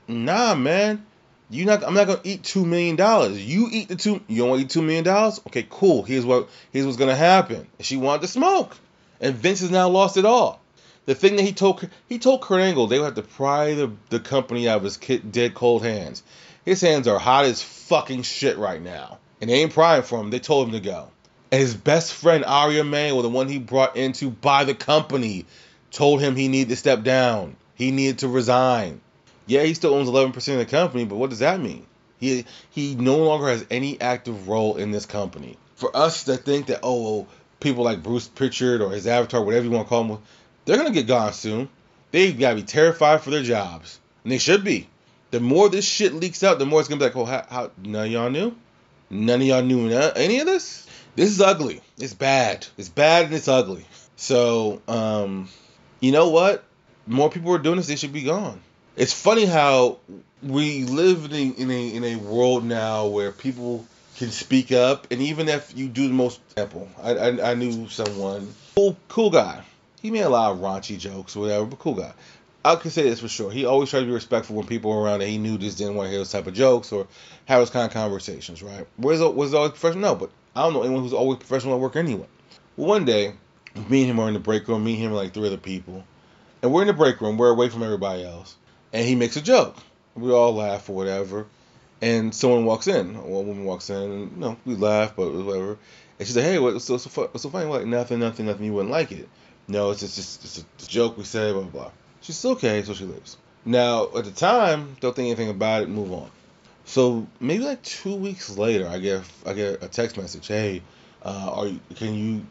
Nah, 0.09 0.57
man. 0.57 1.07
You 1.51 1.65
not 1.65 1.83
I'm 1.85 1.95
not 1.95 2.07
gonna 2.07 2.21
eat 2.25 2.43
two 2.43 2.67
million 2.67 2.97
dollars. 2.97 3.43
You 3.45 3.69
eat 3.71 3.89
the 3.89 3.97
two 3.97 4.21
you 4.27 4.39
don't 4.39 4.51
want 4.51 4.61
to 4.61 4.65
eat 4.67 4.71
two 4.71 4.83
million 4.83 5.05
dollars? 5.05 5.41
Okay, 5.47 5.67
cool. 5.71 6.03
Here's 6.03 6.27
what 6.27 6.49
here's 6.73 6.85
what's 6.85 6.99
gonna 6.99 7.17
happen. 7.17 7.67
She 7.81 7.97
wanted 7.97 8.23
to 8.23 8.29
smoke 8.29 8.77
and 9.21 9.35
Vince 9.35 9.61
has 9.61 9.71
now 9.71 9.89
lost 9.89 10.17
it 10.17 10.25
all. 10.25 10.61
The 11.07 11.15
thing 11.15 11.37
that 11.37 11.43
he 11.43 11.53
told 11.53 11.89
he 12.09 12.19
told 12.19 12.43
Kurt 12.43 12.61
Angle 12.61 12.87
they 12.87 12.99
would 12.99 13.07
have 13.07 13.15
to 13.15 13.23
pry 13.23 13.75
the, 13.75 13.93
the 14.11 14.21
company 14.21 14.69
out 14.69 14.79
of 14.79 14.85
his 14.85 14.97
dead 14.97 15.55
cold 15.55 15.83
hands. 15.83 16.23
His 16.65 16.81
hands 16.81 17.09
are 17.09 17.19
hot 17.19 17.47
as 17.47 17.63
fucking 17.63 18.23
shit 18.23 18.59
right 18.59 18.83
now, 18.83 19.19
and 19.41 19.49
they 19.49 19.55
ain't 19.55 19.73
prying 19.73 20.03
for 20.03 20.21
him. 20.21 20.31
They 20.31 20.39
told 20.39 20.67
him 20.67 20.75
to 20.75 20.81
go. 20.81 21.09
And 21.51 21.63
his 21.63 21.75
best 21.75 22.13
friend 22.13 22.45
Arya 22.45 22.85
May, 22.85 23.11
or 23.11 23.23
the 23.23 23.31
one 23.31 23.49
he 23.49 23.59
brought 23.59 23.97
in 23.97 24.13
to 24.15 24.29
buy 24.29 24.65
the 24.65 24.75
company, 24.75 25.47
told 25.91 26.21
him 26.21 26.37
he 26.37 26.49
needed 26.49 26.69
to 26.69 26.77
step 26.77 27.03
down. 27.03 27.57
He 27.75 27.91
needed 27.91 28.19
to 28.19 28.29
resign. 28.29 29.01
Yeah, 29.49 29.63
he 29.63 29.75
still 29.75 29.95
owns 29.95 30.09
11% 30.09 30.37
of 30.53 30.59
the 30.59 30.67
company, 30.67 31.05
but 31.05 31.17
what 31.17 31.31
does 31.31 31.39
that 31.41 31.59
mean? 31.59 31.87
He 32.21 32.45
he 32.71 32.95
no 32.95 33.17
longer 33.17 33.49
has 33.49 33.65
any 33.71 34.01
active 34.01 34.49
role 34.49 34.77
in 34.77 34.91
this 34.91 35.07
company. 35.07 35.57
For 35.77 35.97
us 35.97 36.25
to 36.25 36.37
think 36.37 36.67
that 36.67 36.81
oh 36.83 37.03
well, 37.03 37.27
people 37.61 37.85
like 37.85 38.03
Bruce 38.03 38.29
Pritchard 38.29 38.83
or 38.83 38.91
his 38.91 39.07
avatar, 39.07 39.43
whatever 39.43 39.65
you 39.65 39.71
want 39.71 39.87
to 39.87 39.89
call 39.89 40.05
them, 40.05 40.19
they're 40.65 40.77
gonna 40.77 40.91
get 40.91 41.07
gone 41.07 41.33
soon. 41.33 41.69
They've 42.11 42.39
gotta 42.39 42.57
be 42.57 42.63
terrified 42.63 43.23
for 43.23 43.31
their 43.31 43.43
jobs, 43.43 44.01
and 44.25 44.33
they 44.33 44.39
should 44.39 44.65
be. 44.65 44.89
The 45.31 45.41
more 45.41 45.69
this 45.69 45.87
shit 45.87 46.15
leaks 46.15 46.43
out, 46.43 46.59
the 46.59 46.67
more 46.67 46.81
it's 46.81 46.89
gonna 46.89 46.99
be 46.99 47.05
like, 47.05 47.17
oh, 47.17 47.25
how, 47.25 47.47
how 47.49 47.71
none 47.83 48.07
of 48.07 48.13
y'all 48.13 48.31
knew? 48.31 48.55
None 49.11 49.41
of 49.41 49.47
y'all 49.47 49.63
knew 49.63 49.91
any 49.91 50.41
of 50.41 50.47
this? 50.47 50.87
This 51.15 51.31
is 51.31 51.41
ugly. 51.41 51.81
It's 51.99 52.15
bad. 52.15 52.67
It's 52.77 52.89
bad 52.89 53.27
and 53.27 53.35
it's 53.35 53.49
ugly. 53.49 53.87
So, 54.17 54.83
um, 54.89 55.49
you 56.01 56.13
know 56.13 56.29
what? 56.31 56.65
More 57.07 57.31
people 57.31 57.53
are 57.55 57.59
doing 57.59 57.77
this. 57.77 57.87
They 57.87 57.97
should 57.97 58.13
be 58.13 58.23
gone. 58.23 58.61
It's 58.99 59.13
funny 59.13 59.45
how 59.45 59.99
we 60.43 60.83
live 60.83 61.27
in 61.27 61.33
a, 61.33 61.63
in 61.63 61.71
a, 61.71 61.95
in 61.95 62.05
a 62.05 62.17
world 62.17 62.65
now 62.65 63.07
where 63.07 63.31
people 63.31 63.87
can 64.17 64.33
speak 64.33 64.73
up, 64.73 65.07
and 65.13 65.23
even 65.23 65.49
if 65.49 65.73
you 65.77 65.87
do 65.87 66.09
the 66.09 66.15
most 66.15 66.41
example, 66.51 66.89
I, 67.01 67.11
I, 67.13 67.51
I 67.53 67.55
knew 67.55 67.89
someone 67.89 68.53
cool 68.75 68.97
cool 69.07 69.31
guy. 69.31 69.63
He 70.03 70.11
made 70.11 70.23
a 70.23 70.29
lot 70.29 70.51
of 70.51 70.59
raunchy 70.59 70.99
jokes 70.99 71.37
or 71.37 71.43
whatever, 71.43 71.67
but 71.67 71.79
cool 71.79 71.95
guy. 71.95 72.13
I 72.65 72.75
can 72.75 72.91
say 72.91 73.05
this 73.05 73.21
for 73.21 73.29
sure. 73.29 73.53
He 73.53 73.67
always 73.67 73.89
tried 73.89 74.01
to 74.01 74.07
be 74.07 74.13
respectful 74.13 74.57
when 74.57 74.67
people 74.67 74.91
were 74.91 75.01
around 75.01 75.23
and 75.23 75.31
he 75.31 75.39
knew 75.39 75.59
just 75.59 75.79
didn't 75.79 75.95
want 75.95 76.09
to 76.09 76.11
hear 76.11 76.19
those 76.19 76.33
type 76.33 76.49
of 76.49 76.55
jokes 76.55 76.91
or 76.91 77.07
have 77.45 77.61
those 77.61 77.71
kind 77.71 77.87
of 77.87 77.93
conversations, 77.93 78.65
right? 78.65 78.85
Was 78.99 79.21
was 79.21 79.55
always 79.55 79.71
professional? 79.71 80.03
No, 80.03 80.15
but 80.17 80.31
I 80.57 80.63
don't 80.63 80.73
know 80.73 80.83
anyone 80.83 81.05
who's 81.05 81.13
always 81.13 81.39
professional 81.39 81.75
at 81.75 81.81
work 81.81 81.95
anyway. 81.95 82.27
Well, 82.77 82.89
one 82.89 83.05
day, 83.05 83.35
me 83.89 84.01
and 84.01 84.11
him 84.11 84.19
are 84.19 84.27
in 84.27 84.35
the 84.35 84.41
break 84.41 84.67
room. 84.67 84.83
Me 84.83 84.95
and 84.95 85.05
him 85.05 85.13
like 85.13 85.35
three 85.35 85.47
other 85.47 85.57
people, 85.57 86.03
and 86.63 86.73
we're 86.73 86.83
in 86.83 86.89
the 86.89 86.95
break 86.95 87.21
room. 87.21 87.39
We're 87.39 87.51
away 87.51 87.69
from 87.69 87.85
everybody 87.85 88.25
else, 88.25 88.57
and 88.93 89.07
he 89.07 89.15
makes 89.15 89.37
a 89.37 89.43
joke. 89.43 89.77
We 90.15 90.33
all 90.33 90.55
laugh 90.55 90.89
or 90.89 90.97
whatever 90.97 91.47
and 92.01 92.35
someone 92.35 92.65
walks 92.65 92.87
in. 92.87 93.17
A 93.17 93.27
woman 93.27 93.65
walks 93.65 93.91
in, 93.91 93.97
and 93.97 94.33
you 94.33 94.39
know, 94.39 94.57
we 94.65 94.75
laugh, 94.75 95.15
but 95.17 95.33
whatever. 95.33 95.79
And 96.19 96.27
she's 96.27 96.37
like, 96.37 96.45
"Hey, 96.45 96.59
what's 96.59 96.85
so, 96.85 96.97
so, 96.97 97.23
what's 97.23 97.43
so 97.43 97.51
funny? 97.51 97.67
We're 97.67 97.79
like, 97.79 97.87
nothing, 97.87 98.21
nothing, 98.21 98.47
nothing. 98.47 98.65
You 98.65 98.73
wouldn't 98.73 98.93
like 98.93 99.13
it. 99.13 99.29
No, 99.67 99.91
it's 99.91 100.01
just, 100.01 100.17
just, 100.17 100.59
a 100.59 100.89
joke 100.89 101.19
we 101.19 101.25
say, 101.25 101.53
blah, 101.53 101.63
blah, 101.63 101.71
blah. 101.71 101.91
She's 102.21 102.45
okay, 102.45 102.83
so 102.83 102.95
she 102.95 103.05
leaves. 103.05 103.37
Now, 103.65 104.09
at 104.17 104.25
the 104.25 104.31
time, 104.31 104.97
don't 105.01 105.15
think 105.15 105.27
anything 105.27 105.51
about 105.51 105.83
it, 105.83 105.89
move 105.89 106.13
on. 106.13 106.31
So 106.85 107.27
maybe 107.39 107.65
like 107.65 107.83
two 107.83 108.15
weeks 108.15 108.57
later, 108.57 108.89
I 108.89 108.99
get 108.99 109.23
I 109.45 109.53
get 109.53 109.83
a 109.83 109.89
text 109.89 110.17
message. 110.17 110.47
Hey, 110.47 110.83
uh, 111.23 111.51
are 111.53 111.67
you, 111.67 111.81
can 111.97 112.15
you 112.15 112.47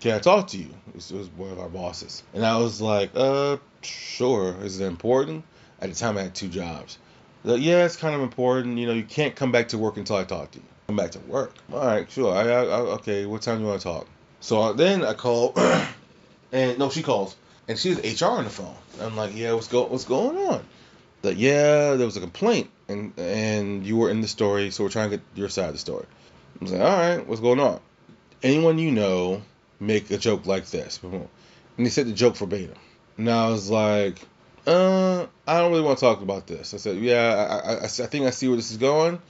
can 0.00 0.14
I 0.14 0.20
talk 0.20 0.46
to 0.48 0.58
you? 0.58 0.70
It 0.90 1.12
was 1.12 1.28
one 1.36 1.50
of 1.50 1.58
our 1.58 1.68
bosses, 1.68 2.22
and 2.32 2.46
I 2.46 2.58
was 2.58 2.80
like, 2.80 3.10
uh, 3.16 3.56
sure. 3.82 4.54
Is 4.62 4.80
it 4.80 4.86
important? 4.86 5.44
At 5.80 5.88
the 5.88 5.94
time, 5.94 6.18
I 6.18 6.22
had 6.22 6.34
two 6.34 6.48
jobs. 6.48 6.98
Like, 7.42 7.62
yeah, 7.62 7.84
it's 7.84 7.96
kind 7.96 8.14
of 8.14 8.20
important. 8.20 8.78
You 8.78 8.86
know, 8.86 8.92
you 8.92 9.04
can't 9.04 9.34
come 9.34 9.50
back 9.50 9.68
to 9.68 9.78
work 9.78 9.96
until 9.96 10.16
I 10.16 10.24
talk 10.24 10.50
to 10.52 10.58
you. 10.58 10.64
Come 10.88 10.96
back 10.96 11.12
to 11.12 11.18
work. 11.20 11.54
All 11.72 11.86
right, 11.86 12.10
sure. 12.10 12.34
I, 12.34 12.42
I, 12.42 12.64
okay. 12.98 13.24
What 13.24 13.42
time 13.42 13.58
do 13.58 13.62
you 13.62 13.68
want 13.68 13.80
to 13.80 13.84
talk? 13.84 14.06
So 14.40 14.72
then 14.72 15.04
I 15.04 15.14
call, 15.14 15.54
and 16.52 16.78
no, 16.78 16.90
she 16.90 17.02
calls, 17.02 17.36
and 17.68 17.78
she 17.78 17.90
was 17.90 17.98
HR 17.98 18.26
on 18.26 18.44
the 18.44 18.50
phone. 18.50 18.74
I'm 19.00 19.16
like, 19.16 19.34
yeah, 19.34 19.52
what's 19.52 19.68
go 19.68 19.84
what's 19.84 20.04
going 20.04 20.36
on? 20.36 20.64
Like, 21.22 21.38
yeah, 21.38 21.94
there 21.94 22.06
was 22.06 22.16
a 22.16 22.20
complaint, 22.20 22.70
and 22.88 23.12
and 23.18 23.86
you 23.86 23.96
were 23.96 24.10
in 24.10 24.20
the 24.20 24.28
story, 24.28 24.70
so 24.70 24.84
we're 24.84 24.90
trying 24.90 25.10
to 25.10 25.18
get 25.18 25.26
your 25.34 25.48
side 25.48 25.66
of 25.66 25.72
the 25.72 25.78
story. 25.78 26.06
I 26.60 26.64
was 26.64 26.72
like, 26.72 26.82
all 26.82 26.88
right, 26.96 27.26
what's 27.26 27.40
going 27.40 27.60
on? 27.60 27.80
Anyone 28.42 28.78
you 28.78 28.90
know 28.90 29.42
make 29.78 30.10
a 30.10 30.18
joke 30.18 30.46
like 30.46 30.66
this? 30.66 31.00
And 31.02 31.28
he 31.76 31.88
said 31.88 32.06
the 32.06 32.12
joke 32.12 32.36
verbatim. 32.36 32.76
And 33.16 33.30
I 33.30 33.48
was 33.48 33.70
like, 33.70 34.26
uh, 34.66 35.26
I 35.46 35.58
don't 35.58 35.70
really 35.70 35.82
want 35.82 35.98
to 35.98 36.04
talk 36.04 36.22
about 36.22 36.46
this. 36.46 36.74
I 36.74 36.76
said, 36.76 36.98
yeah, 36.98 37.62
I, 37.64 37.72
I, 37.72 37.84
I 37.84 37.86
think 37.86 38.26
I 38.26 38.30
see 38.30 38.48
where 38.48 38.56
this 38.56 38.70
is 38.70 38.76
going. 38.76 39.20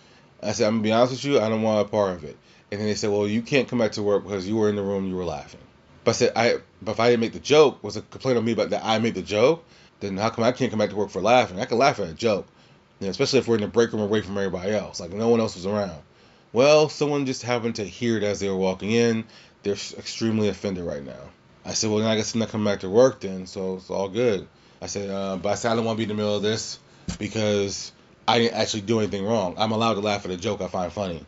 I 0.43 0.53
said, 0.53 0.66
I'm 0.66 0.74
gonna 0.74 0.83
be 0.83 0.93
honest 0.93 1.12
with 1.12 1.24
you, 1.24 1.41
I 1.41 1.49
don't 1.49 1.62
want 1.62 1.87
a 1.87 1.91
part 1.91 2.12
of 2.12 2.24
it. 2.24 2.37
And 2.70 2.81
then 2.81 2.89
they 2.89 2.95
said, 2.95 3.11
well, 3.11 3.26
you 3.26 3.43
can't 3.43 3.68
come 3.68 3.78
back 3.78 3.93
to 3.93 4.03
work 4.03 4.22
because 4.22 4.49
you 4.49 4.57
were 4.57 4.68
in 4.68 4.76
the 4.76 4.83
room, 4.83 5.07
you 5.07 5.16
were 5.16 5.24
laughing. 5.24 5.61
But 6.05 6.12
I 6.12 6.14
said, 6.14 6.33
I, 6.37 6.59
but 6.81 6.93
if 6.93 7.01
I 7.01 7.11
didn't 7.11 7.20
make 7.20 7.33
the 7.33 7.41
joke, 7.41 7.83
was 7.85 7.97
a 7.97 8.03
complaint 8.03 8.39
on 8.39 8.45
me 8.45 8.53
about 8.53 8.70
that 8.70 8.85
I 8.85 8.99
made 8.99 9.14
the 9.14 9.22
joke, 9.22 9.64
then 10.01 10.16
how 10.16 10.31
come 10.31 10.45
I 10.45 10.53
can't 10.53 10.70
come 10.70 10.78
back 10.78 10.91
to 10.91 10.97
work 10.97 11.11
for 11.11 11.20
laughing? 11.20 11.61
I 11.61 11.66
can 11.66 11.78
laugh 11.78 12.01
at 12.01 12.09
a 12.09 12.14
joke, 12.14 12.47
you 13.01 13.07
know, 13.07 13.11
especially 13.11 13.41
if 13.41 13.49
we're 13.49 13.57
in 13.57 13.61
the 13.61 13.68
break 13.68 13.93
room 13.93 14.03
away 14.03 14.22
from 14.22 14.39
everybody 14.39 14.72
else, 14.72 14.99
like 14.99 15.12
no 15.12 15.28
one 15.28 15.41
else 15.41 15.57
was 15.57 15.66
around. 15.66 16.01
Well, 16.53 16.89
someone 16.89 17.26
just 17.26 17.43
happened 17.43 17.76
to 17.76 17.85
hear 17.85 18.16
it 18.16 18.22
as 18.22 18.41
they 18.41 18.49
were 18.49 18.57
walking 18.57 18.93
in. 18.93 19.24
They're 19.62 19.74
extremely 19.74 20.49
offended 20.49 20.85
right 20.85 21.05
now. 21.05 21.31
I 21.64 21.74
said, 21.74 21.91
well, 21.91 21.99
then 21.99 22.09
I 22.09 22.16
guess 22.16 22.35
I'm 22.35 22.41
not 22.41 22.49
coming 22.49 22.64
back 22.64 22.81
to 22.81 22.89
work 22.89 23.20
then, 23.20 23.47
so 23.47 23.76
it's 23.76 23.91
all 23.91 24.09
good. 24.09 24.49
I 24.83 24.87
said, 24.87 25.11
uh, 25.11 25.37
but 25.37 25.51
I 25.51 25.55
said 25.57 25.72
I 25.72 25.76
don't 25.76 25.85
want 25.85 25.97
to 25.97 26.07
be 26.07 26.11
in 26.11 26.16
the 26.16 26.22
middle 26.22 26.37
of 26.37 26.43
this 26.43 26.78
because 27.18 27.93
I 28.26 28.39
didn't 28.39 28.55
actually 28.55 28.83
do 28.83 28.99
anything 29.01 29.24
wrong. 29.24 29.55
I'm 29.59 29.72
allowed 29.72 29.95
to 29.95 30.01
laugh 30.01 30.24
at 30.24 30.31
a 30.31 30.37
joke 30.37 30.62
I 30.62 30.68
find 30.68 30.93
funny. 30.93 31.24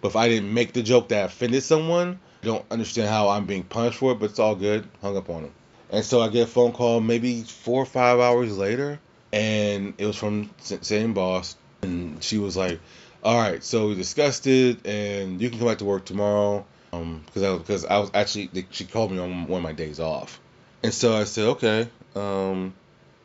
But 0.00 0.08
if 0.08 0.16
I 0.16 0.28
didn't 0.28 0.52
make 0.52 0.72
the 0.72 0.82
joke 0.82 1.08
that 1.08 1.26
offended 1.26 1.62
someone, 1.62 2.18
I 2.42 2.46
don't 2.46 2.64
understand 2.70 3.08
how 3.08 3.28
I'm 3.28 3.46
being 3.46 3.62
punished 3.62 3.98
for 3.98 4.12
it, 4.12 4.20
but 4.20 4.30
it's 4.30 4.38
all 4.38 4.54
good. 4.54 4.88
Hung 5.02 5.16
up 5.16 5.28
on 5.28 5.44
him. 5.44 5.52
And 5.90 6.04
so 6.04 6.20
I 6.22 6.28
get 6.28 6.44
a 6.44 6.46
phone 6.50 6.72
call 6.72 7.00
maybe 7.00 7.42
four 7.42 7.82
or 7.82 7.86
five 7.86 8.20
hours 8.20 8.56
later, 8.56 8.98
and 9.32 9.94
it 9.98 10.06
was 10.06 10.16
from 10.16 10.50
same 10.60 11.14
boss, 11.14 11.56
and 11.82 12.22
she 12.22 12.38
was 12.38 12.56
like, 12.56 12.80
"All 13.22 13.36
right, 13.36 13.62
so 13.62 13.88
we 13.88 13.94
discussed 13.94 14.46
it, 14.46 14.86
and 14.86 15.40
you 15.40 15.50
can 15.50 15.58
come 15.58 15.68
back 15.68 15.78
to 15.78 15.84
work 15.84 16.04
tomorrow." 16.04 16.64
Um, 16.92 17.22
because 17.26 17.42
I 17.42 17.56
because 17.58 17.84
I 17.84 17.98
was 17.98 18.10
actually 18.14 18.66
she 18.70 18.84
called 18.84 19.12
me 19.12 19.18
on 19.18 19.46
one 19.46 19.58
of 19.58 19.62
my 19.62 19.72
days 19.72 20.00
off, 20.00 20.40
and 20.82 20.92
so 20.92 21.16
I 21.16 21.24
said, 21.24 21.44
"Okay, 21.46 21.88
um, 22.16 22.74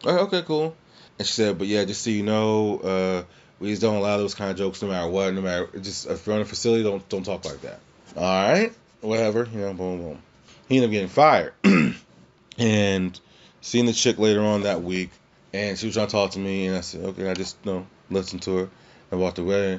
okay, 0.05 0.41
cool." 0.43 0.75
And 1.17 1.27
she 1.27 1.33
said, 1.33 1.57
"But 1.57 1.67
yeah, 1.67 1.85
just 1.85 2.03
so 2.03 2.09
you 2.09 2.23
know, 2.23 2.79
uh, 2.79 3.23
we 3.59 3.69
just 3.69 3.81
don't 3.81 3.95
allow 3.95 4.17
those 4.17 4.35
kind 4.35 4.51
of 4.51 4.57
jokes, 4.57 4.81
no 4.81 4.87
matter 4.87 5.09
what, 5.09 5.33
no 5.33 5.41
matter 5.41 5.69
just 5.79 6.07
if 6.07 6.25
you're 6.25 6.35
in 6.35 6.41
a 6.41 6.45
facility, 6.45 6.83
don't 6.83 7.07
don't 7.09 7.23
talk 7.23 7.45
like 7.45 7.61
that." 7.61 7.79
All 8.15 8.23
right, 8.23 8.73
whatever, 9.01 9.47
you 9.51 9.59
know, 9.59 9.73
boom, 9.73 10.01
boom. 10.01 10.21
He 10.67 10.77
ended 10.77 10.89
up 10.89 10.91
getting 10.91 11.09
fired. 11.09 11.53
and 12.57 13.19
seeing 13.61 13.85
the 13.85 13.93
chick 13.93 14.17
later 14.17 14.41
on 14.41 14.63
that 14.63 14.83
week, 14.83 15.09
and 15.53 15.77
she 15.77 15.87
was 15.87 15.95
trying 15.95 16.07
to 16.07 16.11
talk 16.11 16.31
to 16.31 16.39
me, 16.39 16.67
and 16.67 16.77
I 16.77 16.81
said, 16.81 17.05
okay, 17.05 17.29
I 17.29 17.33
just 17.33 17.57
you 17.63 17.71
know 17.71 17.87
listened 18.09 18.43
to 18.43 18.57
her 18.57 18.69
and 19.11 19.19
walked 19.19 19.39
away, 19.39 19.73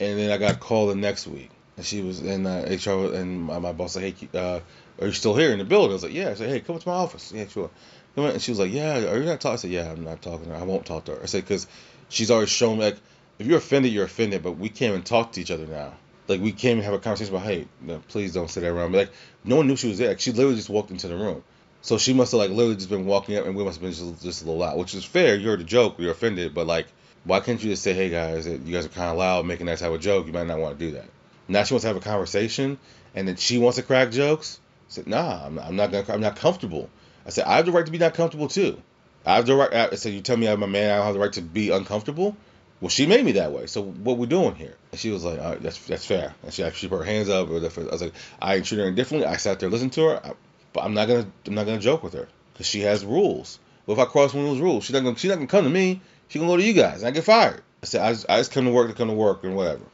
and 0.00 0.18
then 0.18 0.30
I 0.30 0.36
got 0.36 0.60
called 0.60 0.90
the 0.90 0.96
next 0.96 1.26
week, 1.26 1.50
and 1.76 1.84
she 1.84 2.02
was 2.02 2.20
in 2.20 2.46
uh, 2.46 2.66
HR, 2.68 3.14
and 3.14 3.42
my, 3.42 3.58
my 3.58 3.72
boss 3.72 3.92
said, 3.92 4.02
hey, 4.02 4.28
uh, 4.34 4.60
are 5.00 5.06
you 5.06 5.12
still 5.12 5.34
here 5.34 5.50
in 5.50 5.58
the 5.58 5.64
building? 5.64 5.90
I 5.90 5.94
was 5.94 6.02
like, 6.02 6.12
yeah. 6.12 6.30
I 6.30 6.34
said, 6.34 6.50
hey, 6.50 6.60
come 6.60 6.78
to 6.78 6.88
my 6.88 6.94
office. 6.94 7.32
Yeah, 7.34 7.46
sure. 7.48 7.70
And 8.16 8.40
she 8.40 8.50
was 8.50 8.60
like, 8.60 8.72
yeah, 8.72 8.98
are 8.98 9.18
you 9.18 9.24
not 9.24 9.40
talking? 9.40 9.54
I 9.54 9.56
said, 9.56 9.70
yeah, 9.70 9.90
I'm 9.90 10.04
not 10.04 10.22
talking 10.22 10.46
to 10.46 10.50
her. 10.52 10.56
I 10.56 10.62
won't 10.62 10.86
talk 10.86 11.04
to 11.06 11.12
her. 11.12 11.22
I 11.22 11.26
said, 11.26 11.42
because 11.42 11.66
she's 12.08 12.30
always 12.30 12.48
shown 12.48 12.78
like, 12.78 12.96
if 13.38 13.46
you're 13.46 13.58
offended, 13.58 13.92
you're 13.92 14.04
offended, 14.04 14.42
but 14.42 14.52
we 14.52 14.68
can't 14.68 14.90
even 14.90 15.02
talk 15.02 15.32
to 15.32 15.40
each 15.40 15.50
other 15.50 15.66
now. 15.66 15.92
Like, 16.28 16.40
we 16.40 16.52
can't 16.52 16.78
even 16.78 16.84
have 16.84 16.94
a 16.94 16.98
conversation 16.98 17.34
about, 17.34 17.46
hey, 17.46 17.66
no, 17.80 18.00
please 18.08 18.32
don't 18.32 18.50
sit 18.50 18.64
around 18.64 18.92
me. 18.92 18.98
Like, 18.98 19.10
no 19.42 19.56
one 19.56 19.66
knew 19.66 19.76
she 19.76 19.88
was 19.88 19.98
there. 19.98 20.08
Like, 20.08 20.20
she 20.20 20.32
literally 20.32 20.56
just 20.56 20.70
walked 20.70 20.90
into 20.90 21.08
the 21.08 21.16
room. 21.16 21.42
So 21.84 21.98
she 21.98 22.14
must 22.14 22.32
have 22.32 22.38
like 22.38 22.48
literally 22.48 22.76
just 22.76 22.88
been 22.88 23.04
walking 23.04 23.36
up, 23.36 23.44
and 23.44 23.54
we 23.54 23.62
must 23.62 23.78
have 23.78 23.82
been 23.82 23.92
just, 23.92 24.22
just 24.22 24.40
a 24.40 24.46
little 24.46 24.58
loud, 24.60 24.78
which 24.78 24.94
is 24.94 25.04
fair. 25.04 25.36
You 25.36 25.48
heard 25.48 25.60
a 25.60 25.64
joke, 25.64 25.96
you're 25.98 26.12
offended, 26.12 26.54
but 26.54 26.66
like, 26.66 26.86
why 27.24 27.40
can't 27.40 27.62
you 27.62 27.70
just 27.70 27.82
say, 27.82 27.92
"Hey 27.92 28.08
guys, 28.08 28.46
you 28.46 28.58
guys 28.58 28.86
are 28.86 28.88
kind 28.88 29.10
of 29.10 29.18
loud, 29.18 29.44
making 29.44 29.66
that 29.66 29.80
type 29.80 29.92
of 29.92 30.00
joke. 30.00 30.26
You 30.26 30.32
might 30.32 30.46
not 30.46 30.58
want 30.58 30.78
to 30.78 30.82
do 30.82 30.92
that." 30.92 31.04
Now 31.46 31.62
she 31.62 31.74
wants 31.74 31.82
to 31.82 31.88
have 31.88 31.96
a 31.98 32.00
conversation, 32.00 32.78
and 33.14 33.28
then 33.28 33.36
she 33.36 33.58
wants 33.58 33.76
to 33.76 33.82
crack 33.82 34.12
jokes. 34.12 34.60
I 34.88 34.92
said, 34.94 35.06
"Nah, 35.06 35.44
I'm 35.44 35.58
I'm 35.58 35.76
not 35.76 35.92
gonna, 35.92 36.06
I'm 36.08 36.22
not 36.22 36.36
comfortable." 36.36 36.88
I 37.26 37.30
said, 37.30 37.44
"I 37.46 37.56
have 37.56 37.66
the 37.66 37.72
right 37.72 37.86
to 37.86 37.92
be 37.92 37.98
not 37.98 38.14
comfortable 38.14 38.48
too. 38.48 38.80
I 39.24 39.36
have 39.36 39.46
the 39.46 39.54
right." 39.54 39.72
I 39.72 39.94
said, 39.94 40.12
"You 40.12 40.20
tell 40.20 40.36
me 40.36 40.46
I'm 40.46 40.62
a 40.62 40.66
man, 40.66 40.90
I 40.90 40.96
don't 40.96 41.06
have 41.06 41.14
the 41.14 41.20
right 41.20 41.32
to 41.34 41.42
be 41.42 41.70
uncomfortable." 41.70 42.36
Well, 42.80 42.90
she 42.90 43.06
made 43.06 43.24
me 43.24 43.32
that 43.32 43.52
way. 43.52 43.66
So 43.66 43.82
what 43.82 44.18
we 44.18 44.26
doing 44.26 44.54
here? 44.56 44.76
And 44.90 45.00
she 45.00 45.10
was 45.10 45.24
like, 45.24 45.38
that's 45.62 45.78
that's 45.86 46.04
fair. 46.04 46.34
And 46.42 46.52
she 46.52 46.68
she 46.72 46.88
put 46.88 46.98
her 46.98 47.04
hands 47.04 47.30
up. 47.30 47.48
I 47.48 47.52
was 47.52 48.02
like, 48.02 48.12
I 48.42 48.60
treat 48.60 48.78
her 48.78 48.88
indifferently. 48.88 49.26
I 49.26 49.36
sat 49.36 49.58
there, 49.58 49.70
listened 49.70 49.94
to 49.94 50.08
her, 50.08 50.34
but 50.74 50.84
I'm 50.84 50.92
not 50.92 51.08
gonna 51.08 51.26
I'm 51.46 51.54
not 51.54 51.64
gonna 51.66 51.78
joke 51.78 52.02
with 52.02 52.12
her 52.12 52.28
because 52.52 52.66
she 52.66 52.80
has 52.80 53.04
rules. 53.04 53.58
But 53.86 53.94
if 53.94 53.98
I 54.00 54.04
cross 54.04 54.34
one 54.34 54.44
of 54.44 54.50
those 54.50 54.60
rules, 54.60 54.84
she's 54.84 54.92
not 54.92 55.02
gonna 55.02 55.16
she's 55.16 55.30
not 55.30 55.36
gonna 55.36 55.46
come 55.46 55.64
to 55.64 55.70
me. 55.70 56.02
She 56.28 56.38
gonna 56.38 56.50
go 56.50 56.56
to 56.56 56.62
you 56.62 56.74
guys, 56.74 56.98
and 56.98 57.06
I 57.06 57.10
get 57.12 57.24
fired. 57.24 57.62
I 57.82 57.86
said 57.86 58.02
I 58.02 58.12
just, 58.12 58.26
I 58.28 58.38
just 58.38 58.52
come 58.52 58.64
to 58.64 58.70
work 58.70 58.88
to 58.88 58.94
come 58.94 59.08
to 59.08 59.14
work 59.14 59.44
and 59.44 59.56
whatever. 59.56 59.84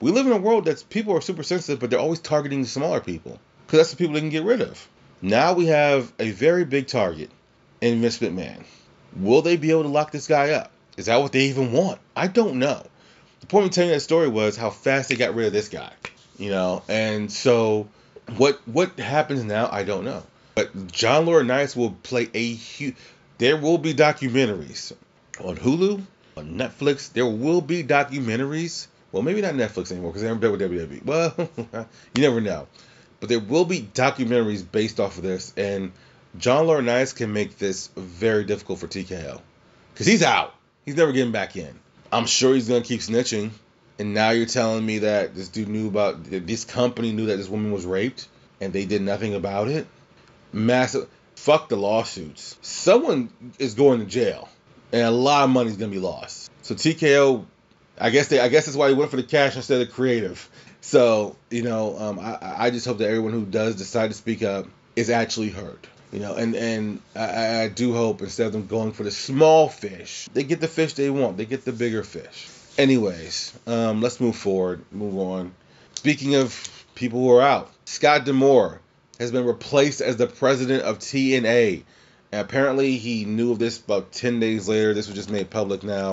We 0.00 0.12
live 0.12 0.26
in 0.26 0.32
a 0.32 0.38
world 0.38 0.64
that's 0.64 0.82
people 0.82 1.16
are 1.16 1.20
super 1.20 1.42
sensitive, 1.42 1.80
but 1.80 1.90
they're 1.90 1.98
always 1.98 2.20
targeting 2.20 2.62
the 2.62 2.68
smaller 2.68 3.00
people 3.00 3.38
because 3.66 3.80
that's 3.80 3.90
the 3.90 3.96
people 3.96 4.14
they 4.14 4.20
can 4.20 4.30
get 4.30 4.44
rid 4.44 4.62
of. 4.62 4.88
Now 5.20 5.52
we 5.54 5.66
have 5.66 6.12
a 6.18 6.30
very 6.30 6.64
big 6.64 6.86
target 6.86 7.30
in 7.80 8.00
Vince 8.00 8.18
McMahon. 8.18 8.62
Will 9.16 9.42
they 9.42 9.56
be 9.56 9.70
able 9.70 9.82
to 9.82 9.88
lock 9.88 10.12
this 10.12 10.28
guy 10.28 10.50
up? 10.50 10.70
Is 10.96 11.06
that 11.06 11.20
what 11.20 11.32
they 11.32 11.46
even 11.46 11.72
want? 11.72 11.98
I 12.14 12.28
don't 12.28 12.58
know. 12.58 12.84
The 13.40 13.46
point 13.46 13.66
of 13.66 13.72
telling 13.72 13.90
that 13.90 14.00
story 14.00 14.28
was 14.28 14.56
how 14.56 14.70
fast 14.70 15.08
they 15.08 15.16
got 15.16 15.34
rid 15.34 15.46
of 15.46 15.52
this 15.52 15.68
guy, 15.68 15.92
you 16.38 16.50
know. 16.50 16.82
And 16.88 17.30
so, 17.30 17.88
what 18.36 18.60
what 18.66 18.98
happens 18.98 19.42
now? 19.44 19.68
I 19.70 19.84
don't 19.84 20.04
know. 20.04 20.22
But 20.54 20.88
John 20.90 21.26
Laurinaitis 21.26 21.76
will 21.76 21.92
play 22.02 22.28
a 22.34 22.52
huge. 22.54 22.96
There 23.38 23.56
will 23.56 23.78
be 23.78 23.94
documentaries 23.94 24.92
on 25.40 25.56
Hulu, 25.56 26.02
on 26.36 26.54
Netflix. 26.54 27.12
There 27.12 27.26
will 27.26 27.60
be 27.60 27.84
documentaries. 27.84 28.88
Well, 29.12 29.22
maybe 29.22 29.40
not 29.40 29.54
Netflix 29.54 29.90
anymore 29.90 30.12
because 30.12 30.22
they're 30.22 30.32
in 30.32 30.40
WWE. 30.40 31.04
Well, 31.04 31.34
you 32.14 32.22
never 32.22 32.40
know. 32.40 32.66
But 33.20 33.28
there 33.28 33.40
will 33.40 33.64
be 33.64 33.82
documentaries 33.82 34.64
based 34.70 35.00
off 35.00 35.16
of 35.16 35.24
this, 35.24 35.52
and 35.56 35.92
John 36.36 36.66
Laurinaitis 36.66 37.16
can 37.16 37.32
make 37.32 37.58
this 37.58 37.88
very 37.96 38.44
difficult 38.44 38.78
for 38.78 38.86
TKO 38.86 39.40
because 39.92 40.06
he's 40.06 40.22
out. 40.22 40.54
He's 40.84 40.96
never 40.96 41.12
getting 41.12 41.32
back 41.32 41.56
in. 41.56 41.78
I'm 42.12 42.26
sure 42.26 42.54
he's 42.54 42.68
gonna 42.68 42.82
keep 42.82 43.00
snitching. 43.00 43.50
And 44.00 44.14
now 44.14 44.30
you're 44.30 44.46
telling 44.46 44.86
me 44.86 45.00
that 45.00 45.34
this 45.34 45.48
dude 45.48 45.68
knew 45.68 45.88
about 45.88 46.22
this 46.22 46.64
company 46.64 47.10
knew 47.10 47.26
that 47.26 47.36
this 47.36 47.48
woman 47.48 47.72
was 47.72 47.84
raped 47.84 48.28
and 48.60 48.72
they 48.72 48.84
did 48.84 49.02
nothing 49.02 49.34
about 49.34 49.66
it 49.66 49.88
massive. 50.52 51.08
Fuck 51.36 51.68
the 51.68 51.76
lawsuits. 51.76 52.56
Someone 52.62 53.30
is 53.58 53.74
going 53.74 54.00
to 54.00 54.06
jail, 54.06 54.48
and 54.92 55.02
a 55.02 55.10
lot 55.10 55.44
of 55.44 55.50
money 55.50 55.70
is 55.70 55.76
gonna 55.76 55.92
be 55.92 56.00
lost. 56.00 56.50
So 56.62 56.74
TKO, 56.74 57.44
I 57.98 58.10
guess 58.10 58.28
they, 58.28 58.40
I 58.40 58.48
guess 58.48 58.66
that's 58.66 58.76
why 58.76 58.88
he 58.88 58.94
went 58.94 59.10
for 59.10 59.16
the 59.16 59.22
cash 59.22 59.56
instead 59.56 59.80
of 59.80 59.92
creative. 59.92 60.48
So 60.88 61.36
you 61.50 61.60
know, 61.60 61.98
um, 61.98 62.18
I, 62.18 62.38
I 62.40 62.70
just 62.70 62.86
hope 62.86 62.96
that 62.98 63.08
everyone 63.08 63.34
who 63.34 63.44
does 63.44 63.76
decide 63.76 64.08
to 64.08 64.14
speak 64.14 64.42
up 64.42 64.66
is 64.96 65.10
actually 65.10 65.50
heard. 65.50 65.86
You 66.12 66.20
know, 66.20 66.34
and 66.34 66.56
and 66.56 67.02
I, 67.14 67.64
I 67.64 67.68
do 67.68 67.92
hope 67.92 68.22
instead 68.22 68.46
of 68.46 68.54
them 68.54 68.66
going 68.66 68.92
for 68.92 69.02
the 69.02 69.10
small 69.10 69.68
fish, 69.68 70.30
they 70.32 70.44
get 70.44 70.62
the 70.62 70.66
fish 70.66 70.94
they 70.94 71.10
want. 71.10 71.36
They 71.36 71.44
get 71.44 71.66
the 71.66 71.72
bigger 71.72 72.02
fish. 72.02 72.48
Anyways, 72.78 73.52
um, 73.66 74.00
let's 74.00 74.18
move 74.18 74.34
forward. 74.34 74.82
Move 74.90 75.18
on. 75.18 75.52
Speaking 75.96 76.36
of 76.36 76.86
people 76.94 77.20
who 77.20 77.32
are 77.32 77.42
out, 77.42 77.70
Scott 77.84 78.24
D'Amore 78.24 78.80
has 79.18 79.30
been 79.30 79.44
replaced 79.44 80.00
as 80.00 80.16
the 80.16 80.26
president 80.26 80.84
of 80.84 81.00
TNA. 81.00 81.82
And 82.32 82.40
apparently, 82.40 82.96
he 82.96 83.26
knew 83.26 83.52
of 83.52 83.58
this 83.58 83.78
about 83.78 84.12
10 84.12 84.40
days 84.40 84.66
later. 84.66 84.94
This 84.94 85.06
was 85.06 85.16
just 85.16 85.30
made 85.30 85.50
public 85.50 85.82
now. 85.82 86.12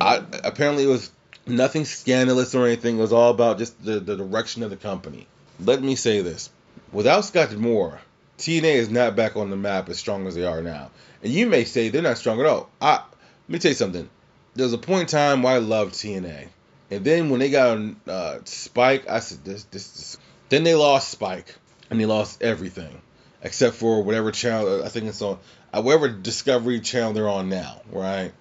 I, 0.00 0.22
apparently, 0.44 0.84
it 0.84 0.88
was 0.88 1.10
nothing 1.48 1.84
scandalous 1.84 2.54
or 2.54 2.66
anything. 2.66 2.98
It 2.98 3.00
was 3.00 3.12
all 3.12 3.30
about 3.30 3.58
just 3.58 3.82
the, 3.84 4.00
the 4.00 4.16
direction 4.16 4.62
of 4.62 4.70
the 4.70 4.76
company. 4.76 5.26
Let 5.60 5.82
me 5.82 5.94
say 5.96 6.20
this 6.20 6.50
without 6.92 7.24
Scott 7.24 7.50
D'Amore, 7.50 8.00
TNA 8.38 8.74
is 8.74 8.90
not 8.90 9.16
back 9.16 9.36
on 9.36 9.50
the 9.50 9.56
map 9.56 9.88
as 9.88 9.98
strong 9.98 10.26
as 10.26 10.34
they 10.34 10.44
are 10.44 10.62
now. 10.62 10.90
And 11.22 11.32
you 11.32 11.46
may 11.46 11.64
say 11.64 11.88
they're 11.88 12.02
not 12.02 12.18
strong 12.18 12.40
at 12.40 12.46
all. 12.46 12.70
I, 12.80 12.94
let 12.94 13.02
me 13.48 13.58
tell 13.58 13.70
you 13.70 13.76
something. 13.76 14.08
There's 14.54 14.72
a 14.72 14.78
point 14.78 15.02
in 15.02 15.06
time 15.08 15.42
where 15.42 15.54
I 15.54 15.58
loved 15.58 15.94
TNA. 15.94 16.48
And 16.90 17.04
then 17.04 17.30
when 17.30 17.40
they 17.40 17.50
got 17.50 17.78
uh, 18.06 18.38
Spike, 18.44 19.08
I 19.08 19.20
said, 19.20 19.44
this, 19.44 19.64
this, 19.64 19.90
this. 19.90 20.18
Then 20.48 20.64
they 20.64 20.74
lost 20.74 21.10
Spike 21.10 21.54
and 21.90 22.00
they 22.00 22.06
lost 22.06 22.42
everything 22.42 23.02
except 23.42 23.76
for 23.76 24.02
whatever 24.02 24.32
channel 24.32 24.84
I 24.84 24.88
think 24.88 25.06
it's 25.06 25.22
on, 25.22 25.38
whatever 25.72 26.08
Discovery 26.08 26.80
channel 26.80 27.12
they're 27.12 27.28
on 27.28 27.48
now, 27.48 27.82
right? 27.90 28.32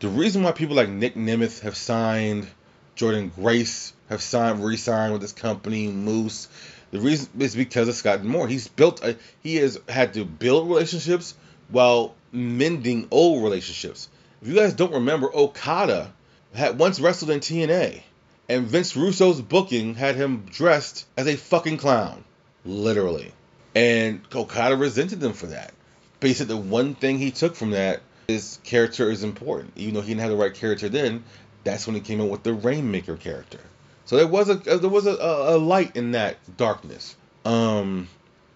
The 0.00 0.08
reason 0.08 0.42
why 0.42 0.52
people 0.52 0.76
like 0.76 0.88
Nick 0.88 1.14
Nemeth 1.14 1.60
have 1.60 1.76
signed, 1.76 2.48
Jordynne 2.96 3.34
Grace 3.34 3.92
have 4.08 4.22
signed, 4.22 4.64
re-signed 4.64 5.12
with 5.12 5.20
this 5.20 5.32
company, 5.32 5.88
Moose, 5.88 6.48
the 6.90 7.00
reason 7.00 7.28
is 7.38 7.54
because 7.54 7.86
of 7.86 7.94
Scott 7.94 8.22
D'Amore. 8.22 8.48
He's 8.48 8.66
built, 8.66 9.04
a, 9.04 9.16
he 9.42 9.56
has 9.56 9.78
had 9.90 10.14
to 10.14 10.24
build 10.24 10.68
relationships 10.68 11.34
while 11.68 12.14
mending 12.32 13.08
old 13.10 13.44
relationships. 13.44 14.08
If 14.40 14.48
you 14.48 14.54
guys 14.54 14.72
don't 14.72 14.94
remember, 14.94 15.30
Okada 15.34 16.12
had 16.54 16.78
once 16.78 16.98
wrestled 16.98 17.30
in 17.30 17.40
TNA, 17.40 18.00
and 18.48 18.66
Vince 18.66 18.96
Russo's 18.96 19.42
booking 19.42 19.96
had 19.96 20.16
him 20.16 20.46
dressed 20.50 21.04
as 21.18 21.26
a 21.26 21.36
fucking 21.36 21.76
clown, 21.76 22.24
literally. 22.64 23.32
And 23.74 24.22
Okada 24.34 24.76
resented 24.76 25.20
them 25.20 25.34
for 25.34 25.48
that. 25.48 25.74
But 26.18 26.28
he 26.28 26.34
said 26.34 26.48
the 26.48 26.56
one 26.56 26.94
thing 26.94 27.18
he 27.18 27.30
took 27.30 27.54
from 27.54 27.70
that 27.70 28.00
is 28.30 28.58
character 28.64 29.10
is 29.10 29.22
important. 29.22 29.72
Even 29.76 29.94
though 29.94 30.00
he 30.00 30.08
didn't 30.08 30.22
have 30.22 30.30
the 30.30 30.36
right 30.36 30.54
character 30.54 30.88
then, 30.88 31.24
that's 31.64 31.86
when 31.86 31.94
he 31.94 32.00
came 32.00 32.20
in 32.20 32.28
with 32.28 32.42
the 32.42 32.54
Rainmaker 32.54 33.16
character. 33.16 33.60
So 34.06 34.16
there 34.16 34.26
was 34.26 34.48
a 34.48 34.54
there 34.54 34.88
was 34.88 35.06
a, 35.06 35.16
a 35.16 35.58
light 35.58 35.96
in 35.96 36.12
that 36.12 36.36
darkness. 36.56 37.16
Um, 37.44 38.08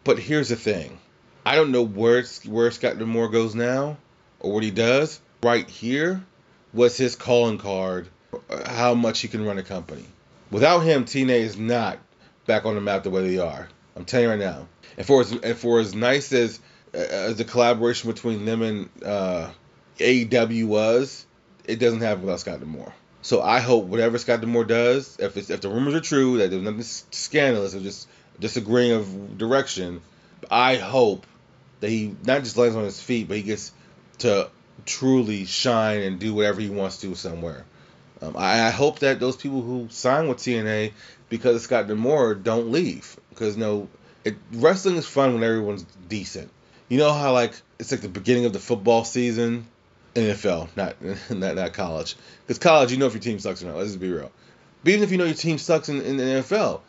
but 0.03 0.18
here's 0.18 0.49
the 0.49 0.57
thing, 0.57 0.99
I 1.47 1.57
don't 1.57 1.70
know 1.70 1.85
where 1.85 2.25
where 2.47 2.70
Scott 2.70 2.99
D'Amore 2.99 3.29
goes 3.29 3.55
now 3.55 3.99
or 4.41 4.53
what 4.53 4.62
he 4.62 4.70
does. 4.70 5.20
Right 5.43 5.68
here 5.68 6.25
was 6.72 6.97
his 6.97 7.16
calling 7.16 7.59
card, 7.59 8.09
how 8.66 8.95
much 8.95 9.20
he 9.20 9.29
can 9.29 9.45
run 9.45 9.59
a 9.59 9.62
company. 9.62 10.07
Without 10.51 10.81
him, 10.81 11.05
TNA 11.05 11.41
is 11.41 11.59
not 11.59 11.99
back 12.47 12.64
on 12.64 12.75
the 12.75 12.81
map 12.81 13.03
the 13.03 13.11
way 13.11 13.27
they 13.29 13.39
are. 13.39 13.68
I'm 13.97 14.05
telling 14.05 14.25
you 14.25 14.31
right 14.31 14.39
now. 14.39 14.66
And 14.97 15.07
for 15.07 15.20
as 15.20 15.33
and 15.33 15.57
for 15.57 15.81
as 15.81 15.95
nice 15.95 16.33
as 16.33 16.61
as 16.93 17.37
the 17.37 17.45
collaboration 17.45 18.11
between 18.11 18.45
them 18.45 18.62
and 18.62 18.89
uh, 19.05 19.51
AEW 19.99 20.66
was, 20.66 21.26
it 21.64 21.78
doesn't 21.78 22.01
have 22.01 22.20
without 22.20 22.40
Scott 22.40 22.61
D'Amore. 22.61 22.92
So 23.22 23.40
I 23.40 23.61
hope 23.61 23.86
whatever 23.86 24.18
Scott 24.18 24.40
D'Amore 24.40 24.64
does, 24.64 25.16
if 25.18 25.36
if 25.36 25.61
the 25.61 25.68
rumors 25.68 25.95
are 25.95 26.01
true 26.01 26.38
that 26.38 26.51
there's 26.51 26.62
nothing 26.62 26.82
scandalous 26.82 27.74
or 27.74 27.80
just 27.80 28.09
disagreeing 28.38 28.92
of 28.92 29.38
direction, 29.38 30.03
I 30.51 30.76
hope 30.76 31.26
that 31.80 31.88
he 31.88 32.14
not 32.24 32.42
just 32.42 32.57
lands 32.57 32.76
on 32.76 32.84
his 32.84 33.01
feet, 33.01 33.28
but 33.28 33.36
he 33.36 33.42
gets 33.42 33.72
to 34.18 34.51
truly 34.84 35.45
shine 35.45 36.03
and 36.03 36.18
do 36.18 36.34
whatever 36.34 36.61
he 36.61 36.68
wants 36.68 37.01
to 37.01 37.14
somewhere. 37.14 37.64
Um, 38.20 38.36
I, 38.36 38.66
I, 38.66 38.70
hope 38.70 39.01
that 39.01 39.20
those 39.20 39.36
people 39.36 39.61
who 39.62 39.88
sign 39.90 40.28
with 40.28 40.38
TNA 40.38 40.92
because 41.28 41.57
of 41.57 41.62
Scott 41.62 41.88
D'Amore 41.88 42.34
don't 42.34 42.70
leave 42.70 43.18
because 43.30 43.57
no, 43.57 43.88
it, 44.24 44.36
wrestling 44.53 44.97
is 44.97 45.07
fun 45.07 45.34
when 45.34 45.42
everyone's 45.42 45.84
decent. 46.09 46.51
You 46.88 46.99
know 46.99 47.12
how 47.12 47.32
like 47.32 47.55
it's 47.78 47.90
like 47.90 48.03
the 48.03 48.09
beginning 48.09 48.45
of 48.45 48.53
the 48.53 48.61
football 48.61 49.05
season, 49.05 49.66
NFL, 50.15 50.69
not 50.77 50.97
not 51.31 51.55
not 51.57 51.73
college. 51.73 52.17
Because 52.47 52.59
college, 52.59 52.93
you 52.93 52.99
know 52.99 53.07
if 53.07 53.15
your 53.15 53.23
team 53.23 53.39
sucks 53.39 53.62
or 53.62 53.67
not. 53.67 53.77
Let's 53.77 53.91
just 53.91 54.01
be 54.01 54.11
real. 54.11 54.31
But 54.83 54.91
even 54.91 55.03
if 55.03 55.11
you 55.11 55.19
know 55.19 55.25
your 55.25 55.35
team 55.35 55.59
sucks 55.59 55.89
in, 55.89 56.03
in 56.03 56.17
the 56.17 56.23
NFL, 56.25 56.81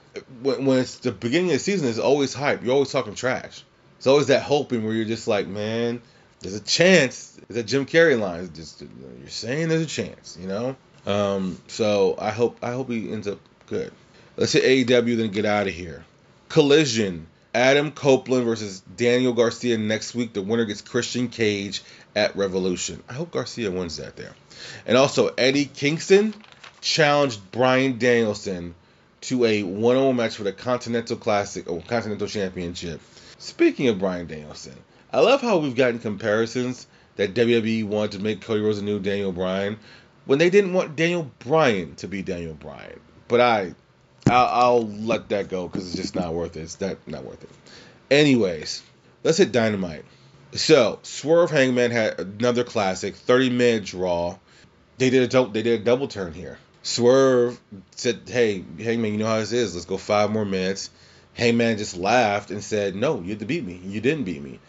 when, 0.41 0.65
when 0.65 0.79
it's 0.79 0.97
the 0.97 1.11
beginning 1.11 1.47
of 1.47 1.53
the 1.53 1.59
season, 1.59 1.87
it's 1.87 1.99
always 1.99 2.33
hype. 2.33 2.63
You're 2.63 2.73
always 2.73 2.91
talking 2.91 3.15
trash. 3.15 3.63
It's 3.97 4.07
always 4.07 4.27
that 4.27 4.43
hoping 4.43 4.83
where 4.83 4.93
you're 4.93 5.05
just 5.05 5.27
like, 5.27 5.47
man, 5.47 6.01
there's 6.41 6.55
a 6.55 6.61
chance. 6.61 7.39
It's 7.49 7.57
a 7.57 7.63
Jim 7.63 7.85
Carrey 7.85 8.19
line. 8.19 8.49
Just 8.53 8.81
you're 8.81 9.29
saying 9.29 9.69
there's 9.69 9.81
a 9.81 9.87
chance, 9.87 10.37
you 10.39 10.47
know. 10.47 10.75
Um, 11.05 11.59
so 11.67 12.15
I 12.19 12.31
hope 12.31 12.57
I 12.61 12.71
hope 12.71 12.89
he 12.89 13.11
ends 13.11 13.27
up 13.27 13.39
good. 13.67 13.91
Let's 14.37 14.51
hit 14.51 14.87
AEW, 14.87 15.17
then 15.17 15.31
get 15.31 15.45
out 15.45 15.67
of 15.67 15.73
here. 15.73 16.03
Collision. 16.49 17.27
Adam 17.55 17.91
Copeland 17.91 18.43
versus 18.43 18.81
Daniel 18.81 19.31
Garcia 19.31 19.77
next 19.77 20.13
week. 20.13 20.33
The 20.33 20.41
winner 20.41 20.65
gets 20.65 20.81
Christian 20.81 21.29
Cage 21.29 21.81
at 22.13 22.35
Revolution. 22.35 23.01
I 23.07 23.13
hope 23.13 23.31
Garcia 23.31 23.71
wins 23.71 23.95
that 23.95 24.17
there. 24.17 24.33
And 24.85 24.97
also 24.97 25.27
Eddie 25.37 25.63
Kingston 25.63 26.33
challenged 26.81 27.51
Bryan 27.51 27.97
Danielson 27.97 28.75
to 29.21 29.45
a 29.45 29.63
one-on-one 29.63 30.17
match 30.17 30.35
for 30.35 30.43
the 30.43 30.51
Continental 30.51 31.15
Classic 31.15 31.71
or 31.71 31.81
Continental 31.81 32.27
Championship. 32.27 32.99
Speaking 33.37 33.87
of 33.87 33.99
Bryan 33.99 34.27
Danielson, 34.27 34.75
I 35.13 35.21
love 35.21 35.39
how 35.41 35.59
we've 35.59 35.77
gotten 35.77 35.99
comparisons 35.99 36.87
that 37.15 37.35
WWE 37.35 37.85
wanted 37.85 38.11
to 38.11 38.19
make 38.19 38.41
Cody 38.41 38.59
Rhodes 38.59 38.79
a 38.79 38.83
new 38.83 38.99
Daniel 38.99 39.31
Bryan 39.31 39.79
when 40.25 40.39
they 40.39 40.49
didn't 40.49 40.73
want 40.73 40.97
Daniel 40.97 41.31
Bryan 41.39 41.95
to 41.95 42.09
be 42.09 42.21
Daniel 42.21 42.53
Bryan. 42.53 42.99
But 43.29 43.39
I, 43.39 43.75
I'll, 44.27 44.45
I'll 44.47 44.87
let 44.87 45.29
that 45.29 45.49
go 45.49 45.67
because 45.67 45.87
it's 45.87 45.95
just 45.95 46.15
not 46.15 46.33
worth 46.33 46.57
it. 46.57 46.61
It's 46.61 46.75
that 46.75 47.07
not 47.07 47.23
worth 47.23 47.43
it. 47.43 47.49
Anyways, 48.09 48.81
let's 49.23 49.37
hit 49.37 49.51
Dynamite. 49.51 50.05
So 50.53 50.99
Swerve 51.03 51.51
Hangman 51.51 51.91
had 51.91 52.19
another 52.19 52.63
classic, 52.63 53.15
30 53.15 53.49
minute 53.49 53.85
draw. 53.85 54.37
They 54.97 55.09
did 55.09 55.23
a 55.23 55.27
double, 55.27 55.51
they 55.51 55.63
did 55.63 55.81
a 55.81 55.83
double 55.83 56.07
turn 56.07 56.33
here. 56.33 56.57
Swerve 56.81 57.59
said, 57.95 58.21
"Hey, 58.27 58.63
Hangman, 58.79 59.13
you 59.13 59.17
know 59.17 59.25
how 59.25 59.39
this 59.39 59.51
is. 59.51 59.73
Let's 59.73 59.87
go 59.87 59.97
five 59.97 60.31
more 60.31 60.45
minutes." 60.45 60.91
Hangman 61.33 61.77
just 61.77 61.97
laughed 61.97 62.51
and 62.51 62.63
said, 62.63 62.95
"No, 62.95 63.21
you 63.21 63.29
had 63.29 63.39
to 63.39 63.45
beat 63.45 63.65
me. 63.65 63.81
You 63.83 63.99
didn't 64.01 64.23
beat 64.23 64.41
me." 64.41 64.59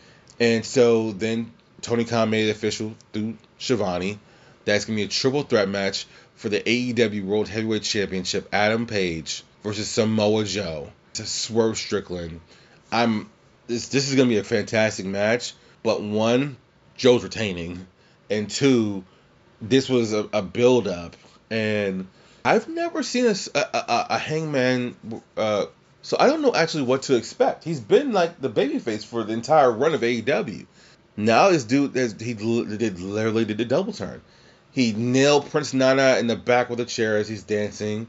And 0.41 0.65
so 0.65 1.13
then 1.13 1.53
Tony 1.83 2.05
Khan 2.05 2.31
made 2.31 2.49
it 2.49 2.53
official 2.53 2.95
through 3.13 3.37
Schiavone. 3.59 4.19
That's 4.67 4.85
gonna 4.85 4.97
be 4.97 5.05
a 5.05 5.09
triple 5.09 5.45
threat 5.45 5.69
match 5.69 6.07
for 6.35 6.49
the 6.49 6.61
AEW 6.61 7.25
World 7.25 7.49
Heavyweight 7.49 7.85
Championship. 7.85 8.49
Adam 8.53 8.87
Page 8.87 9.45
versus 9.62 9.89
Samoa 9.89 10.45
Joe 10.45 10.93
to 11.14 11.25
Swerve 11.25 11.79
Strickland. 11.79 12.41
I'm 12.93 13.31
this 13.69 13.89
this 13.89 14.09
is 14.11 14.17
gonna 14.17 14.29
be 14.29 14.39
a 14.39 14.45
fantastic 14.45 15.07
match. 15.07 15.55
But 15.85 16.03
one, 16.03 16.57
Joe's 16.97 17.23
retaining, 17.23 17.87
and 18.29 18.51
two, 18.51 19.05
this 19.62 19.89
was 19.89 20.12
a, 20.12 20.29
a 20.33 20.43
build 20.43 20.89
up, 20.89 21.17
and 21.49 22.09
I've 22.45 22.69
never 22.69 23.05
seen 23.05 23.27
a 23.27 23.37
a, 23.55 23.61
a, 23.61 24.07
a 24.11 24.19
Hangman. 24.19 24.97
Uh, 25.37 25.67
so 26.03 26.17
I 26.19 26.27
don't 26.27 26.43
know 26.43 26.55
actually 26.55 26.85
what 26.85 27.03
to 27.03 27.14
expect. 27.14 27.62
He's 27.62 27.81
been 27.81 28.12
like 28.12 28.41
the 28.41 28.51
babyface 28.51 29.05
for 29.07 29.23
the 29.23 29.33
entire 29.33 29.71
run 29.71 29.95
of 29.95 30.01
AEW. 30.01 30.67
Now 31.17 31.51
this 31.51 31.62
dude, 31.62 31.97
he 32.21 32.35
did 32.35 33.01
literally 33.01 33.45
did 33.45 33.61
a 33.61 33.64
double 33.64 33.93
turn. 33.93 34.23
He 34.77 34.93
nailed 34.93 35.51
Prince 35.51 35.72
Nana 35.72 36.18
in 36.18 36.27
the 36.27 36.37
back 36.37 36.68
with 36.68 36.81
a 36.81 36.85
chair 36.85 37.16
as 37.16 37.31
he's 37.31 37.43
dancing. 37.43 38.09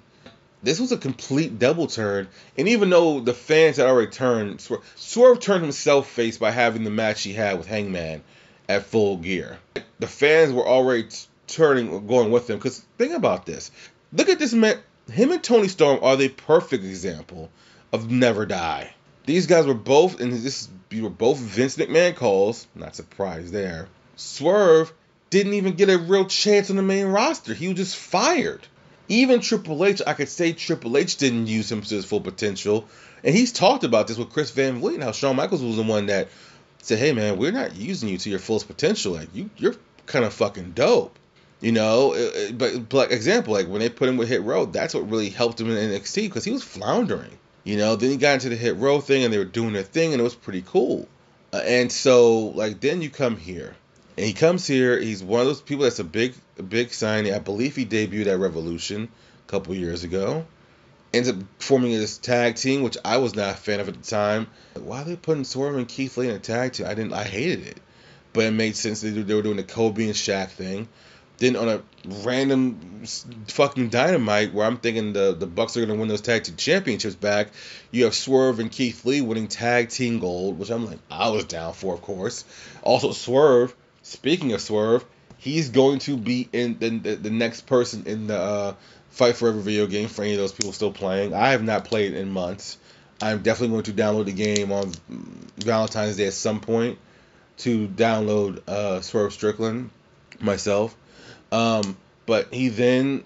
This 0.62 0.82
was 0.82 0.92
a 0.92 0.98
complete 0.98 1.60
double 1.60 1.88
turn, 1.88 2.28
and 2.58 2.68
even 2.68 2.90
though 2.90 3.22
the 3.22 3.34
fans 3.34 3.78
had 3.78 3.88
already 3.88 4.12
turned, 4.12 4.60
Swerve, 4.60 4.82
Swerve 4.98 5.40
turned 5.40 5.64
himself 5.64 6.10
face 6.10 6.38
by 6.38 6.52
having 6.52 6.84
the 6.84 6.90
match 6.90 7.24
he 7.24 7.32
had 7.32 7.58
with 7.58 7.68
Hangman 7.68 8.22
at 8.68 8.84
Full 8.84 9.16
Gear. 9.16 9.60
The 10.00 10.08
fans 10.08 10.52
were 10.52 10.68
already 10.68 11.04
t- 11.04 11.28
turning, 11.48 12.06
going 12.06 12.32
with 12.32 12.50
him. 12.50 12.58
Because 12.58 12.84
think 12.98 13.14
about 13.14 13.46
this. 13.46 13.72
Look 14.12 14.28
at 14.28 14.38
this 14.38 14.52
man. 14.52 14.78
Him 15.10 15.32
and 15.32 15.42
Toni 15.42 15.70
Storm 15.70 16.00
are 16.02 16.18
the 16.18 16.28
perfect 16.28 16.84
example 16.84 17.50
of 17.94 18.12
never 18.12 18.46
die. 18.46 18.94
These 19.26 19.48
guys 19.48 19.66
were 19.66 19.74
both, 19.74 20.20
and 20.20 20.34
this 20.34 20.68
you 20.90 21.04
were 21.04 21.10
both 21.10 21.38
Vince 21.38 21.78
McMahon 21.78 22.14
calls. 22.14 22.68
Not 22.76 22.94
surprised 22.94 23.54
there. 23.54 23.88
Swerve 24.18 24.92
didn't 25.30 25.54
even 25.54 25.74
get 25.74 25.90
a 25.90 25.98
real 25.98 26.26
chance 26.26 26.70
on 26.70 26.76
the 26.76 26.84
main 26.84 27.08
roster. 27.08 27.54
He 27.54 27.68
was 27.68 27.78
just 27.78 27.96
fired. 27.96 28.66
Even 29.10 29.40
Triple 29.40 29.86
H, 29.86 30.02
I 30.06 30.14
could 30.14 30.30
say 30.30 30.54
Triple 30.54 30.98
H 30.98 31.18
didn't 31.18 31.48
use 31.48 31.72
him 31.72 31.82
to 31.82 31.96
his 31.96 32.06
full 32.06 32.22
potential. 32.22 32.88
And 33.24 33.34
he's 33.34 33.52
talked 33.52 33.84
about 33.84 34.08
this 34.08 34.18
with 34.18 34.32
Chris 34.32 34.52
Van 34.52 34.80
Vliet, 34.80 35.02
how 35.02 35.12
Shawn 35.12 35.36
Michaels 35.36 35.64
was 35.64 35.78
the 35.78 35.84
one 35.84 36.08
that 36.08 36.28
said, 36.82 37.00
"Hey 37.00 37.14
man, 37.14 37.38
we're 37.38 37.52
not 37.52 37.76
using 37.76 38.10
you 38.10 38.18
to 38.18 38.30
your 38.30 38.40
fullest 38.40 38.68
potential. 38.68 39.14
Like 39.14 39.30
you, 39.34 39.50
you're 39.58 39.76
kind 40.06 40.26
of 40.26 40.34
fucking 40.34 40.72
dope." 40.72 41.18
You 41.60 41.72
know, 41.72 42.14
but, 42.54 42.88
but 42.88 42.98
like 42.98 43.12
example, 43.12 43.54
like 43.54 43.68
when 43.68 43.80
they 43.80 43.90
put 43.90 44.10
him 44.10 44.18
with 44.18 44.30
Hit 44.30 44.44
Row, 44.44 44.66
that's 44.66 44.94
what 44.94 45.10
really 45.10 45.30
helped 45.30 45.60
him 45.60 45.72
in 45.72 45.90
NXT 45.90 46.24
because 46.24 46.44
he 46.44 46.52
was 46.52 46.64
floundering. 46.64 47.38
You 47.64 47.78
know, 47.78 47.96
then 47.96 48.12
he 48.12 48.18
got 48.18 48.36
into 48.36 48.50
the 48.50 48.56
Hit 48.56 48.78
Row 48.78 49.02
thing 49.02 49.24
and 49.24 49.34
they 49.34 49.40
were 49.40 49.46
doing 49.46 49.74
their 49.74 49.84
thing 49.84 50.14
and 50.14 50.20
it 50.20 50.24
was 50.24 50.36
pretty 50.36 50.64
cool. 50.66 51.08
Uh, 51.52 51.62
and 51.66 51.92
so 51.92 52.50
like 52.50 52.80
then 52.80 53.02
you 53.02 53.10
come 53.10 53.38
here 53.38 53.76
and 54.18 54.26
he 54.26 54.34
comes 54.34 54.66
here. 54.66 55.00
He's 55.00 55.24
one 55.24 55.42
of 55.42 55.48
those 55.48 55.62
people 55.62 55.84
that's 55.84 56.00
a 56.00 56.04
big, 56.04 56.34
big 56.68 56.92
signing. 56.92 57.34
I 57.34 57.40
believe 57.40 57.76
he 57.76 57.86
debuted 57.86 58.26
at 58.26 58.40
Revolution 58.40 59.10
a 59.48 59.52
couple 59.52 59.76
years 59.76 60.04
ago. 60.04 60.46
Ends 61.14 61.30
up 61.30 61.36
forming 61.60 61.92
this 61.92 62.18
tag 62.18 62.56
team, 62.56 62.82
which 62.82 62.98
I 63.06 63.18
was 63.18 63.36
not 63.36 63.54
a 63.54 63.58
fan 63.58 63.80
of 63.80 63.88
at 63.88 63.96
the 63.96 64.10
time. 64.10 64.48
Why 64.74 65.02
are 65.02 65.06
they 65.06 65.16
putting 65.16 65.44
Swerve 65.44 65.78
and 65.78 65.88
Keith 65.88 66.18
Lee 66.18 66.30
in 66.30 66.36
a 66.36 66.40
tag 66.40 66.74
team? 66.74 66.88
I 66.88 66.96
didn't. 66.96 67.14
I 67.14 67.24
hated 67.24 67.68
it, 67.68 67.78
but 68.34 68.46
it 68.46 68.52
made 68.52 68.76
sense. 68.76 69.02
They, 69.02 69.12
they 69.12 69.34
were 69.34 69.44
doing 69.44 69.58
the 69.58 69.64
Kobe 69.64 70.06
and 70.06 70.16
Shaq 70.16 70.50
thing. 70.50 70.90
Then 71.38 71.56
on 71.56 71.70
a 71.70 71.82
random 72.24 73.04
fucking 73.48 73.90
dynamite 73.90 74.52
where 74.54 74.66
I'm 74.66 74.78
thinking 74.78 75.14
the 75.14 75.36
the 75.36 75.46
Bucks 75.46 75.78
are 75.78 75.86
gonna 75.86 75.98
win 75.98 76.08
those 76.08 76.22
tag 76.22 76.44
team 76.44 76.56
championships 76.56 77.14
back, 77.14 77.50
you 77.92 78.06
have 78.06 78.16
Swerve 78.16 78.60
and 78.60 78.72
Keith 78.72 79.06
Lee 79.06 79.22
winning 79.22 79.48
tag 79.48 79.90
team 79.90 80.20
gold, 80.20 80.58
which 80.58 80.72
I'm 80.72 80.88
like 80.88 81.00
I 81.12 81.30
was 81.30 81.46
down 81.46 81.74
for, 81.74 81.94
of 81.94 82.02
course. 82.02 82.44
Also 82.82 83.12
Swerve 83.12 83.76
Speaking 84.08 84.54
of 84.54 84.62
Swerve, 84.62 85.04
he's 85.38 85.68
going 85.68 86.00
to 86.00 86.16
be 86.16 86.48
in 86.54 86.80
the, 86.80 86.90
the, 86.92 87.16
the 87.16 87.30
next 87.30 87.68
person 87.68 88.04
in 88.06 88.28
the 88.28 88.40
uh, 88.40 88.76
Fight 89.10 89.36
Forever 89.36 89.60
video 89.60 89.86
game 89.86 90.08
for 90.08 90.22
any 90.22 90.32
of 90.32 90.38
those 90.38 90.54
people 90.54 90.72
still 90.72 90.94
playing. 90.94 91.34
I 91.34 91.50
have 91.50 91.62
not 91.62 91.84
played 91.84 92.14
in 92.14 92.32
months. 92.32 92.78
I'm 93.22 93.44
definitely 93.44 93.74
going 93.74 93.84
to 93.84 93.92
download 93.92 94.24
the 94.24 94.32
game 94.32 94.72
on 94.72 94.94
Valentine's 95.58 96.16
Day 96.16 96.28
at 96.28 96.34
some 96.34 96.62
point 96.62 97.00
to 97.58 97.90
download 97.90 98.62
uh, 98.70 99.02
Swerve 99.02 99.34
Strickland 99.34 99.90
myself. 100.40 100.96
Um, 101.52 101.98
but 102.26 102.54
he 102.54 102.70
then 102.70 103.26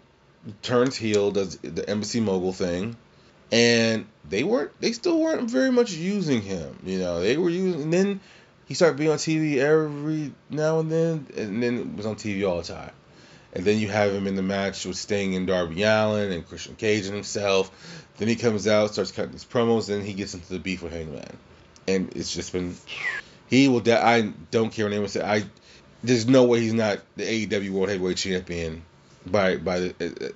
turns 0.64 0.96
heel, 0.96 1.30
does 1.30 1.58
the 1.58 1.88
Embassy 1.88 2.22
Mogul 2.22 2.54
thing, 2.54 2.98
and 3.52 4.08
they 4.28 4.44
weren't, 4.44 4.72
they 4.82 4.94
still 4.94 5.20
weren't 5.20 5.48
very 5.48 5.72
much 5.72 5.92
using 5.92 6.42
him. 6.42 6.80
You 6.84 6.98
know, 6.98 7.20
they 7.20 7.38
were 7.38 7.52
using. 7.52 7.84
And 7.84 7.94
then 7.94 8.20
he 8.72 8.76
started 8.76 8.96
being 8.96 9.12
on 9.12 9.18
TV 9.18 9.58
every 9.58 10.32
now 10.50 10.80
and 10.80 10.90
then, 10.90 11.28
and 11.36 11.62
then 11.62 11.98
was 11.98 12.06
on 12.06 12.16
TV 12.16 12.48
all 12.50 12.62
the 12.62 12.64
time. 12.64 12.92
And 13.52 13.66
then 13.66 13.80
you 13.80 13.90
have 13.90 14.14
him 14.14 14.28
in 14.28 14.38
the 14.38 14.42
match 14.42 14.86
with 14.86 14.96
Sting 14.96 15.36
and 15.36 15.46
Darby 15.46 15.84
Allin 15.84 16.32
and 16.32 16.48
Christian 16.48 16.78
Cage 16.78 17.06
and 17.06 17.14
himself. 17.14 17.70
Then 18.18 18.30
he 18.30 18.38
comes 18.38 18.70
out, 18.70 18.94
starts 18.94 19.12
cutting 19.12 19.34
his 19.34 19.44
promos, 19.44 19.88
then 19.88 20.06
he 20.06 20.14
gets 20.14 20.36
into 20.36 20.48
the 20.48 20.58
beef 20.58 20.82
with 20.82 20.94
Hangman. 20.94 21.38
And 21.86 22.16
it's 22.16 22.34
just 22.34 22.54
been 22.54 22.74
he 23.50 23.68
will. 23.68 23.82
De- 23.82 24.02
I 24.02 24.32
don't 24.52 24.72
care 24.72 24.86
what 24.86 24.94
anyone 24.94 25.10
says. 25.10 25.24
I 25.24 25.44
there's 26.02 26.26
no 26.26 26.46
way 26.46 26.62
he's 26.62 26.74
not 26.74 27.00
the 27.18 27.48
AEW 27.48 27.72
World 27.72 27.90
Heavyweight 27.90 28.16
Champion 28.16 28.84
by 29.26 29.58
by 29.58 29.80
the. 29.80 29.96
Uh, 30.00 30.30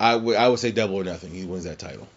I 0.00 0.16
would 0.16 0.34
I 0.34 0.48
would 0.48 0.58
say 0.58 0.72
double 0.72 0.96
or 0.96 1.04
nothing. 1.04 1.30
He 1.30 1.44
wins 1.44 1.62
that 1.62 1.78
title, 1.78 2.08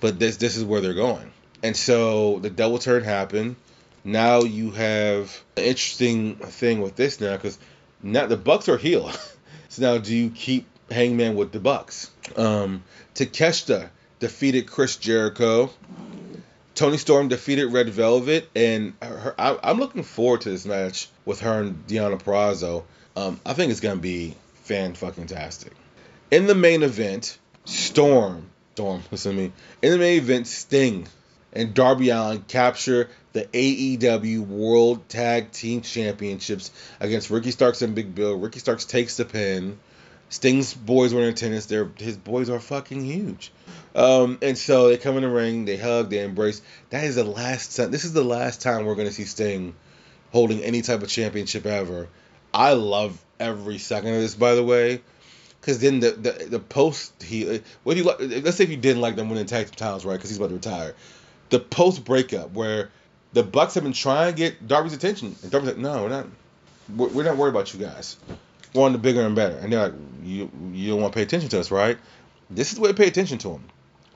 but 0.00 0.18
this 0.18 0.38
this 0.38 0.56
is 0.56 0.64
where 0.64 0.80
they're 0.80 0.94
going. 0.94 1.30
And 1.62 1.76
so 1.76 2.38
the 2.38 2.48
double 2.48 2.78
turn 2.78 3.04
happened. 3.04 3.56
Now 4.04 4.42
you 4.42 4.70
have 4.72 5.42
an 5.56 5.64
interesting 5.64 6.36
thing 6.36 6.80
with 6.80 6.96
this 6.96 7.20
now 7.20 7.36
because 7.36 7.58
now 8.02 8.26
the 8.26 8.36
Bucks 8.36 8.68
are 8.68 8.78
heel. 8.78 9.10
so 9.68 9.82
now 9.82 9.98
do 9.98 10.14
you 10.14 10.30
keep 10.30 10.66
Hangman 10.90 11.34
with 11.34 11.52
the 11.52 11.60
Bucks? 11.60 12.10
Um, 12.36 12.82
Takeshita 13.14 13.88
defeated 14.18 14.66
Chris 14.66 14.96
Jericho. 14.96 15.70
Toni 16.74 16.96
Storm 16.96 17.26
defeated 17.26 17.72
Red 17.72 17.88
Velvet, 17.88 18.48
and 18.54 18.92
her, 19.02 19.34
I, 19.36 19.58
am 19.68 19.80
looking 19.80 20.04
forward 20.04 20.42
to 20.42 20.50
this 20.50 20.64
match 20.64 21.08
with 21.24 21.40
her 21.40 21.62
and 21.62 21.84
Deonna 21.88 22.22
Purrazzo. 22.22 22.84
Um, 23.16 23.40
I 23.44 23.52
think 23.54 23.72
it's 23.72 23.80
gonna 23.80 23.96
be 23.96 24.36
fan 24.62 24.94
fucking 24.94 25.26
tastic. 25.26 25.72
In 26.30 26.46
the 26.46 26.54
main 26.54 26.84
event, 26.84 27.36
Storm, 27.64 28.48
Storm, 28.74 29.02
listen 29.10 29.32
to 29.32 29.42
me. 29.42 29.52
In 29.82 29.90
the 29.90 29.98
main 29.98 30.18
event, 30.18 30.46
Sting 30.46 31.08
and 31.52 31.74
Darby 31.74 32.10
Allin 32.10 32.42
capture 32.46 33.08
the 33.32 33.44
AEW 33.44 34.46
World 34.46 35.08
Tag 35.08 35.52
Team 35.52 35.82
Championships 35.82 36.70
against 37.00 37.30
Ricky 37.30 37.50
Starks 37.50 37.82
and 37.82 37.94
Big 37.94 38.14
Bill. 38.14 38.36
Ricky 38.36 38.58
Starks 38.58 38.84
takes 38.84 39.16
the 39.16 39.24
pin. 39.24 39.78
Sting's 40.30 40.74
boys 40.74 41.14
were 41.14 41.22
in 41.22 41.28
attendance. 41.28 41.66
They're, 41.66 41.90
his 41.96 42.16
boys 42.16 42.50
are 42.50 42.60
fucking 42.60 43.04
huge. 43.04 43.50
Um, 43.94 44.38
and 44.42 44.58
so 44.58 44.88
they 44.88 44.98
come 44.98 45.16
in 45.16 45.22
the 45.22 45.28
ring, 45.28 45.64
they 45.64 45.76
hug, 45.76 46.10
they 46.10 46.22
embrace. 46.22 46.60
That 46.90 47.04
is 47.04 47.16
the 47.16 47.24
last 47.24 47.76
time. 47.76 47.90
This 47.90 48.04
is 48.04 48.12
the 48.12 48.24
last 48.24 48.60
time 48.60 48.84
we're 48.84 48.94
going 48.94 49.08
to 49.08 49.14
see 49.14 49.24
Sting 49.24 49.74
holding 50.30 50.60
any 50.62 50.82
type 50.82 51.02
of 51.02 51.08
championship 51.08 51.64
ever. 51.64 52.08
I 52.52 52.74
love 52.74 53.22
every 53.40 53.78
second 53.78 54.14
of 54.14 54.20
this, 54.20 54.34
by 54.34 54.54
the 54.54 54.64
way. 54.64 55.00
Because 55.60 55.80
then 55.80 56.00
the, 56.00 56.12
the 56.12 56.46
the 56.50 56.58
post 56.60 57.20
he 57.22 57.62
what 57.82 57.96
you 57.96 58.04
let's 58.04 58.56
say 58.56 58.64
if 58.64 58.70
you 58.70 58.76
didn't 58.76 59.02
like 59.02 59.16
them 59.16 59.28
winning 59.28 59.44
tag 59.44 59.68
titles 59.74 60.04
right 60.04 60.14
because 60.14 60.30
he's 60.30 60.38
about 60.38 60.50
to 60.50 60.54
retire, 60.54 60.94
the 61.50 61.58
post 61.58 62.04
breakup 62.04 62.52
where 62.52 62.90
the 63.32 63.42
Bucks 63.42 63.74
have 63.74 63.82
been 63.82 63.92
trying 63.92 64.32
to 64.32 64.36
get 64.36 64.66
Darby's 64.66 64.92
attention. 64.92 65.36
And 65.42 65.50
Darby's 65.50 65.70
like 65.70 65.78
no 65.78 66.02
we're 66.02 66.08
not 66.08 66.26
we're, 66.96 67.08
we're 67.08 67.24
not 67.24 67.36
worried 67.36 67.50
about 67.50 67.72
you 67.74 67.80
guys. 67.80 68.16
We're 68.74 68.84
on 68.84 68.92
the 68.92 68.98
bigger 68.98 69.22
and 69.22 69.34
better. 69.34 69.56
And 69.56 69.72
they're 69.72 69.88
like 69.88 69.94
you 70.22 70.50
you 70.72 70.90
don't 70.90 71.00
want 71.02 71.12
to 71.12 71.16
pay 71.16 71.22
attention 71.22 71.50
to 71.50 71.60
us 71.60 71.70
right? 71.70 71.98
This 72.50 72.70
is 72.70 72.76
the 72.76 72.82
way 72.82 72.88
to 72.88 72.94
pay 72.94 73.08
attention 73.08 73.38
to 73.38 73.50
him 73.50 73.64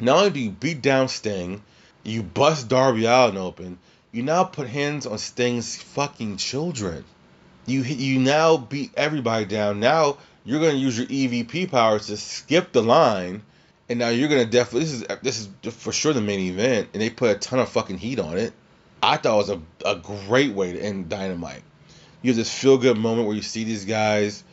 not 0.00 0.18
only 0.18 0.30
do 0.30 0.40
you 0.40 0.50
beat 0.50 0.82
down 0.82 1.08
Sting 1.08 1.62
you 2.02 2.22
bust 2.22 2.68
Darby 2.68 3.04
Allin 3.04 3.36
open 3.36 3.78
you 4.12 4.22
now 4.22 4.44
put 4.44 4.68
hands 4.68 5.06
on 5.06 5.16
Sting's 5.16 5.76
fucking 5.76 6.36
children. 6.36 7.04
You 7.64 7.82
you 7.82 8.20
now 8.20 8.58
beat 8.58 8.92
everybody 8.94 9.46
down. 9.46 9.80
Now 9.80 10.18
you're 10.44 10.60
to 10.60 10.76
use 10.76 10.98
your 10.98 11.06
EVP 11.06 11.70
powers 11.70 12.08
to 12.08 12.16
skip 12.18 12.72
the 12.72 12.82
line, 12.82 13.42
and 13.88 13.98
now 13.98 14.10
you're 14.10 14.28
to 14.28 14.44
definitely 14.44 14.80
this 14.80 14.92
is 14.92 15.04
this 15.22 15.40
is 15.40 15.74
for 15.74 15.92
sure 15.92 16.12
the 16.12 16.20
main 16.20 16.40
event, 16.40 16.90
and 16.92 17.00
they 17.00 17.08
put 17.08 17.34
a 17.34 17.38
ton 17.38 17.58
of 17.58 17.70
fucking 17.70 17.98
heat 17.98 18.20
on 18.20 18.36
it. 18.36 18.52
I 19.02 19.16
thought 19.16 19.34
it 19.34 19.48
was 19.48 19.50
a, 19.50 19.60
a 19.84 19.96
great 19.96 20.52
way 20.52 20.72
to 20.72 20.80
end 20.80 21.08
Dynamite. 21.08 21.62
You 22.22 22.30
have 22.30 22.36
this 22.36 22.56
feel 22.56 22.78
good 22.78 22.96
moment 22.96 23.26
where 23.26 23.34
you 23.34 23.42
see 23.42 23.64
these 23.64 23.84
guys 23.84 24.44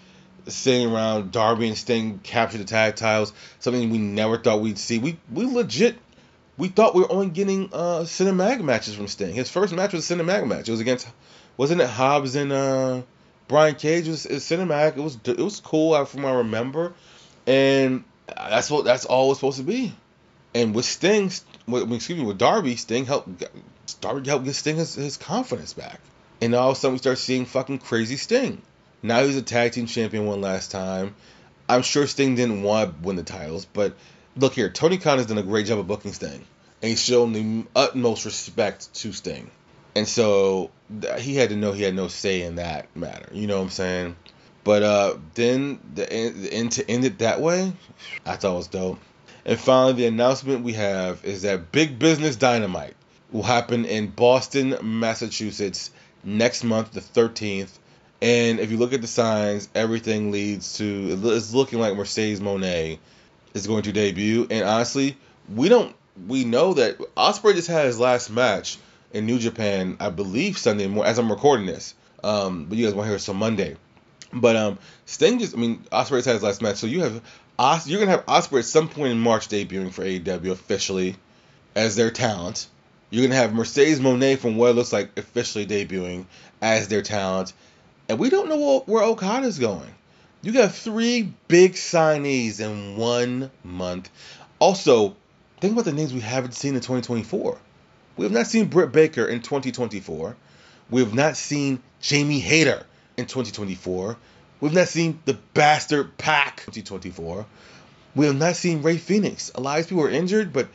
sitting 0.48 0.92
around 0.92 1.32
Darby 1.32 1.68
and 1.68 1.78
Sting 1.78 2.20
capture 2.24 2.58
the 2.58 2.64
tag 2.64 2.96
titles, 2.96 3.32
something 3.60 3.90
we 3.92 4.00
never 4.00 4.38
thought 4.38 4.62
we'd 4.62 4.80
see. 4.80 4.98
We 4.98 5.20
we 5.32 5.46
legit 5.46 5.98
we 6.58 6.68
thought 6.70 6.96
we 6.96 7.02
were 7.02 7.12
only 7.12 7.30
getting 7.30 7.70
uh 7.72 8.02
cinematic 8.02 8.64
matches 8.64 8.96
from 8.96 9.08
Sting. 9.08 9.36
His 9.36 9.50
first 9.50 9.74
match 9.74 9.94
was 9.94 10.10
a 10.10 10.16
cinematic 10.16 10.48
match. 10.48 10.68
It 10.68 10.72
was 10.72 10.80
against 10.80 11.08
wasn't 11.56 11.82
it 11.82 11.90
Hobbs 11.90 12.36
and 12.36 12.52
uh 12.52 13.02
Brian 13.48 13.76
Cage 13.76 14.08
was, 14.08 14.26
was 14.26 14.44
cinematic. 14.44 14.98
It 14.98 15.02
was 15.02 15.20
it 15.26 15.38
was 15.38 15.60
cool 15.60 16.04
from 16.06 16.24
what 16.24 16.34
I 16.34 16.38
remember, 16.38 16.94
and 17.46 18.04
that's 18.28 18.72
what 18.72 18.86
that's 18.86 19.06
all 19.06 19.26
it 19.26 19.30
was 19.30 19.38
supposed 19.38 19.58
to 19.58 19.64
be. 19.64 19.94
And 20.56 20.74
with 20.74 20.86
Sting, 20.86 21.32
with, 21.68 21.92
excuse 21.92 22.18
me, 22.18 22.26
with 22.26 22.40
Darby, 22.40 22.76
Sting 22.76 23.06
helped 23.06 23.44
Darby 23.96 24.28
help 24.28 24.44
get 24.44 24.56
Sting 24.56 24.78
his, 24.78 24.96
his 24.96 25.18
confidence 25.18 25.74
back. 25.74 26.00
And 26.42 26.56
all 26.56 26.72
of 26.72 26.78
a 26.78 26.80
sudden 26.80 26.94
we 26.94 27.00
start 27.00 27.18
seeing 27.18 27.46
fucking 27.46 27.80
crazy 27.80 28.18
Sting. 28.18 28.62
Now 29.02 29.24
he's 29.24 29.38
a 29.38 29.42
tag 29.42 29.74
team 29.74 29.86
champion 29.86 30.26
one 30.26 30.42
last 30.42 30.72
time. 30.72 31.16
I'm 31.68 31.82
sure 31.84 32.08
Sting 32.08 32.36
didn't 32.36 32.64
want 32.64 33.02
to 33.02 33.08
win 33.08 33.16
the 33.16 33.24
titles, 33.24 33.66
but 33.66 33.96
look 34.36 34.54
here, 34.54 34.70
Tony 34.70 34.98
Khan 34.98 35.18
has 35.18 35.28
done 35.28 35.38
a 35.38 35.44
great 35.44 35.68
job 35.68 35.80
of 35.80 35.88
booking 35.88 36.14
Sting, 36.14 36.46
and 36.82 36.90
he's 36.90 37.04
shown 37.04 37.34
the 37.34 37.66
utmost 37.76 38.26
respect 38.26 38.94
to 38.96 39.14
Sting. 39.14 39.52
And 39.96 40.08
so 40.08 40.72
he 41.18 41.36
had 41.36 41.50
to 41.50 41.56
know 41.56 41.72
he 41.72 41.84
had 41.84 41.96
no 41.96 42.08
say 42.08 42.42
in 42.42 42.56
that 42.56 42.96
matter. 42.96 43.30
You 43.32 43.48
know 43.48 43.58
what 43.58 43.64
I'm 43.64 43.70
saying? 43.70 44.16
But 44.64 44.84
uh, 44.84 45.18
then 45.34 45.80
the 45.96 46.12
end, 46.12 46.44
the 46.44 46.54
end 46.54 46.72
to 46.74 46.90
end 46.90 47.06
it 47.06 47.20
that 47.20 47.42
way, 47.42 47.74
I 48.26 48.36
thought 48.36 48.56
was 48.56 48.68
dope. 48.68 49.00
And 49.46 49.60
finally, 49.60 49.94
the 49.94 50.06
announcement 50.06 50.64
we 50.64 50.74
have 50.74 51.24
is 51.24 51.44
that 51.44 51.72
Big 51.72 51.98
Business 51.98 52.36
Dynamite 52.36 52.96
will 53.32 53.44
happen 53.44 53.86
in 53.86 54.08
Boston, 54.08 54.76
Massachusetts 54.82 55.92
next 56.24 56.64
month, 56.64 56.92
the 56.92 57.02
13th. 57.02 57.70
And 58.22 58.60
if 58.60 58.72
you 58.72 58.78
look 58.78 58.94
at 58.94 59.02
the 59.02 59.08
signs, 59.08 59.70
everything 59.74 60.32
leads 60.32 60.78
to 60.78 61.18
it's 61.24 61.54
looking 61.54 61.80
like 61.80 61.96
Mercedes 61.96 62.42
Moné 62.42 63.00
is 63.54 63.68
going 63.68 63.84
to 63.84 63.92
debut. 63.92 64.48
And 64.50 64.66
honestly, 64.66 65.18
we 65.54 65.70
don't 65.70 65.96
we 66.28 66.44
know 66.44 66.74
that 66.74 66.98
Ospreay 67.16 67.56
just 67.56 67.70
had 67.70 67.86
his 67.86 68.00
last 68.00 68.30
match 68.30 68.78
in 69.14 69.26
New 69.26 69.40
Japan, 69.40 69.98
I 70.00 70.10
believe 70.10 70.58
Sunday 70.58 70.88
morning, 70.88 71.10
as 71.10 71.18
I'm 71.18 71.32
recording 71.32 71.66
this. 71.66 71.96
Um, 72.24 72.66
but 72.66 72.78
you 72.78 72.86
guys 72.86 72.94
won't 72.94 73.08
hear 73.08 73.16
it 73.16 73.22
till 73.22 73.34
Monday. 73.34 73.78
But 74.34 74.56
um, 74.56 74.80
Sting 75.06 75.40
just, 75.40 75.56
I 75.56 75.58
mean, 75.58 75.84
Ospreay's 75.92 76.26
had 76.26 76.34
his 76.34 76.44
last 76.44 76.62
match, 76.62 76.76
so 76.76 76.88
you 76.88 77.02
have 77.02 77.22
Os, 77.58 77.88
you're 77.88 78.00
gonna 78.00 78.12
have 78.12 78.26
Ospreay 78.26 78.60
at 78.60 78.66
some 78.66 78.90
point 78.90 79.12
in 79.12 79.20
March 79.20 79.48
debuting 79.48 79.92
for 79.92 80.04
AEW 80.04 80.52
officially 80.52 81.16
as 81.76 81.96
their 81.96 82.12
talent. 82.12 82.68
You're 83.10 83.26
gonna 83.26 83.40
have 83.40 83.54
Mercedes 83.54 84.00
Moné 84.00 84.38
from 84.38 84.56
what 84.56 84.72
it 84.72 84.74
looks 84.74 84.94
like 84.94 85.18
officially 85.18 85.66
debuting 85.66 86.26
as 86.62 86.88
their 86.88 87.02
talent, 87.02 87.54
and 88.08 88.20
we 88.20 88.30
don't 88.30 88.50
know 88.50 88.82
where 88.86 89.04
Okada's 89.04 89.60
going. 89.60 89.94
You 90.42 90.52
got 90.52 90.74
three 90.74 91.34
big 91.48 91.74
signees 91.74 92.60
in 92.60 92.98
one 92.98 93.52
month. 93.64 94.10
Also, 94.60 95.16
think 95.60 95.74
about 95.74 95.86
the 95.86 95.94
names 95.94 96.14
we 96.14 96.22
haven't 96.22 96.54
seen 96.54 96.76
in 96.76 96.82
2024. 96.82 97.58
We 98.16 98.24
have 98.24 98.32
not 98.32 98.48
seen 98.48 98.66
Britt 98.68 98.92
Baker 98.92 99.26
in 99.26 99.42
2024. 99.42 100.36
We 100.90 101.02
have 101.02 101.14
not 101.14 101.38
seen 101.38 101.82
Jamie 102.02 102.40
Hayter 102.40 102.86
in 103.18 103.26
2024. 103.26 104.18
We've 104.62 104.74
not 104.74 104.88
seen 104.88 105.20
the 105.26 105.38
Bastard 105.54 106.18
PAC 106.18 106.58
2024. 106.58 107.46
We 108.16 108.26
have 108.26 108.36
not 108.36 108.56
seen 108.56 108.82
Rey 108.82 108.98
Fénix. 108.98 109.52
A 109.56 109.62
lot 109.62 109.80
of 109.80 109.88
people 109.88 110.04
are 110.04 110.10
injured, 110.10 110.52
but 110.52 110.68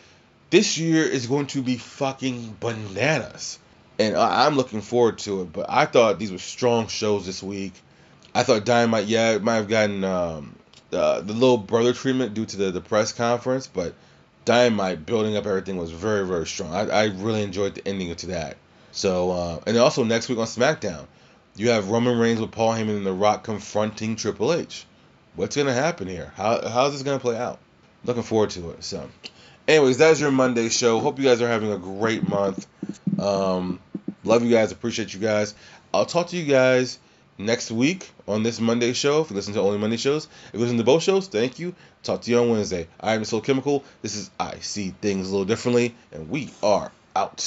this 0.55 0.78
year 0.78 1.02
is 1.02 1.26
going 1.26 1.48
to 1.48 1.61
be 1.62 1.76
fucking 1.76 2.57
bananas. 2.61 3.59
And 3.98 4.16
I'm 4.16 4.55
looking 4.55 4.82
forward 4.82 5.18
to 5.18 5.42
it. 5.42 5.52
But 5.52 5.66
I 5.68 5.84
thought 5.84 6.20
these 6.20 6.30
were 6.30 6.38
strong 6.38 6.86
shows 6.86 7.26
this 7.26 7.42
week. 7.42 7.72
I 8.32 8.44
thought 8.44 8.64
Dynamite, 8.64 9.07
yeah, 9.07 9.32
it 9.32 9.42
might 9.42 9.57
have 9.57 9.66
gotten 9.66 10.05
um, 10.05 10.55
uh, 10.92 11.22
the 11.22 11.32
little 11.32 11.57
brother 11.57 11.92
treatment 11.92 12.34
due 12.34 12.46
to 12.46 12.57
the, 12.57 12.70
the 12.70 12.80
press 12.80 13.12
conference, 13.12 13.66
but 13.66 13.94
Dynamite 14.44 15.05
building 15.05 15.36
up 15.36 15.44
everything 15.44 15.76
was 15.76 15.90
very 15.90 16.24
very 16.24 16.46
strong. 16.46 16.72
I, 16.72 16.86
I 16.88 17.05
really 17.07 17.42
enjoyed 17.42 17.74
the 17.74 17.88
ending 17.88 18.14
to 18.14 18.26
that. 18.28 18.57
So 18.92 19.32
uh, 19.32 19.61
and 19.66 19.76
also 19.76 20.05
next 20.05 20.28
week 20.28 20.38
on 20.38 20.46
SmackDown, 20.46 21.07
you 21.57 21.70
have 21.70 21.90
Roman 21.90 22.16
Reigns 22.16 22.40
with 22.40 22.52
Paul 22.52 22.74
Heyman 22.74 22.96
and 22.96 23.07
The 23.07 23.12
Rock 23.12 23.42
confronting 23.42 24.14
Triple 24.14 24.52
H. 24.52 24.86
What's 25.34 25.57
gonna 25.57 25.72
happen 25.72 26.07
here? 26.07 26.32
How 26.36 26.68
how's 26.68 26.92
this 26.92 27.02
gonna 27.02 27.18
play 27.18 27.36
out? 27.36 27.59
Looking 28.05 28.22
forward 28.22 28.50
to 28.50 28.70
it. 28.70 28.84
So, 28.84 29.09
anyways, 29.68 29.98
that's 29.98 30.20
your 30.20 30.30
Monday 30.30 30.68
show. 30.68 31.00
Hope 31.00 31.18
you 31.18 31.24
guys 31.24 31.40
are 31.42 31.48
having 31.48 31.72
a 31.72 31.78
great 31.78 32.28
month. 32.28 32.66
Um, 33.18 33.80
love 34.24 34.44
you 34.44 34.50
guys. 34.50 34.72
Appreciate 34.72 35.14
you 35.14 35.20
guys. 35.20 35.54
I'll 35.92 36.06
talk 36.06 36.28
to 36.28 36.36
you 36.36 36.44
guys 36.44 36.98
next 37.38 37.70
week 37.70 38.10
on 38.28 38.42
this 38.42 38.60
Monday 38.60 38.92
show. 38.92 39.20
If 39.22 39.30
you 39.30 39.36
listen 39.36 39.54
to 39.54 39.60
only 39.60 39.78
Monday 39.78 39.96
shows, 39.96 40.28
if 40.48 40.54
you 40.54 40.60
listen 40.60 40.78
to 40.78 40.84
both 40.84 41.02
shows, 41.02 41.28
thank 41.28 41.58
you. 41.58 41.74
Talk 42.02 42.22
to 42.22 42.30
you 42.30 42.38
on 42.38 42.50
Wednesday. 42.50 42.86
I 43.00 43.14
am 43.14 43.24
Soul 43.24 43.40
Chemical. 43.40 43.84
This 44.02 44.16
is 44.16 44.30
I 44.38 44.58
See 44.58 44.90
Things 45.00 45.28
a 45.28 45.30
Little 45.30 45.46
Differently, 45.46 45.94
and 46.12 46.28
we 46.28 46.50
are 46.62 46.90
out. 47.16 47.40